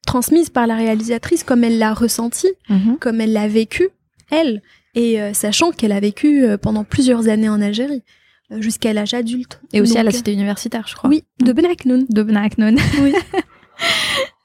transmises 0.07 0.51
par 0.51 0.67
la 0.67 0.75
réalisatrice 0.75 1.45
comme 1.45 1.63
elle 1.63 1.79
l'a 1.79 1.93
ressenti, 1.93 2.49
mhm. 2.71 2.97
comme 2.99 3.21
elle 3.21 3.35
l'a 3.35 3.47
vécu 3.47 3.91
elle 4.31 4.63
et 4.95 5.19
sachant 5.35 5.71
qu'elle 5.71 5.93
a 5.93 6.01
vécu 6.01 6.45
pendant 6.61 6.85
plusieurs 6.85 7.29
années 7.29 7.49
en 7.49 7.61
Algérie 7.61 8.03
jusqu'à 8.51 8.95
l'âge 8.95 9.13
adulte. 9.13 9.61
Et 9.75 9.83
aussi 9.83 9.99
à 9.99 10.03
la 10.03 10.11
cité 10.11 10.33
universitaire, 10.33 10.87
je 10.89 10.95
crois. 10.95 11.11
Oui, 11.11 11.25
de 11.41 11.53
Ben 11.53 11.67
Aknoun. 11.67 12.07
De 12.09 12.23
Ben 12.23 12.37
Aknoun. 12.39 12.79
Oui. 13.03 13.13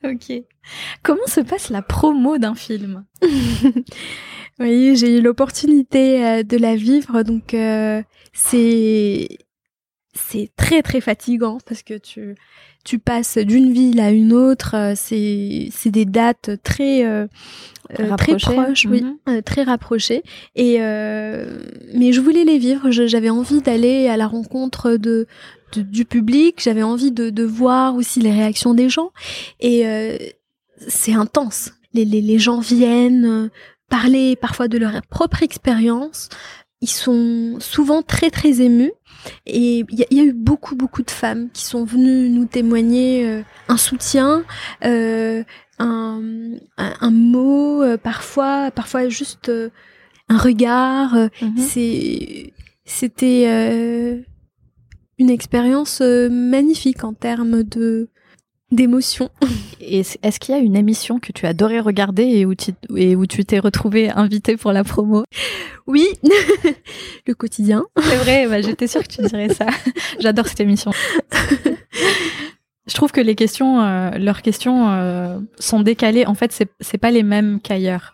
ok. 0.03 0.43
Comment 1.03 1.27
se 1.27 1.41
passe 1.41 1.69
la 1.69 1.81
promo 1.81 2.37
d'un 2.37 2.55
film? 2.55 3.05
Oui, 4.59 4.95
j'ai 4.95 5.17
eu 5.17 5.21
l'opportunité 5.21 6.23
euh, 6.25 6.43
de 6.43 6.57
la 6.57 6.75
vivre, 6.75 7.23
donc 7.23 7.53
euh, 7.53 8.03
c'est 8.33 9.27
c'est 10.13 10.51
très 10.55 10.83
très 10.83 11.01
fatigant 11.01 11.57
parce 11.65 11.81
que 11.81 11.97
tu 11.97 12.35
tu 12.83 12.99
passes 12.99 13.37
d'une 13.37 13.71
ville 13.71 13.99
à 13.99 14.11
une 14.11 14.33
autre, 14.33 14.75
euh, 14.75 14.93
c'est 14.95 15.69
c'est 15.71 15.91
des 15.91 16.05
dates 16.05 16.51
très 16.63 17.27
très 18.17 18.37
proches, 18.37 18.85
oui, 18.89 19.03
mhm. 19.27 19.41
très 19.43 19.63
rapprochées. 19.63 20.23
Et 20.55 20.77
mais 20.79 22.11
je 22.11 22.21
voulais 22.21 22.43
les 22.43 22.57
vivre. 22.57 22.91
J'avais 22.91 23.29
envie 23.29 23.61
d'aller 23.61 24.07
à 24.07 24.17
la 24.17 24.27
rencontre 24.27 24.97
de 24.97 25.27
du 25.81 26.05
public, 26.05 26.61
j'avais 26.61 26.83
envie 26.83 27.11
de, 27.11 27.29
de, 27.29 27.43
voir 27.43 27.95
aussi 27.95 28.19
les 28.19 28.31
réactions 28.31 28.73
des 28.73 28.89
gens. 28.89 29.11
Et 29.59 29.87
euh, 29.87 30.17
c'est 30.87 31.13
intense. 31.13 31.71
Les, 31.93 32.05
les, 32.05 32.21
les, 32.21 32.39
gens 32.39 32.59
viennent 32.59 33.25
euh, 33.25 33.49
parler 33.89 34.35
parfois 34.35 34.67
de 34.67 34.77
leur 34.77 35.01
propre 35.09 35.43
expérience. 35.43 36.29
Ils 36.81 36.89
sont 36.89 37.57
souvent 37.59 38.01
très 38.01 38.29
très 38.29 38.61
émus. 38.61 38.91
Et 39.45 39.85
il 39.89 40.05
y, 40.11 40.19
a 40.19 40.23
eu 40.23 40.33
beaucoup 40.33 40.75
beaucoup 40.75 41.03
de 41.03 41.11
femmes 41.11 41.49
qui 41.51 41.63
sont 41.63 41.85
venues 41.85 42.29
nous 42.29 42.45
témoigner 42.45 43.27
euh, 43.27 43.41
un 43.67 43.77
soutien, 43.77 44.43
euh, 44.83 45.43
un, 45.79 46.21
un, 46.77 47.11
mot, 47.11 47.83
parfois 47.97 48.71
parfois 48.71 49.09
juste 49.09 49.51
un 50.29 50.37
regard. 50.37 51.15
Mm-hmm. 51.15 51.57
C'est 51.57 52.53
c'était 52.85 54.23
une 55.19 55.29
expérience 55.29 56.01
euh, 56.01 56.29
magnifique 56.29 57.03
en 57.03 57.13
termes 57.13 57.63
de 57.63 58.09
d'émotion. 58.73 59.29
Est-ce 59.79 60.39
qu'il 60.39 60.55
y 60.55 60.57
a 60.57 60.61
une 60.61 60.75
émission 60.75 61.19
que 61.19 61.31
tu 61.31 61.45
adorais 61.45 61.79
regarder 61.79 62.23
et 62.23 62.45
où 62.45 62.55
tu, 62.55 62.71
et 62.95 63.15
où 63.15 63.25
tu 63.25 63.45
t'es 63.45 63.59
retrouvée 63.59 64.09
invitée 64.09 64.57
pour 64.57 64.71
la 64.71 64.83
promo? 64.83 65.23
Oui, 65.87 66.07
le 67.27 67.33
quotidien. 67.33 67.85
C'est 68.01 68.17
vrai, 68.17 68.47
bah, 68.47 68.61
j'étais 68.61 68.87
sûre 68.87 69.03
que 69.03 69.07
tu 69.07 69.21
dirais 69.21 69.49
ça. 69.49 69.67
J'adore 70.19 70.47
cette 70.47 70.61
émission. 70.61 70.91
Je 72.85 72.93
trouve 72.95 73.11
que 73.11 73.21
les 73.21 73.35
questions, 73.35 73.81
euh, 73.81 74.11
leurs 74.17 74.41
questions 74.41 74.89
euh, 74.91 75.39
sont 75.57 75.79
décalées. 75.79 76.25
En 76.25 76.33
fait, 76.33 76.51
c'est 76.51 76.69
c'est 76.81 76.97
pas 76.97 77.11
les 77.11 77.23
mêmes 77.23 77.59
qu'ailleurs. 77.61 78.12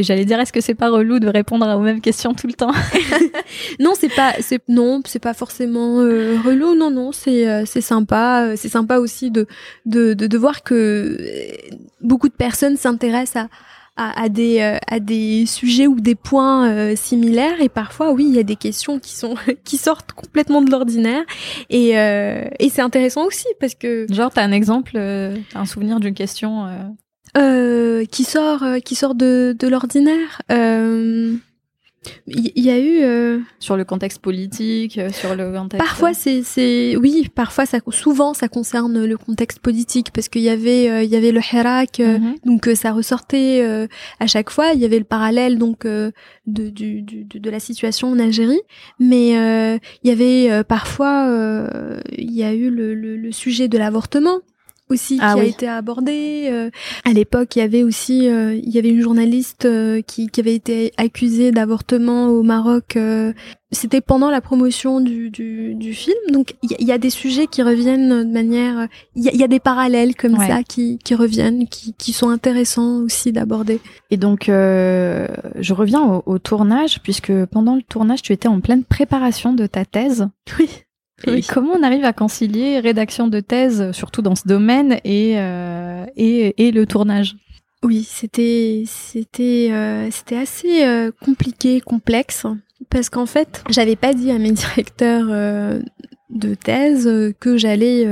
Et 0.00 0.02
j'allais 0.02 0.24
dire, 0.24 0.40
est-ce 0.40 0.52
que 0.52 0.62
c'est 0.62 0.74
pas 0.74 0.88
relou 0.88 1.18
de 1.18 1.28
répondre 1.28 1.66
aux 1.76 1.80
mêmes 1.80 2.00
questions 2.00 2.32
tout 2.32 2.46
le 2.46 2.54
temps? 2.54 2.72
Non, 3.80 3.92
c'est 3.98 4.08
pas, 4.14 4.32
c'est 4.40 4.62
non, 4.68 5.02
c'est 5.04 5.18
pas 5.18 5.34
forcément 5.34 6.00
euh, 6.00 6.38
relou. 6.44 6.74
Non, 6.74 6.90
non, 6.90 7.12
c'est 7.12 7.46
euh, 7.48 7.64
c'est 7.66 7.80
sympa. 7.80 8.56
C'est 8.56 8.68
sympa 8.68 8.98
aussi 8.98 9.30
de, 9.30 9.46
de 9.84 10.14
de, 10.14 10.26
de 10.26 10.38
voir 10.38 10.62
que 10.62 10.74
euh, 10.74 11.76
beaucoup 12.00 12.28
de 12.28 12.34
personnes 12.34 12.76
s'intéressent 12.76 13.44
à, 13.96 14.02
à, 14.02 14.22
à 14.22 14.28
des 14.28 14.60
à 14.86 15.00
des 15.00 15.44
sujets 15.46 15.86
ou 15.86 16.00
des 16.00 16.14
points 16.14 16.94
similaires 16.96 17.60
et 17.60 17.68
parfois 17.68 18.12
oui 18.12 18.26
il 18.28 18.34
y 18.34 18.38
a 18.38 18.44
des 18.44 18.56
questions 18.56 18.98
qui 18.98 19.14
sont 19.14 19.34
qui 19.64 19.76
sortent 19.76 20.12
complètement 20.12 20.62
de 20.62 20.70
l'ordinaire 20.70 21.24
et 21.68 21.90
et 21.90 22.68
c'est 22.70 22.82
intéressant 22.82 23.26
aussi 23.26 23.46
parce 23.58 23.74
que 23.74 24.06
genre 24.10 24.30
t'as 24.32 24.44
un 24.44 24.52
exemple 24.52 24.96
un 24.96 25.66
souvenir 25.66 26.00
d'une 26.00 26.14
question 26.14 26.66
euh, 27.36 28.04
qui 28.06 28.24
sort 28.24 28.62
euh, 28.62 28.78
qui 28.78 28.94
sort 28.94 29.14
de, 29.14 29.54
de 29.58 29.68
l'ordinaire. 29.68 30.42
Il 30.48 30.56
euh, 30.56 31.36
y, 32.26 32.70
a 32.70 32.78
eu 32.78 33.02
euh, 33.02 33.38
sur 33.58 33.76
le 33.76 33.84
contexte 33.84 34.20
politique, 34.20 34.98
sur 35.12 35.36
le 35.36 35.52
contexte. 35.52 35.86
Parfois 35.86 36.14
c'est 36.14 36.42
c'est 36.42 36.96
oui, 36.96 37.28
parfois 37.32 37.66
ça 37.66 37.78
souvent 37.90 38.34
ça 38.34 38.48
concerne 38.48 39.04
le 39.04 39.16
contexte 39.18 39.60
politique 39.60 40.10
parce 40.12 40.28
qu'il 40.28 40.42
y 40.42 40.48
avait 40.48 41.04
il 41.04 41.10
y 41.10 41.16
avait 41.16 41.30
le 41.30 41.40
Hirak 41.40 41.98
mhm. 41.98 42.36
donc 42.46 42.68
ça 42.74 42.92
ressortait 42.92 43.86
à 44.18 44.26
chaque 44.26 44.50
fois. 44.50 44.72
Il 44.72 44.80
y 44.80 44.84
avait 44.84 44.98
le 44.98 45.04
parallèle 45.04 45.58
donc 45.58 45.84
de 45.86 46.12
du, 46.46 47.02
du, 47.02 47.24
de 47.24 47.50
la 47.50 47.60
situation 47.60 48.10
en 48.10 48.18
Algérie, 48.18 48.62
mais 48.98 49.30
il 50.02 50.08
y 50.08 50.10
avait 50.10 50.64
parfois 50.64 51.28
il 52.16 52.32
y 52.32 52.42
a 52.42 52.54
eu 52.54 52.70
le, 52.70 52.94
le, 52.94 53.16
le 53.16 53.32
sujet 53.32 53.68
de 53.68 53.76
l'avortement 53.78 54.40
aussi 54.90 55.18
ah 55.20 55.34
qui 55.34 55.40
a 55.40 55.44
été 55.44 55.68
abordé. 55.68 56.48
Euh, 56.50 56.70
à 57.04 57.12
l'époque, 57.12 57.56
il 57.56 57.60
y 57.60 57.62
avait 57.62 57.82
aussi, 57.82 58.28
euh, 58.28 58.54
il 58.54 58.68
y 58.70 58.78
avait 58.78 58.90
une 58.90 59.00
journaliste 59.00 59.64
euh, 59.64 60.02
qui, 60.02 60.28
qui 60.28 60.40
avait 60.40 60.54
été 60.54 60.92
accusée 60.96 61.52
d'avortement 61.52 62.28
au 62.28 62.42
Maroc. 62.42 62.98
C'était 63.72 64.00
pendant 64.00 64.30
la 64.30 64.40
promotion 64.40 65.00
du, 65.00 65.30
du, 65.30 65.76
du 65.76 65.94
film, 65.94 66.18
donc 66.32 66.54
il 66.62 66.84
y, 66.84 66.90
a 66.90 66.98
des 66.98 67.08
sujets 67.08 67.46
qui 67.46 67.62
reviennent 67.62 68.24
de 68.24 68.32
manière, 68.32 68.88
il 69.14 69.24
y, 69.32 69.36
y, 69.36 69.44
a 69.44 69.46
des 69.46 69.60
parallèles 69.60 70.16
comme 70.16 70.36
ça 70.36 70.64
qui, 70.64 70.98
qui 70.98 71.14
reviennent, 71.14 71.68
qui, 71.68 71.94
qui 71.94 72.12
sont 72.12 72.30
intéressants 72.30 72.96
aussi 73.04 73.30
d'aborder. 73.30 73.78
Et 74.10 74.16
donc, 74.16 74.46
je 74.46 75.72
reviens 75.72 76.02
au, 76.02 76.22
au 76.26 76.38
tournage 76.40 77.00
puisque 77.00 77.32
pendant 77.46 77.76
le 77.76 77.82
tournage, 77.82 78.22
tu 78.22 78.32
étais 78.32 78.48
en 78.48 78.58
pleine 78.58 78.82
préparation 78.82 79.52
de 79.52 79.66
ta 79.66 79.84
thèse. 79.84 80.28
Oui. 80.58 80.68
Comment 81.48 81.72
on 81.78 81.82
arrive 81.82 82.04
à 82.04 82.12
concilier 82.12 82.80
rédaction 82.80 83.28
de 83.28 83.40
thèse, 83.40 83.92
surtout 83.92 84.22
dans 84.22 84.34
ce 84.34 84.46
domaine, 84.46 84.98
et, 85.04 85.32
et, 86.16 86.66
et 86.66 86.72
le 86.72 86.86
tournage? 86.86 87.36
Oui, 87.82 88.06
c'était 88.06 88.84
c'était 88.86 89.68
euh, 89.70 90.10
c'était 90.10 90.36
assez 90.36 90.84
euh, 90.84 91.10
compliqué, 91.24 91.80
complexe 91.80 92.46
parce 92.90 93.08
qu'en 93.08 93.26
fait, 93.26 93.62
j'avais 93.70 93.96
pas 93.96 94.12
dit 94.12 94.30
à 94.30 94.38
mes 94.38 94.52
directeurs 94.52 95.28
euh, 95.30 95.80
de 96.28 96.54
thèse 96.54 97.10
que 97.40 97.56
j'allais 97.56 98.06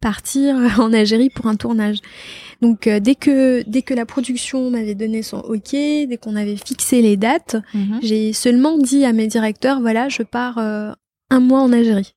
partir 0.00 0.56
en 0.80 0.92
Algérie 0.92 1.28
pour 1.28 1.46
un 1.46 1.56
tournage. 1.56 1.98
Donc 2.62 2.88
dès 2.88 3.14
que 3.14 3.62
dès 3.68 3.82
que 3.82 3.94
la 3.94 4.06
production 4.06 4.70
m'avait 4.70 4.94
donné 4.94 5.22
son 5.22 5.38
OK, 5.38 5.72
dès 5.72 6.18
qu'on 6.20 6.34
avait 6.34 6.56
fixé 6.56 7.02
les 7.02 7.16
dates, 7.16 7.56
mhm. 7.74 8.00
j'ai 8.02 8.32
seulement 8.32 8.78
dit 8.78 9.04
à 9.04 9.12
mes 9.12 9.26
directeurs 9.26 9.80
voilà, 9.80 10.08
je 10.08 10.22
pars 10.22 10.58
un 11.30 11.40
mois 11.40 11.60
en 11.60 11.72
Algérie. 11.72 12.14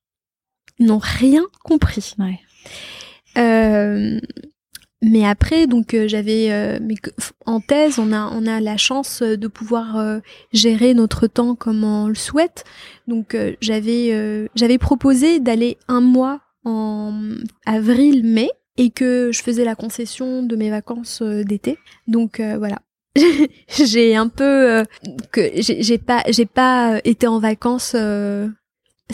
Ils 0.78 0.86
n'ont 0.86 0.98
rien 0.98 1.44
compris. 1.62 2.14
Ouais. 2.18 2.40
Euh, 3.38 4.20
mais 5.06 5.26
après, 5.26 5.66
donc 5.66 5.92
euh, 5.92 6.08
j'avais 6.08 6.50
euh, 6.50 6.78
en 7.44 7.60
thèse, 7.60 7.98
on 7.98 8.10
a 8.12 8.30
on 8.32 8.46
a 8.46 8.60
la 8.60 8.78
chance 8.78 9.22
de 9.22 9.48
pouvoir 9.48 9.98
euh, 9.98 10.20
gérer 10.52 10.94
notre 10.94 11.26
temps 11.26 11.54
comme 11.54 11.84
on 11.84 12.08
le 12.08 12.14
souhaite. 12.14 12.64
Donc 13.06 13.36
j'avais 13.60 14.48
j'avais 14.54 14.78
proposé 14.78 15.40
d'aller 15.40 15.76
un 15.88 16.00
mois 16.00 16.40
en 16.64 17.12
avril-mai 17.66 18.50
et 18.78 18.90
que 18.90 19.30
je 19.30 19.42
faisais 19.42 19.64
la 19.64 19.74
concession 19.74 20.42
de 20.42 20.56
mes 20.56 20.70
vacances 20.70 21.22
d'été. 21.22 21.78
Donc 22.08 22.40
voilà. 22.40 22.78
j'ai 23.68 24.16
un 24.16 24.28
peu 24.28 24.84
que 25.32 25.50
j'ai 25.54 25.98
pas 25.98 26.22
j'ai 26.28 26.46
pas 26.46 26.98
été 27.04 27.26
en 27.26 27.40
vacances 27.40 27.94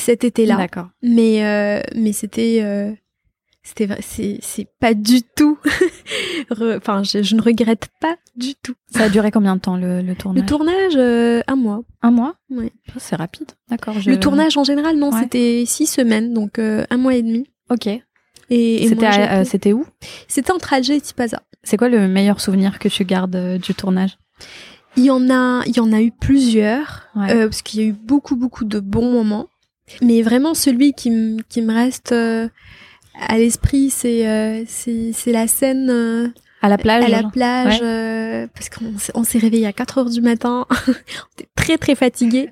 cet 0.01 0.25
été-là. 0.25 0.57
D'accord. 0.57 0.89
Mais 1.03 1.83
mais 1.95 2.13
c'était 2.13 2.97
c'était 3.63 3.89
c'est 4.01 4.69
pas 4.81 4.95
du 4.95 5.23
tout 5.23 5.59
enfin 6.51 7.03
je, 7.03 7.23
je, 7.23 7.37
ne 7.37 7.43
regrette 7.43 7.89
pas 8.01 8.17
du 8.35 8.55
tout. 8.55 8.75
Ça 8.91 9.05
a 9.05 9.09
duré 9.09 9.31
combien 9.31 9.57
de 9.57 9.61
temps 9.61 9.77
le, 9.77 10.01
le 10.01 10.15
tournage? 10.15 10.43
Le 10.43 10.49
tournage 10.49 10.97
euh, 10.97 11.43
un 11.47 11.57
mois. 11.57 11.83
Un 12.01 12.11
mois? 12.11 12.37
Oui 12.49 12.73
oh, 12.89 12.99
c'est 12.99 13.17
rapide. 13.17 13.53
D'accord 13.69 13.97
le 14.05 14.19
tournage 14.19 14.57
en 14.57 14.65
général 14.65 14.97
non 14.97 15.13
c'était 15.13 15.65
six 15.67 15.87
semaines 15.87 16.33
donc 16.33 16.59
euh, 16.59 16.85
un 16.91 16.97
mois 16.97 17.15
et 17.15 17.23
demi. 17.23 17.47
Ok. 17.69 17.87
Et, 17.87 18.03
et 18.49 18.89
c'était 18.89 19.07
euh, 19.07 19.45
c'était 19.45 19.73
où? 19.73 19.85
C'était 20.27 20.53
entre 20.53 20.73
Alger 20.73 20.97
et 20.97 21.01
Tipaza. 21.01 21.43
C'est 21.63 21.77
quoi 21.77 21.91
le 21.91 22.09
meilleur 22.09 22.41
souvenir 22.41 22.79
que 22.79 22.89
tu 22.89 23.05
gardes 23.05 23.59
du 23.59 23.75
tournage? 23.75 24.19
Il 24.97 25.05
y 25.05 25.11
en 25.11 25.31
a 25.31 25.63
il 25.67 25.77
y 25.77 25.81
en 25.81 25.93
a 25.93 26.01
eu 26.01 26.11
plusieurs 26.11 27.09
parce 27.15 27.61
qu'il 27.61 27.81
y 27.81 27.85
a 27.85 27.87
eu 27.87 27.93
beaucoup 27.93 28.37
beaucoup 28.37 28.65
de 28.65 28.81
bons 28.81 29.13
moments 29.13 29.50
mais 30.03 30.23
vraiment 30.23 30.55
celui 30.55 30.93
qui, 30.93 31.39
qui 31.49 31.63
me 31.63 31.75
reste 31.75 32.15
à 33.21 33.39
l'esprit, 33.39 33.91
c'est 33.91 34.29
euh, 34.29 34.65
c'est 34.67 35.33
la 35.33 35.47
scène 35.47 35.89
euh, 35.91 36.29
à 36.63 36.69
la 36.69 36.79
plage. 36.79 37.05
À 37.05 37.09
la 37.09 37.29
plage, 37.29 37.81
euh, 37.83 38.47
parce 38.55 38.69
qu'on 38.69 39.25
s'est 39.25 39.39
réveillé 39.39 39.67
à 39.67 39.73
4 39.73 39.99
heures 39.99 40.11
du 40.11 40.21
matin, 40.21 40.67
on 40.89 40.93
était 40.93 41.49
très 41.57 41.79
très 41.79 41.95
fatigué. 41.95 42.51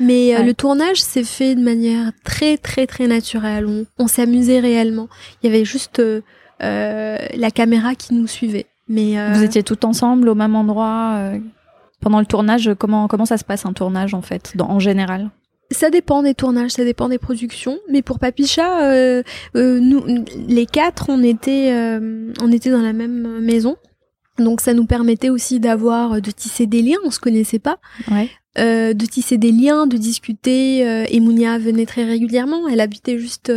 Mais 0.00 0.42
le 0.42 0.52
tournage 0.52 1.00
s'est 1.00 1.24
fait 1.24 1.54
de 1.54 1.62
manière 1.62 2.12
très 2.24 2.56
très 2.56 2.86
très 2.86 3.06
naturelle. 3.06 3.66
On, 3.66 3.86
on 3.98 4.06
s'amusait 4.06 4.60
réellement. 4.60 5.08
Il 5.42 5.50
y 5.50 5.54
avait 5.54 5.64
juste 5.64 6.02
la 6.60 7.50
caméra 7.52 7.94
qui 7.94 8.14
nous 8.14 8.26
suivait. 8.26 8.66
Mais 8.88 9.16
vous 9.32 9.42
étiez 9.42 9.62
tout 9.62 9.84
ensemble 9.84 10.28
au 10.28 10.34
même 10.34 10.54
endroit 10.54 11.32
pendant 12.00 12.20
le 12.20 12.26
tournage. 12.26 12.70
Comment 12.78 13.08
comment 13.08 13.26
ça 13.26 13.38
se 13.38 13.44
passe 13.44 13.64
un 13.64 13.72
tournage 13.72 14.14
en 14.14 14.22
fait, 14.22 14.52
dans, 14.56 14.68
en 14.68 14.78
général? 14.78 15.30
Ça 15.70 15.90
dépend 15.90 16.22
des 16.22 16.34
tournages, 16.34 16.72
ça 16.72 16.84
dépend 16.84 17.08
des 17.08 17.18
productions. 17.18 17.78
Mais 17.90 18.02
pour 18.02 18.18
Papicha, 18.18 18.84
euh, 18.84 19.22
euh, 19.56 19.80
nous, 19.80 20.04
les 20.48 20.66
quatre, 20.66 21.06
on 21.08 21.22
était, 21.22 21.72
euh, 21.72 22.32
on 22.40 22.52
était 22.52 22.70
dans 22.70 22.82
la 22.82 22.92
même 22.92 23.40
maison. 23.40 23.76
Donc 24.38 24.60
ça 24.60 24.74
nous 24.74 24.86
permettait 24.86 25.30
aussi 25.30 25.60
d'avoir, 25.60 26.20
de 26.20 26.30
tisser 26.30 26.66
des 26.66 26.82
liens. 26.82 26.98
On 27.04 27.10
se 27.10 27.20
connaissait 27.20 27.58
pas. 27.58 27.78
Ouais. 28.10 28.28
Euh, 28.58 28.94
de 28.94 29.04
tisser 29.04 29.38
des 29.38 29.52
liens, 29.52 29.86
de 29.86 29.96
discuter. 29.96 30.86
Euh, 30.86 31.04
et 31.08 31.20
Mounia 31.20 31.58
venait 31.58 31.86
très 31.86 32.04
régulièrement. 32.04 32.68
Elle 32.68 32.80
habitait 32.80 33.18
juste 33.18 33.52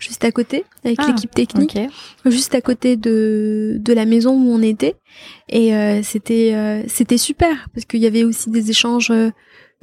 juste 0.00 0.24
à 0.24 0.30
côté 0.30 0.64
avec 0.84 0.96
ah, 1.00 1.08
l'équipe 1.08 1.34
technique, 1.34 1.76
juste 2.24 2.54
à 2.54 2.60
côté 2.60 2.96
de 2.96 3.78
de 3.80 3.92
la 3.92 4.04
maison 4.04 4.32
où 4.32 4.52
on 4.52 4.62
était. 4.62 4.94
Et 5.48 5.72
c'était 6.02 6.84
c'était 6.86 7.18
super 7.18 7.68
parce 7.74 7.84
qu'il 7.84 8.00
y 8.00 8.06
avait 8.06 8.22
aussi 8.22 8.50
des 8.50 8.70
échanges 8.70 9.12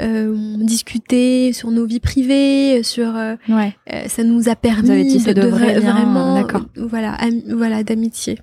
euh, 0.01 0.35
discuter 0.57 1.53
sur 1.53 1.71
nos 1.71 1.85
vies 1.85 1.99
privées, 1.99 2.83
sur 2.83 3.15
euh, 3.15 3.35
ouais. 3.47 3.75
Euh, 3.93 4.07
ça 4.07 4.23
nous 4.23 4.49
a 4.49 4.55
permis 4.55 5.23
de, 5.23 5.33
de, 5.33 5.47
vraiment 5.47 6.43
voilà 6.75 7.17
voilà 7.47 7.83
d'amitié. 7.83 8.39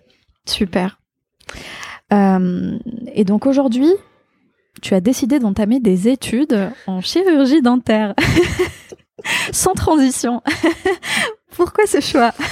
Super. 0.46 0.98
et 2.10 3.24
donc 3.24 3.46
aujourd'hui, 3.46 3.90
tu 4.80 4.94
as 4.94 5.00
décidé 5.00 5.38
d'entamer 5.38 5.78
des 5.80 6.08
études 6.08 6.70
en 6.86 7.00
chirurgie 7.00 7.62
dentaire. 7.62 8.14
Sans 9.52 9.74
transition. 9.74 10.42
Pourquoi 11.56 11.86
ce 11.86 12.00
choix? 12.00 12.32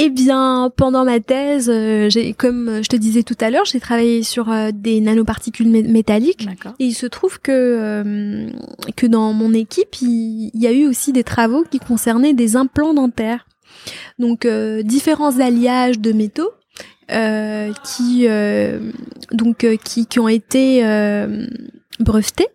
eh 0.00 0.10
bien, 0.10 0.72
pendant 0.76 1.04
ma 1.04 1.18
thèse, 1.18 1.68
euh, 1.68 2.08
j'ai, 2.08 2.32
comme 2.32 2.84
je 2.84 2.88
te 2.88 2.94
disais 2.94 3.24
tout 3.24 3.36
à 3.40 3.50
l'heure, 3.50 3.64
j'ai 3.64 3.80
travaillé 3.80 4.22
sur 4.22 4.48
euh, 4.48 4.70
des 4.72 5.00
nanoparticules 5.00 5.68
métalliques. 5.68 6.46
Et 6.78 6.84
il 6.84 6.94
se 6.94 7.06
trouve 7.06 7.40
que 7.40 7.50
euh, 7.52 8.48
que 8.94 9.06
dans 9.08 9.32
mon 9.32 9.52
équipe, 9.52 9.96
il, 10.00 10.52
y 10.54 10.68
a 10.68 10.72
eu 10.72 10.86
aussi 10.86 11.12
des 11.12 11.24
travaux 11.24 11.64
qui 11.68 11.80
concernaient 11.80 12.32
des 12.32 12.54
implants 12.54 12.94
dentaires. 12.94 13.46
Donc 14.20 14.46
différents 14.46 15.40
alliages 15.40 15.98
de 15.98 16.12
métaux 16.12 16.50
qui 17.84 18.26
donc 19.32 19.66
qui, 19.84 20.06
qui 20.06 20.20
ont 20.20 20.28
été 20.28 20.82
brevetés 22.00 22.48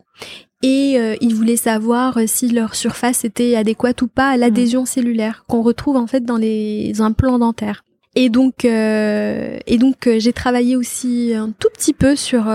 et 0.64 0.98
euh, 0.98 1.16
ils 1.20 1.36
voulaient 1.36 1.58
savoir 1.58 2.18
euh, 2.18 2.24
si 2.26 2.48
leur 2.48 2.74
surface 2.74 3.26
était 3.26 3.56
adéquate 3.56 4.02
ou 4.02 4.08
pas 4.08 4.30
à 4.30 4.38
l'adhésion 4.38 4.86
cellulaire 4.86 5.44
qu'on 5.48 5.62
retrouve 5.62 5.98
en 5.98 6.08
fait 6.08 6.24
dans 6.24 6.38
les 6.38 7.02
implants 7.02 7.38
dentaires. 7.38 7.84
Et 8.16 8.30
donc, 8.30 8.64
euh, 8.64 9.60
et 9.68 9.78
donc 9.78 10.08
j'ai 10.18 10.34
travaillé 10.34 10.76
aussi 10.76 11.34
un 11.36 11.52
tout 11.52 11.70
petit 11.74 11.94
peu 11.94 12.16
sur 12.16 12.46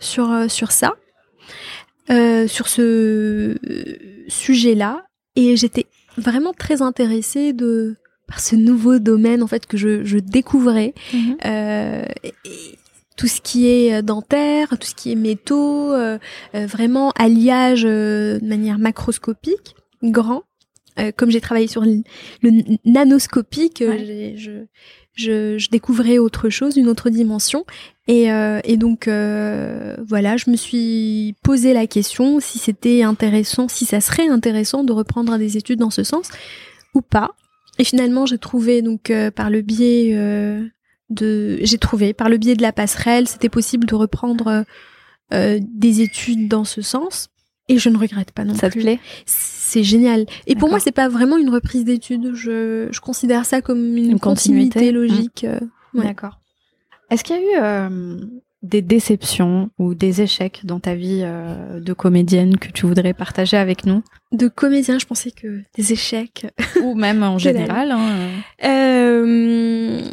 sur 0.00 0.50
sur 0.50 0.72
ça, 0.72 0.94
sur 2.08 2.68
ce 2.68 3.54
sujet-là, 4.28 5.04
et 5.36 5.56
j'étais 5.56 5.86
vraiment 6.16 6.54
très 6.54 6.80
intéressée 6.80 7.52
de 7.52 7.96
par 8.26 8.40
ce 8.40 8.56
nouveau 8.56 8.98
domaine 8.98 9.42
en 9.42 9.46
fait 9.46 9.66
que 9.66 9.76
je, 9.76 10.04
je 10.04 10.16
découvrais. 10.16 10.94
Mhm. 11.12 11.36
et, 11.44 12.78
tout 13.16 13.28
ce 13.28 13.40
qui 13.40 13.68
est 13.68 13.94
euh, 13.94 14.02
dentaire, 14.02 14.68
tout 14.78 14.86
ce 14.86 14.94
qui 14.94 15.12
est 15.12 15.16
métaux, 15.16 15.92
euh, 15.92 16.18
euh, 16.54 16.66
vraiment 16.66 17.10
alliage 17.12 17.82
de 17.82 18.40
manière 18.42 18.78
macroscopique, 18.78 19.74
grand. 20.02 20.42
comme 21.16 21.30
j'ai 21.30 21.40
travaillé 21.40 21.66
sur 21.66 21.82
le, 21.82 22.02
nanoscopique, 22.84 23.82
je, 23.82 24.64
je, 25.14 25.58
je, 25.58 25.68
découvrais 25.70 26.18
autre 26.18 26.50
chose, 26.50 26.76
une 26.76 26.88
autre 26.88 27.10
dimension. 27.10 27.64
Et, 28.06 28.26
et 28.64 28.76
donc 28.76 29.08
voilà, 29.08 30.36
je 30.36 30.50
me 30.50 30.56
suis 30.56 31.34
posé 31.42 31.72
la 31.72 31.86
question 31.86 32.38
si 32.38 32.58
c'était 32.58 33.02
intéressant, 33.02 33.68
si 33.68 33.86
ça 33.86 34.00
serait 34.00 34.28
intéressant 34.28 34.84
de 34.84 34.92
reprendre 34.92 35.36
des 35.36 35.56
études 35.56 35.80
dans 35.80 35.90
ce 35.90 36.04
sens 36.04 36.28
ou 36.94 37.00
pas. 37.00 37.34
Et 37.78 37.84
finalement, 37.84 38.24
j'ai 38.24 38.38
trouvé 38.38 38.82
donc 38.82 39.12
par 39.34 39.50
le 39.50 39.62
biais 39.62 40.14
de 41.10 41.58
j'ai 41.62 41.78
trouvé 41.78 42.12
par 42.14 42.28
le 42.28 42.38
biais 42.38 42.56
de 42.56 42.62
la 42.62 42.72
passerelle, 42.72 43.28
c'était 43.28 43.48
possible 43.48 43.86
de 43.86 43.94
reprendre 43.94 44.64
euh, 45.32 45.60
des 45.62 46.00
études 46.00 46.48
dans 46.48 46.64
ce 46.64 46.82
sens 46.82 47.28
et 47.68 47.78
je 47.78 47.88
ne 47.88 47.96
regrette 47.96 48.32
pas 48.32 48.44
non 48.44 48.54
ça 48.54 48.68
plus. 48.68 48.80
te 48.80 48.84
plaît? 48.84 48.98
C'est 49.26 49.82
génial. 49.82 50.26
Et 50.46 50.54
pour 50.54 50.68
moi, 50.68 50.80
c'est 50.80 50.92
pas 50.92 51.08
vraiment 51.08 51.38
une 51.38 51.48
reprise 51.48 51.84
d'études, 51.84 52.34
je, 52.34 52.88
je 52.90 53.00
considère 53.00 53.46
ça 53.46 53.62
comme 53.62 53.96
une, 53.96 54.20
continuité, 54.20 54.92
logique. 54.92 55.44
Euh, 55.44 55.60
D'accord. 55.94 56.40
Est-ce 57.10 57.24
qu'il 57.24 57.36
y 57.36 57.38
a 57.38 57.42
eu 57.42 57.62
euh, 57.62 58.16
des 58.62 58.82
déceptions 58.82 59.70
ou 59.78 59.94
des 59.94 60.20
échecs 60.20 60.60
dans 60.64 60.80
ta 60.80 60.94
vie 60.94 61.22
de 61.22 61.92
comédienne 61.92 62.58
que 62.58 62.70
tu 62.70 62.86
voudrais 62.86 63.14
partager 63.14 63.56
avec 63.56 63.86
nous? 63.86 64.02
De 64.32 64.48
comédien, 64.48 64.98
je 64.98 65.06
pensais 65.06 65.30
que 65.30 65.62
des 65.76 65.92
échecs. 65.92 66.46
Ou 66.82 66.94
même 66.94 67.22
en 67.22 67.38
général. 67.38 67.92
Hein. 67.92 68.30
Euh, 68.64 70.03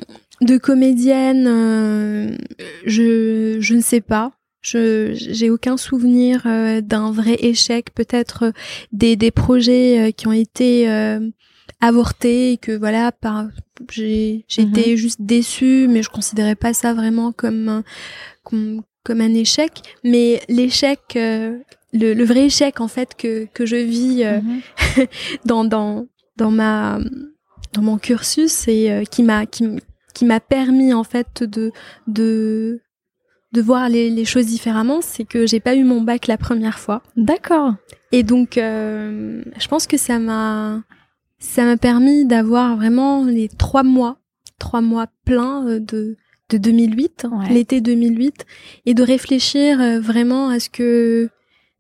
de 0.41 0.57
comédienne, 0.57 1.45
euh, 1.47 2.35
je, 2.85 3.57
je 3.59 3.73
ne 3.73 3.81
sais 3.81 4.01
pas. 4.01 4.33
Je 4.61 5.13
j'ai 5.15 5.49
aucun 5.49 5.75
souvenir 5.75 6.43
euh, 6.45 6.81
d'un 6.81 7.11
vrai 7.11 7.35
échec, 7.39 7.93
peut-être 7.95 8.43
euh, 8.45 8.51
des, 8.91 9.15
des 9.15 9.31
projets 9.31 10.13
qui 10.15 10.27
ont 10.27 10.33
été 10.33 10.87
avortés 11.79 12.53
et 12.53 12.57
que 12.57 12.71
voilà, 12.71 13.11
par 13.11 13.47
j'ai 13.91 14.45
j'étais 14.47 14.91
mhm. 14.91 14.95
juste 14.95 15.21
déçue, 15.21 15.87
mais 15.89 16.03
je 16.03 16.09
considérais 16.09 16.55
pas 16.55 16.73
ça 16.73 16.93
vraiment 16.93 17.31
comme 17.31 17.83
comme, 18.43 18.81
comme 19.03 19.21
un 19.21 19.33
échec. 19.33 19.81
Mais 20.03 20.41
l'échec 20.47 20.99
le, 21.15 21.63
le, 21.93 22.23
vrai 22.23 22.45
échec 22.45 22.81
en 22.81 22.87
fait 22.87 23.15
que 23.15 23.47
que 23.53 23.65
je 23.65 23.77
vis 23.77 24.23
mhm. 24.23 25.07
dans 25.45 25.65
dans 25.65 26.05
dans 26.37 26.51
ma 26.51 26.99
dans 27.73 27.81
mon 27.81 27.97
cursus 27.97 28.67
et 28.67 29.03
qui 29.09 29.23
m'a 29.23 29.47
qui 29.47 29.63
qui 30.11 30.25
m'a 30.25 30.39
permis 30.39 30.93
en 30.93 31.03
fait 31.03 31.43
de 31.43 31.71
de 32.07 32.81
de 33.51 33.61
voir 33.61 33.89
les, 33.89 34.09
les 34.09 34.25
choses 34.25 34.45
différemment, 34.45 35.01
c'est 35.01 35.25
que 35.25 35.45
j'ai 35.45 35.59
pas 35.59 35.75
eu 35.75 35.83
mon 35.83 36.01
bac 36.01 36.27
la 36.27 36.37
première 36.37 36.79
fois. 36.79 37.03
D'accord. 37.17 37.73
Et 38.11 38.23
donc, 38.23 38.57
euh, 38.57 39.43
je 39.57 39.67
pense 39.67 39.87
que 39.87 39.97
ça 39.97 40.19
m'a 40.19 40.83
ça 41.39 41.63
m'a 41.65 41.77
permis 41.77 42.25
d'avoir 42.25 42.75
vraiment 42.75 43.25
les 43.25 43.49
trois 43.49 43.83
mois, 43.83 44.17
trois 44.59 44.81
mois 44.81 45.07
pleins 45.25 45.67
euh, 45.67 45.79
de 45.79 46.17
de 46.49 46.57
2008, 46.57 47.27
l'été 47.49 47.79
2008, 47.79 48.45
et 48.85 48.93
de 48.93 49.03
réfléchir 49.03 49.79
euh, 49.79 50.01
vraiment 50.01 50.49
à 50.49 50.59
ce 50.59 50.69
que 50.69 51.29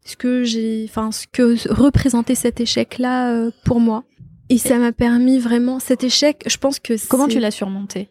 ce 0.05 0.15
que 0.15 0.43
j'ai, 0.43 0.85
enfin 0.89 1.11
ce 1.11 1.27
que 1.27 1.55
représentait 1.69 2.35
cet 2.35 2.59
échec-là 2.61 3.49
pour 3.65 3.79
moi. 3.79 4.03
Et 4.49 4.57
ça 4.57 4.77
m'a 4.77 4.91
permis 4.91 5.39
vraiment 5.39 5.79
cet 5.79 6.03
échec. 6.03 6.43
Je 6.47 6.57
pense 6.57 6.79
que 6.79 6.93
comment 7.07 7.27
tu 7.27 7.39
l'as 7.39 7.51
surmonté? 7.51 8.09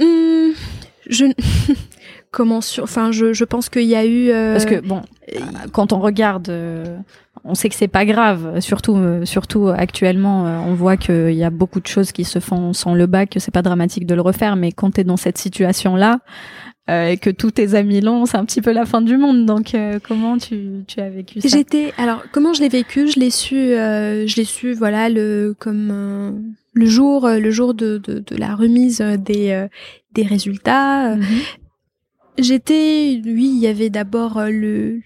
Hum, 0.00 0.52
je 1.08 1.26
comment 2.30 2.60
sur 2.60 2.84
enfin 2.84 3.12
je, 3.12 3.32
je 3.32 3.44
pense 3.44 3.68
qu'il 3.68 3.82
y 3.82 3.94
a 3.94 4.04
eu 4.04 4.30
euh, 4.30 4.54
parce 4.54 4.64
que 4.64 4.80
bon 4.80 5.02
quand 5.72 5.92
on 5.92 6.00
regarde 6.00 6.48
euh, 6.48 6.98
on 7.44 7.54
sait 7.54 7.68
que 7.68 7.74
c'est 7.74 7.88
pas 7.88 8.04
grave. 8.04 8.60
Surtout 8.60 8.96
euh, 8.96 9.24
surtout 9.24 9.68
actuellement 9.68 10.44
on 10.66 10.74
voit 10.74 10.96
qu'il 10.96 11.34
y 11.34 11.44
a 11.44 11.50
beaucoup 11.50 11.80
de 11.80 11.86
choses 11.86 12.12
qui 12.12 12.24
se 12.24 12.38
font 12.38 12.72
sans 12.72 12.94
le 12.94 13.06
bac 13.06 13.30
que 13.30 13.40
c'est 13.40 13.50
pas 13.50 13.62
dramatique 13.62 14.06
de 14.06 14.14
le 14.14 14.20
refaire. 14.20 14.56
Mais 14.56 14.72
quand 14.72 14.92
tu 14.92 15.00
es 15.00 15.04
dans 15.04 15.16
cette 15.16 15.38
situation 15.38 15.96
là 15.96 16.20
et 16.88 17.16
que 17.16 17.30
tous 17.30 17.52
tes 17.52 17.74
amis 17.74 18.00
l'ont 18.00 18.26
c'est 18.26 18.36
un 18.36 18.44
petit 18.44 18.60
peu 18.60 18.72
la 18.72 18.86
fin 18.86 19.02
du 19.02 19.16
monde. 19.16 19.44
Donc 19.44 19.76
comment 20.06 20.38
tu, 20.38 20.84
tu 20.86 21.00
as 21.00 21.10
vécu 21.10 21.40
ça? 21.40 21.48
J'étais 21.48 21.92
alors 21.98 22.22
comment 22.32 22.54
je 22.54 22.60
l'ai 22.60 22.68
vécu? 22.68 23.08
Je 23.08 23.18
l'ai 23.18 23.30
su 23.30 23.56
je 23.56 24.36
l'ai 24.36 24.44
su 24.44 24.72
voilà 24.72 25.08
le 25.08 25.54
comme 25.58 26.54
le 26.72 26.86
jour 26.86 27.28
le 27.28 27.50
jour 27.50 27.74
de, 27.74 27.98
de, 27.98 28.20
de 28.20 28.36
la 28.36 28.54
remise 28.54 28.98
des 29.00 29.66
des 30.12 30.22
résultats 30.22 31.16
mhm. 31.16 31.24
J'étais, 32.38 33.20
oui, 33.24 33.52
il 33.54 33.58
y 33.58 33.66
avait 33.66 33.90
d'abord 33.90 34.38
euh, 34.38 34.48
le, 34.48 35.00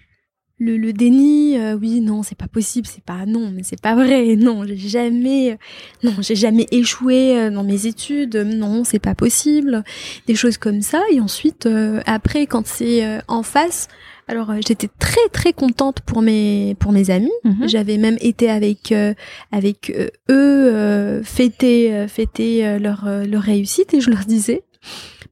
le, 0.59 0.77
le, 0.77 0.93
déni. 0.93 1.57
Euh, 1.57 1.75
oui, 1.75 1.99
non, 1.99 2.23
c'est 2.23 2.37
pas 2.37 2.47
possible, 2.47 2.87
c'est 2.87 3.03
pas 3.03 3.25
non, 3.25 3.51
mais 3.53 3.63
c'est 3.63 3.81
pas 3.81 3.95
vrai. 3.95 4.35
Non, 4.37 4.63
j'ai 4.65 4.77
jamais, 4.77 5.51
euh, 5.51 5.55
non, 6.03 6.13
j'ai 6.19 6.35
jamais 6.35 6.67
échoué 6.71 7.49
dans 7.51 7.65
mes 7.65 7.85
études. 7.85 8.37
Non, 8.37 8.85
c'est 8.85 8.99
pas 8.99 9.13
possible. 9.13 9.83
Des 10.25 10.35
choses 10.35 10.57
comme 10.57 10.81
ça. 10.81 11.03
Et 11.11 11.19
ensuite, 11.19 11.67
après, 12.05 12.47
quand 12.47 12.65
c'est 12.65 13.19
en 13.27 13.43
face, 13.43 13.89
alors 14.27 14.51
j'étais 14.65 14.89
très 14.99 15.27
très 15.31 15.53
contente 15.53 16.01
pour 16.01 16.21
mes 16.21 16.75
pour 16.79 16.91
mes 16.91 17.09
amis. 17.09 17.31
Mhm. 17.43 17.67
J'avais 17.67 17.97
même 17.97 18.17
été 18.19 18.49
avec 18.49 18.93
avec 19.51 19.93
eux 20.29 21.21
fêter 21.23 22.07
fêter 22.07 22.77
leur 22.79 23.05
leur 23.25 23.41
réussite 23.41 23.93
et 23.93 24.01
je 24.01 24.09
leur 24.09 24.25
disais 24.25 24.63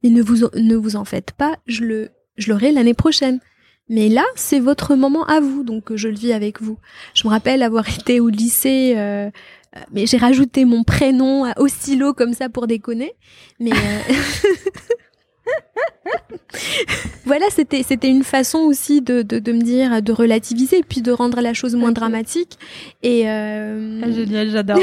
mais 0.02 0.10
ne 0.10 0.22
vous, 0.22 0.48
ne 0.54 0.76
vous 0.76 0.96
en 0.96 1.04
faites 1.04 1.32
pas, 1.32 1.56
je 1.66 1.84
le, 1.84 2.10
je 2.36 2.50
l'aurai 2.50 2.72
l'année 2.72 2.94
prochaine. 2.94 3.40
Mais 3.88 4.08
là, 4.08 4.24
c'est 4.34 4.58
votre 4.58 4.96
moment 4.96 5.24
à 5.26 5.40
vous, 5.40 5.62
donc 5.62 5.94
je 5.94 6.08
le 6.08 6.16
vis 6.16 6.32
avec 6.32 6.60
vous. 6.60 6.78
Je 7.14 7.26
me 7.26 7.30
rappelle 7.30 7.62
avoir 7.62 7.88
été 8.00 8.20
au 8.20 8.28
lycée, 8.28 8.94
euh, 8.96 9.30
mais 9.92 10.06
j'ai 10.06 10.16
rajouté 10.16 10.64
mon 10.64 10.82
prénom 10.82 11.44
au 11.56 11.68
stylo 11.68 12.12
comme 12.12 12.34
ça 12.34 12.48
pour 12.48 12.66
déconner. 12.66 13.12
Mais 13.60 13.72
euh, 13.72 14.12
voilà, 17.24 17.46
c'était 17.50 17.82
c'était 17.82 18.08
une 18.08 18.24
façon 18.24 18.58
aussi 18.58 19.02
de, 19.02 19.22
de, 19.22 19.38
de, 19.38 19.52
me 19.52 19.60
dire, 19.60 20.02
de 20.02 20.12
relativiser, 20.12 20.82
puis 20.88 21.02
de 21.02 21.12
rendre 21.12 21.40
la 21.40 21.54
chose 21.54 21.74
moins 21.74 21.92
dramatique. 21.92 22.58
Et 23.02 23.28
euh... 23.28 24.00
ah, 24.04 24.10
génial, 24.10 24.50
j'adore. 24.50 24.78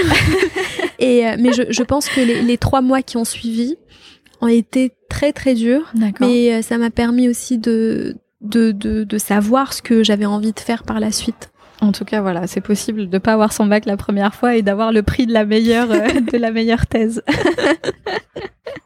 et 0.99 1.27
euh, 1.27 1.35
mais 1.39 1.53
je, 1.53 1.63
je 1.69 1.83
pense 1.83 2.09
que 2.09 2.21
les, 2.21 2.41
les 2.41 2.57
trois 2.57 2.81
mois 2.81 3.01
qui 3.01 3.17
ont 3.17 3.25
suivi, 3.25 3.77
ont 4.43 4.47
été 4.47 4.91
très 5.09 5.33
très 5.33 5.55
durs. 5.55 5.91
Mais 6.19 6.53
euh, 6.53 6.61
ça 6.61 6.77
m'a 6.77 6.89
permis 6.89 7.29
aussi 7.29 7.57
de, 7.57 8.17
de, 8.41 8.71
de, 8.71 9.03
de 9.03 9.17
savoir 9.17 9.73
ce 9.73 9.81
que 9.81 10.03
j'avais 10.03 10.25
envie 10.25 10.51
de 10.53 10.59
faire 10.59 10.83
par 10.83 10.99
la 10.99 11.11
suite. 11.11 11.49
En 11.81 11.91
tout 11.91 12.05
cas, 12.05 12.21
voilà, 12.21 12.47
c'est 12.47 12.61
possible 12.61 13.09
de 13.09 13.17
pas 13.17 13.33
avoir 13.33 13.51
son 13.51 13.65
bac 13.65 13.85
la 13.85 13.97
première 13.97 14.35
fois 14.35 14.55
et 14.55 14.61
d'avoir 14.61 14.91
le 14.91 15.01
prix 15.01 15.25
de 15.25 15.33
la 15.33 15.45
meilleure 15.45 15.91
euh, 15.91 16.07
de 16.31 16.37
la 16.37 16.51
meilleure 16.51 16.87
thèse. 16.87 17.23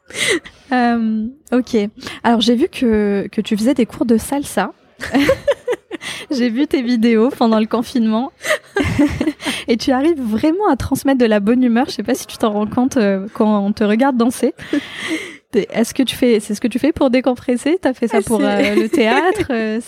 euh, 0.71 1.25
ok. 1.51 1.77
Alors 2.23 2.41
j'ai 2.41 2.55
vu 2.55 2.67
que 2.69 3.27
que 3.31 3.41
tu 3.41 3.57
faisais 3.57 3.73
des 3.73 3.85
cours 3.85 4.05
de 4.05 4.17
salsa. 4.17 4.71
j'ai 6.31 6.49
vu 6.49 6.67
tes 6.67 6.81
vidéos 6.81 7.29
pendant 7.29 7.59
le 7.59 7.65
confinement 7.65 8.31
et 9.67 9.77
tu 9.77 9.91
arrives 9.91 10.21
vraiment 10.21 10.67
à 10.69 10.75
transmettre 10.75 11.19
de 11.19 11.25
la 11.25 11.39
bonne 11.39 11.63
humeur. 11.63 11.85
Je 11.87 11.91
sais 11.91 12.03
pas 12.03 12.15
si 12.15 12.27
tu 12.27 12.37
t'en 12.37 12.51
rends 12.51 12.67
compte 12.67 12.97
euh, 12.97 13.27
quand 13.33 13.65
on 13.65 13.71
te 13.71 13.83
regarde 13.83 14.17
danser. 14.17 14.53
Est-ce 15.53 15.93
que 15.93 16.03
tu 16.03 16.15
fais, 16.15 16.39
c'est 16.39 16.55
ce 16.55 16.61
que 16.61 16.67
tu 16.67 16.77
fais 16.77 16.91
pour 16.91 17.09
décompresser? 17.09 17.77
T'as 17.81 17.93
fait 17.93 18.07
ça 18.07 18.21
pour 18.21 18.41
euh, 18.41 18.75
le 18.75 18.89
théâtre 18.89 19.47
euh, 19.49 19.79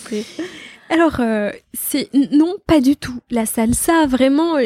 Alors, 0.90 1.20
euh, 1.20 1.50
c'est 1.72 2.10
non, 2.12 2.56
pas 2.66 2.80
du 2.80 2.96
tout. 2.96 3.20
La 3.30 3.46
salsa, 3.46 4.06
vraiment, 4.06 4.56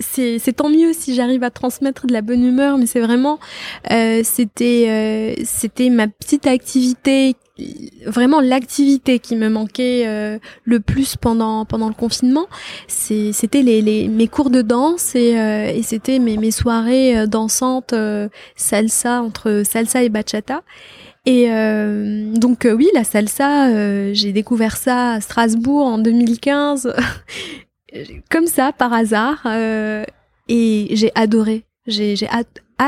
c'est 0.00 0.56
tant 0.56 0.70
mieux 0.70 0.92
si 0.92 1.14
j'arrive 1.14 1.42
à 1.42 1.50
transmettre 1.50 2.06
de 2.06 2.12
la 2.12 2.22
bonne 2.22 2.44
humeur, 2.44 2.78
mais 2.78 2.86
c'est 2.86 3.00
vraiment, 3.00 3.38
c'était, 4.22 5.36
c'était 5.44 5.90
ma 5.90 6.06
petite 6.08 6.46
activité 6.46 7.36
vraiment 8.06 8.40
l'activité 8.40 9.18
qui 9.18 9.36
me 9.36 9.48
manquait 9.48 10.04
euh, 10.06 10.38
le 10.64 10.80
plus 10.80 11.16
pendant 11.16 11.64
pendant 11.66 11.88
le 11.88 11.94
confinement 11.94 12.46
c'était 12.88 13.62
les, 13.62 13.82
les 13.82 14.08
mes 14.08 14.26
cours 14.26 14.50
de 14.50 14.62
danse 14.62 15.14
et, 15.14 15.38
euh, 15.38 15.66
et 15.66 15.82
c'était 15.82 16.18
mes, 16.18 16.38
mes 16.38 16.50
soirées 16.50 17.18
euh, 17.18 17.26
dansantes 17.26 17.94
salsa 18.56 19.22
entre 19.22 19.62
salsa 19.64 20.02
et 20.02 20.08
bachata 20.08 20.62
et 21.24 21.48
donc 22.36 22.66
oui 22.66 22.88
la 22.94 23.04
salsa 23.04 24.12
j'ai 24.12 24.32
découvert 24.32 24.76
ça 24.76 25.12
à 25.12 25.20
Strasbourg 25.20 25.86
en 25.86 25.98
2015 25.98 26.94
comme 28.30 28.46
ça 28.46 28.72
par 28.72 28.92
hasard 28.92 29.46
et 30.48 30.88
j'ai 30.90 31.12
adoré 31.14 31.64
j'ai 31.86 32.16
j'ai 32.16 32.28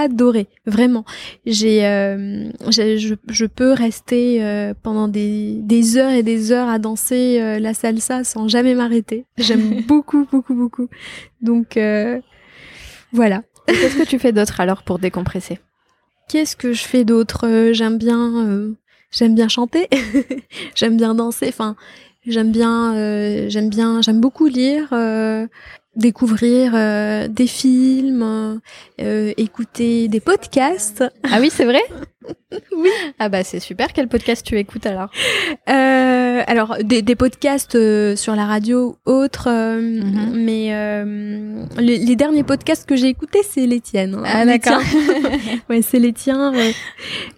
adoré, 0.03 0.49
vraiment. 0.67 1.05
J'ai, 1.47 1.87
euh, 1.87 2.51
je, 2.69 3.17
je, 3.29 3.45
peux 3.47 3.73
rester 3.73 4.43
euh, 4.43 4.75
pendant 4.83 5.09
des, 5.09 5.57
des 5.61 5.97
heures 5.97 6.13
et 6.13 6.23
des 6.23 6.53
heures 6.53 6.69
à 6.69 6.79
danser 6.79 7.39
euh, 7.41 7.59
la 7.59 7.75
salsa 7.75 8.25
sans 8.25 8.49
jamais 8.49 8.75
m'arrêter. 8.75 9.27
J'aime 9.39 9.83
beaucoup, 9.89 10.27
beaucoup, 10.31 10.55
beaucoup. 10.55 10.89
Donc 11.43 11.79
voilà. 13.13 13.43
Qu'est-ce 13.67 13.97
que 13.97 14.07
tu 14.07 14.19
fais 14.19 14.33
d'autre 14.33 14.61
alors 14.61 14.83
pour 14.83 14.99
décompresser? 14.99 15.59
Qu'est-ce 16.29 16.57
que 16.57 16.73
je 16.73 16.85
fais 16.85 17.05
d'autre? 17.05 17.71
J'aime 17.73 17.99
bien, 17.99 18.75
j'aime 19.11 19.35
bien 19.35 19.49
chanter, 19.49 19.89
j'aime 20.75 20.97
bien 20.97 21.15
danser. 21.15 21.47
Enfin, 21.49 21.77
j'aime 22.27 22.51
bien, 22.51 23.49
j'aime 23.49 23.69
bien, 23.69 24.03
j'aime 24.03 24.21
beaucoup 24.21 24.47
lire 24.47 24.89
découvrir 25.97 26.73
euh, 26.75 27.29
des 27.29 27.47
films, 27.47 28.61
euh, 29.01 29.33
écouter 29.37 30.09
des 30.09 30.21
podcasts. 30.21 31.05
Ah 31.31 31.39
oui, 31.41 31.51
c'est 31.51 31.65
vrai 31.65 31.83
Oui. 32.77 32.91
Ah 33.19 33.29
bah 33.29 33.45
c'est 33.45 33.61
super. 33.61 33.93
Quel 33.93 34.09
podcast 34.09 34.47
tu 34.47 34.59
écoutes 34.59 34.87
alors 34.87 35.11
euh, 35.69 36.43
Alors 36.47 36.77
des, 36.83 37.03
des 37.03 37.17
podcasts 37.17 37.75
euh, 37.75 38.17
sur 38.17 38.35
la 38.35 38.47
radio, 38.47 38.97
autres, 39.05 39.51
mhm. 39.51 40.33
mais 40.35 40.71
les, 41.79 41.99
les, 41.99 42.17
derniers 42.17 42.45
podcasts 42.45 42.89
que 42.89 42.97
j'ai 42.97 43.09
écoutés, 43.09 43.41
c'est 43.43 43.67
les 43.67 43.81
tiennes. 43.81 44.15
Hein. 44.15 44.25
ah 44.25 44.47
d'accord. 44.47 44.81
ouais, 45.69 45.83
c'est 45.83 45.99
les 45.99 46.13
tiens. 46.13 46.53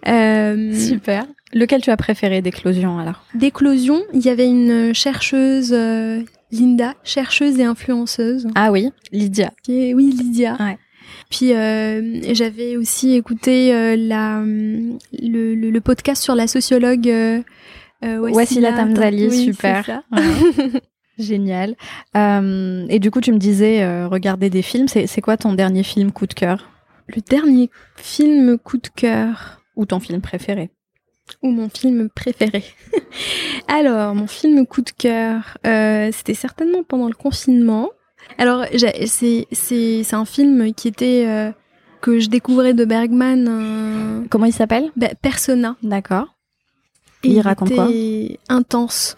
super. 0.05 1.25
Lequel 1.53 1.81
tu 1.81 1.91
as 1.91 1.97
préféré 1.97 2.41
d'éclosion 2.41 2.99
alors? 2.99 3.23
D'éclosion, 3.33 4.03
il 4.13 4.21
y 4.21 4.29
avait 4.29 4.47
une 4.47 4.93
chercheuse 4.93 5.73
Linda, 6.51 6.93
chercheuse 7.03 7.59
et 7.59 7.63
influenceuse. 7.63 8.47
Ah 8.55 8.71
oui, 8.71 8.91
Lydia. 9.11 9.51
oui, 9.67 10.11
Lydia. 10.11 10.57
Ouais. 10.59 10.77
Puis 11.29 11.53
euh, 11.53 12.21
j'avais 12.33 12.77
aussi 12.77 13.15
écouté 13.15 13.73
euh, 13.73 13.95
la, 13.97 14.41
le, 14.41 15.55
le, 15.55 15.81
podcast 15.81 16.23
sur 16.23 16.35
la 16.35 16.47
sociologue 16.47 17.09
euh, 17.09 17.41
euh 18.03 18.19
Wassila 18.19 18.73
Tamzali, 18.73 19.45
super. 19.45 20.03
Génial. 21.17 21.75
Et 22.15 22.99
du 22.99 23.09
coup, 23.11 23.21
tu 23.21 23.31
me 23.31 23.39
disais 23.39 24.05
regarder 24.05 24.49
des 24.49 24.61
films. 24.61 24.87
C'est 24.87 25.21
quoi 25.21 25.35
ton 25.35 25.53
dernier 25.53 25.83
film 25.83 26.11
coup 26.11 26.27
de 26.27 26.33
cœur? 26.33 26.69
Le 27.07 27.21
dernier 27.21 27.69
film 27.95 28.57
coup 28.59 28.77
de 28.77 28.87
cœur. 28.95 29.61
Ou 29.75 29.85
ton 29.85 29.99
film 29.99 30.21
préféré? 30.21 30.69
Ou 31.41 31.51
mon 31.51 31.69
film 31.69 32.09
préféré. 32.09 32.63
Alors, 33.67 34.15
mon 34.15 34.27
film 34.27 34.65
coup 34.65 34.81
de 34.81 34.91
cœur, 34.91 35.57
euh, 35.65 36.09
c'était 36.11 36.33
certainement 36.33 36.83
pendant 36.83 37.07
le 37.07 37.13
confinement. 37.13 37.89
Alors, 38.37 38.65
c'est 39.05 40.13
un 40.13 40.25
film 40.25 40.73
qui 40.73 40.87
était 40.87 41.25
euh, 41.27 41.51
que 42.01 42.19
je 42.19 42.29
découvrais 42.29 42.73
de 42.73 42.85
Bergman. 42.85 44.25
Comment 44.29 44.45
il 44.45 44.53
s'appelle? 44.53 44.91
bah, 44.95 45.09
Persona. 45.21 45.75
D'accord. 45.83 46.37
Et 47.23 47.29
il 47.29 47.41
raconte 47.41 47.73
quoi? 47.73 47.89
Intense. 48.49 49.15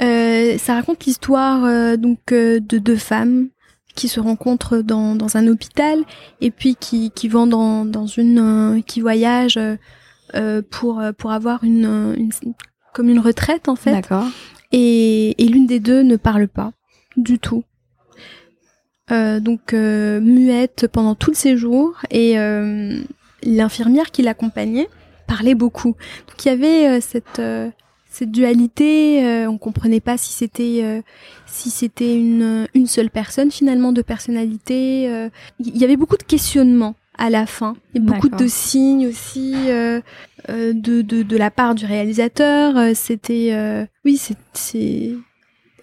Euh, 0.00 0.56
ça 0.58 0.74
raconte 0.74 1.04
l'histoire 1.04 1.64
euh, 1.64 1.96
donc 1.96 2.32
euh, 2.32 2.60
de 2.60 2.78
deux 2.78 2.96
femmes 2.96 3.48
qui 3.94 4.08
se 4.08 4.20
rencontrent 4.20 4.78
dans, 4.78 5.14
dans 5.14 5.36
un 5.36 5.46
hôpital 5.46 5.98
et 6.40 6.50
puis 6.50 6.76
qui, 6.76 7.10
qui 7.10 7.28
vont 7.28 7.46
dans, 7.46 7.84
dans 7.84 8.06
une 8.06 8.82
qui 8.86 9.02
voyagent 9.02 9.60
pour 10.70 11.02
pour 11.18 11.32
avoir 11.32 11.64
une, 11.64 12.14
une, 12.16 12.30
comme 12.92 13.08
une 13.08 13.18
retraite 13.18 13.68
en 13.68 13.76
fait. 13.76 13.92
D'accord. 13.92 14.26
Et, 14.72 15.42
et 15.42 15.48
l'une 15.48 15.66
des 15.66 15.80
deux 15.80 16.02
ne 16.02 16.16
parle 16.16 16.48
pas 16.48 16.72
du 17.16 17.38
tout. 17.38 17.64
donc 19.10 19.72
muette 19.72 20.86
pendant 20.90 21.14
tout 21.14 21.30
le 21.30 21.36
séjour 21.36 22.00
et 22.10 22.36
l'infirmière 23.42 24.10
qui 24.10 24.22
l'accompagnait 24.22 24.88
parlait 25.26 25.54
beaucoup. 25.54 25.96
Donc 26.28 26.44
il 26.44 26.48
y 26.48 26.50
avait 26.50 27.00
cette 27.00 27.40
cette 28.12 28.30
dualité, 28.30 29.24
euh, 29.24 29.48
on 29.48 29.56
comprenait 29.56 30.00
pas 30.00 30.18
si 30.18 30.32
c'était 30.34 30.80
euh, 30.82 31.00
si 31.46 31.70
c'était 31.70 32.14
une 32.14 32.68
une 32.74 32.86
seule 32.86 33.10
personne 33.10 33.50
finalement 33.50 33.90
de 33.90 34.02
personnalité. 34.02 35.08
Euh. 35.08 35.30
Il 35.58 35.78
y 35.78 35.84
avait 35.84 35.96
beaucoup 35.96 36.18
de 36.18 36.22
questionnements 36.22 36.94
à 37.18 37.30
la 37.30 37.46
fin. 37.46 37.74
Il 37.94 38.02
y 38.02 38.08
a 38.08 38.12
beaucoup 38.12 38.28
de 38.28 38.46
signes 38.46 39.06
aussi 39.06 39.52
de, 39.52 40.02
de 40.74 41.22
de 41.22 41.36
la 41.36 41.50
part 41.50 41.74
du 41.74 41.86
réalisateur. 41.86 42.94
C'était 42.94 43.86
oui 44.04 44.16
c'est 44.16 45.16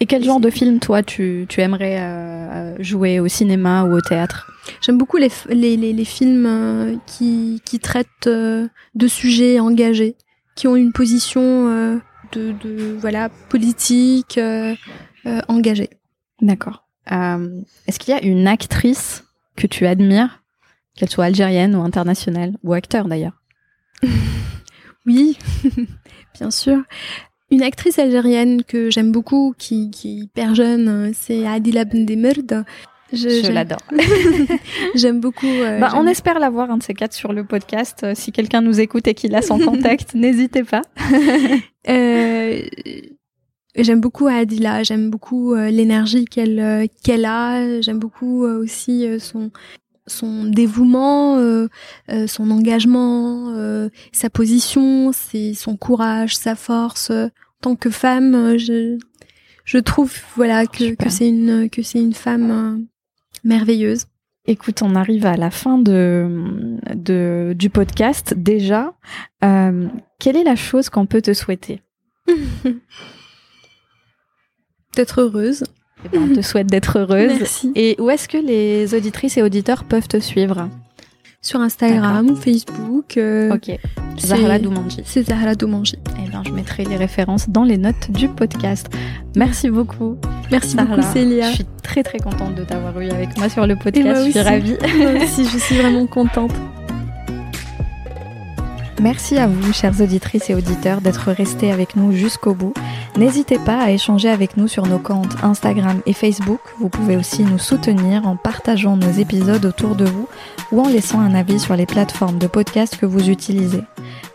et 0.01 0.05
quel 0.05 0.23
genre 0.23 0.39
de 0.39 0.49
film, 0.49 0.79
toi, 0.79 1.03
tu, 1.03 1.45
tu 1.49 1.59
aimerais 1.59 2.75
jouer 2.79 3.19
au 3.19 3.27
cinéma 3.27 3.83
ou 3.83 3.95
au 3.95 4.01
théâtre? 4.01 4.49
J'aime 4.81 4.97
beaucoup 4.97 5.17
les, 5.17 5.29
les, 5.49 5.75
les, 5.75 5.91
les 5.91 6.05
films 6.05 6.99
qui, 7.05 7.61
qui 7.65 7.79
traitent 7.79 8.29
de 8.29 9.07
sujets 9.07 9.59
engagés, 9.59 10.15
qui 10.55 10.67
ont 10.67 10.77
une 10.77 10.93
position 10.93 12.01
de, 12.31 12.97
voilà 12.99 13.29
politique 13.49 14.37
euh, 14.37 14.75
euh, 15.25 15.41
engagée. 15.47 15.89
D'accord. 16.41 16.87
Euh, 17.11 17.61
est-ce 17.87 17.99
qu'il 17.99 18.13
y 18.13 18.17
a 18.17 18.23
une 18.23 18.47
actrice 18.47 19.25
que 19.55 19.67
tu 19.67 19.85
admires, 19.85 20.43
qu'elle 20.99 21.09
soit 21.09 21.25
algérienne 21.25 21.75
ou 21.75 21.81
internationale, 21.81 22.53
ou 22.63 22.73
acteur 22.73 23.07
d'ailleurs 23.07 23.41
Oui, 25.05 25.37
bien 26.39 26.51
sûr. 26.51 26.83
Une 27.51 27.63
actrice 27.63 27.97
algérienne 27.97 28.63
que 28.63 28.91
j'aime 28.91 29.11
beaucoup, 29.11 29.55
qui, 29.57 29.89
qui 29.89 30.09
est 30.09 30.23
hyper 30.25 30.53
jeune, 30.53 31.11
c'est 31.13 31.47
Adila 31.47 31.85
Bendemerd. 31.85 32.65
Je, 33.11 33.51
l'adore. 33.51 33.79
j'aime 34.95 35.19
beaucoup. 35.19 35.47
bah, 35.79 35.93
on 35.95 36.05
espère 36.05 36.37
l'avoir 36.37 36.69
un 36.69 36.77
de 36.77 36.83
ces 36.83 36.93
quatre 36.93 37.13
sur 37.13 37.33
le 37.33 37.43
podcast. 37.43 38.05
si 38.13 38.31
quelqu'un 38.31 38.61
nous 38.61 38.79
écoute 38.79 39.07
et 39.07 39.15
qu'il 39.15 39.33
a 39.33 39.41
son 39.41 39.57
contact, 39.57 40.13
n'hésitez 40.13 40.63
pas. 40.63 40.83
Euh, 41.87 42.61
j'aime 43.75 44.01
beaucoup 44.01 44.27
Adila, 44.27 44.83
j'aime 44.83 45.09
beaucoup 45.09 45.53
euh, 45.53 45.69
l'énergie 45.69 46.25
qu'elle 46.25 46.59
euh, 46.59 46.85
qu'elle 47.03 47.25
a, 47.25 47.81
j'aime 47.81 47.99
beaucoup 47.99 48.43
aussi 48.43 49.07
son 49.19 49.51
son 50.09 50.45
dévouement, 50.45 51.37
son 52.27 52.51
engagement, 52.51 53.53
sa 54.11 54.29
position, 54.29 55.11
c'est 55.13 55.53
son 55.53 55.77
courage, 55.77 56.35
sa 56.35 56.55
force. 56.55 57.11
En 57.11 57.29
tant 57.61 57.75
que 57.75 57.89
femme, 57.89 58.57
je 58.57 58.97
je 59.65 59.77
trouve 59.77 60.13
voilà 60.35 60.65
que, 60.65 60.95
que 60.95 61.09
c'est 61.09 61.29
une 61.29 61.69
que 61.69 61.81
c'est 61.81 61.99
une 61.99 62.13
femme 62.13 62.87
merveilleuse. 63.43 64.05
Écoute, 64.45 64.81
on 64.81 64.95
arrive 64.95 65.27
à 65.27 65.37
la 65.37 65.51
fin 65.51 65.77
de, 65.77 66.79
de 66.95 67.53
du 67.55 67.69
podcast 67.69 68.33
déjà. 68.35 68.93
Euh, 69.43 69.87
quelle 70.19 70.37
est 70.37 70.43
la 70.43 70.55
chose 70.55 70.89
qu'on 70.89 71.05
peut 71.05 71.21
te 71.21 71.33
souhaiter? 71.33 71.83
D'être 74.95 75.21
heureuse. 75.21 75.63
Eh 76.05 76.09
ben, 76.09 76.29
on 76.29 76.35
te 76.35 76.41
souhaite 76.41 76.67
d'être 76.67 76.99
heureuse. 76.99 77.33
Merci. 77.39 77.71
Et 77.75 77.95
où 77.99 78.09
est-ce 78.09 78.27
que 78.27 78.37
les 78.37 78.93
auditrices 78.95 79.37
et 79.37 79.43
auditeurs 79.43 79.83
peuvent 79.83 80.07
te 80.07 80.19
suivre? 80.19 80.69
Sur 81.41 81.61
Instagram 81.61 82.29
ou 82.29 82.35
Facebook. 82.35 83.17
Euh, 83.17 83.53
ok. 83.53 83.79
Zahra 84.19 84.59
Doumanji. 84.59 85.01
C'est 85.05 85.23
Zahra 85.23 85.55
Doumanji. 85.55 85.95
Eh 86.17 86.29
ben, 86.29 86.43
je 86.45 86.51
mettrai 86.51 86.83
les 86.83 86.97
références 86.97 87.49
dans 87.49 87.63
les 87.63 87.77
notes 87.77 88.11
du 88.11 88.27
podcast. 88.27 88.89
Merci 89.35 89.69
beaucoup. 89.69 90.17
Merci 90.51 90.75
beaucoup 90.75 91.01
Célia. 91.13 91.49
Je 91.51 91.55
suis 91.55 91.65
très 91.81 92.03
très 92.03 92.19
contente 92.19 92.55
de 92.55 92.63
t'avoir 92.63 92.99
eu 92.99 93.09
avec 93.09 93.37
moi 93.37 93.47
sur 93.47 93.65
le 93.65 93.75
podcast. 93.77 94.25
Je 94.25 94.31
suis 94.31 94.41
ravie. 94.41 94.75
Moi 94.97 95.23
aussi, 95.23 95.45
je 95.45 95.57
suis 95.57 95.77
vraiment 95.77 96.07
contente. 96.07 96.51
Merci 99.01 99.37
à 99.37 99.47
vous, 99.47 99.71
chères 99.71 100.01
auditrices 100.01 100.49
et 100.49 100.55
auditeurs, 100.55 100.99
d'être 100.99 101.31
restés 101.31 101.71
avec 101.71 101.95
nous 101.95 102.11
jusqu'au 102.11 102.53
bout. 102.53 102.73
N'hésitez 103.17 103.57
pas 103.57 103.79
à 103.79 103.91
échanger 103.91 104.29
avec 104.29 104.57
nous 104.57 104.67
sur 104.67 104.87
nos 104.87 104.99
comptes 104.99 105.41
Instagram 105.41 106.01
et 106.05 106.11
Facebook. 106.11 106.59
Vous 106.79 106.89
pouvez 106.89 107.15
aussi 107.15 107.43
nous 107.43 107.59
soutenir 107.59 108.27
en 108.27 108.35
partageant 108.35 108.97
nos 108.97 109.11
épisodes 109.11 109.65
autour 109.65 109.95
de 109.95 110.05
vous 110.05 110.27
ou 110.73 110.81
en 110.81 110.89
laissant 110.89 111.21
un 111.21 111.33
avis 111.33 111.59
sur 111.59 111.77
les 111.77 111.85
plateformes 111.85 112.39
de 112.39 112.47
podcast 112.47 112.97
que 112.97 113.05
vous 113.05 113.29
utilisez. 113.29 113.83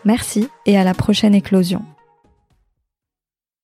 Merci 0.03 0.49
et 0.65 0.77
à 0.77 0.83
la 0.83 0.95
prochaine 0.95 1.35
éclosion. 1.35 1.83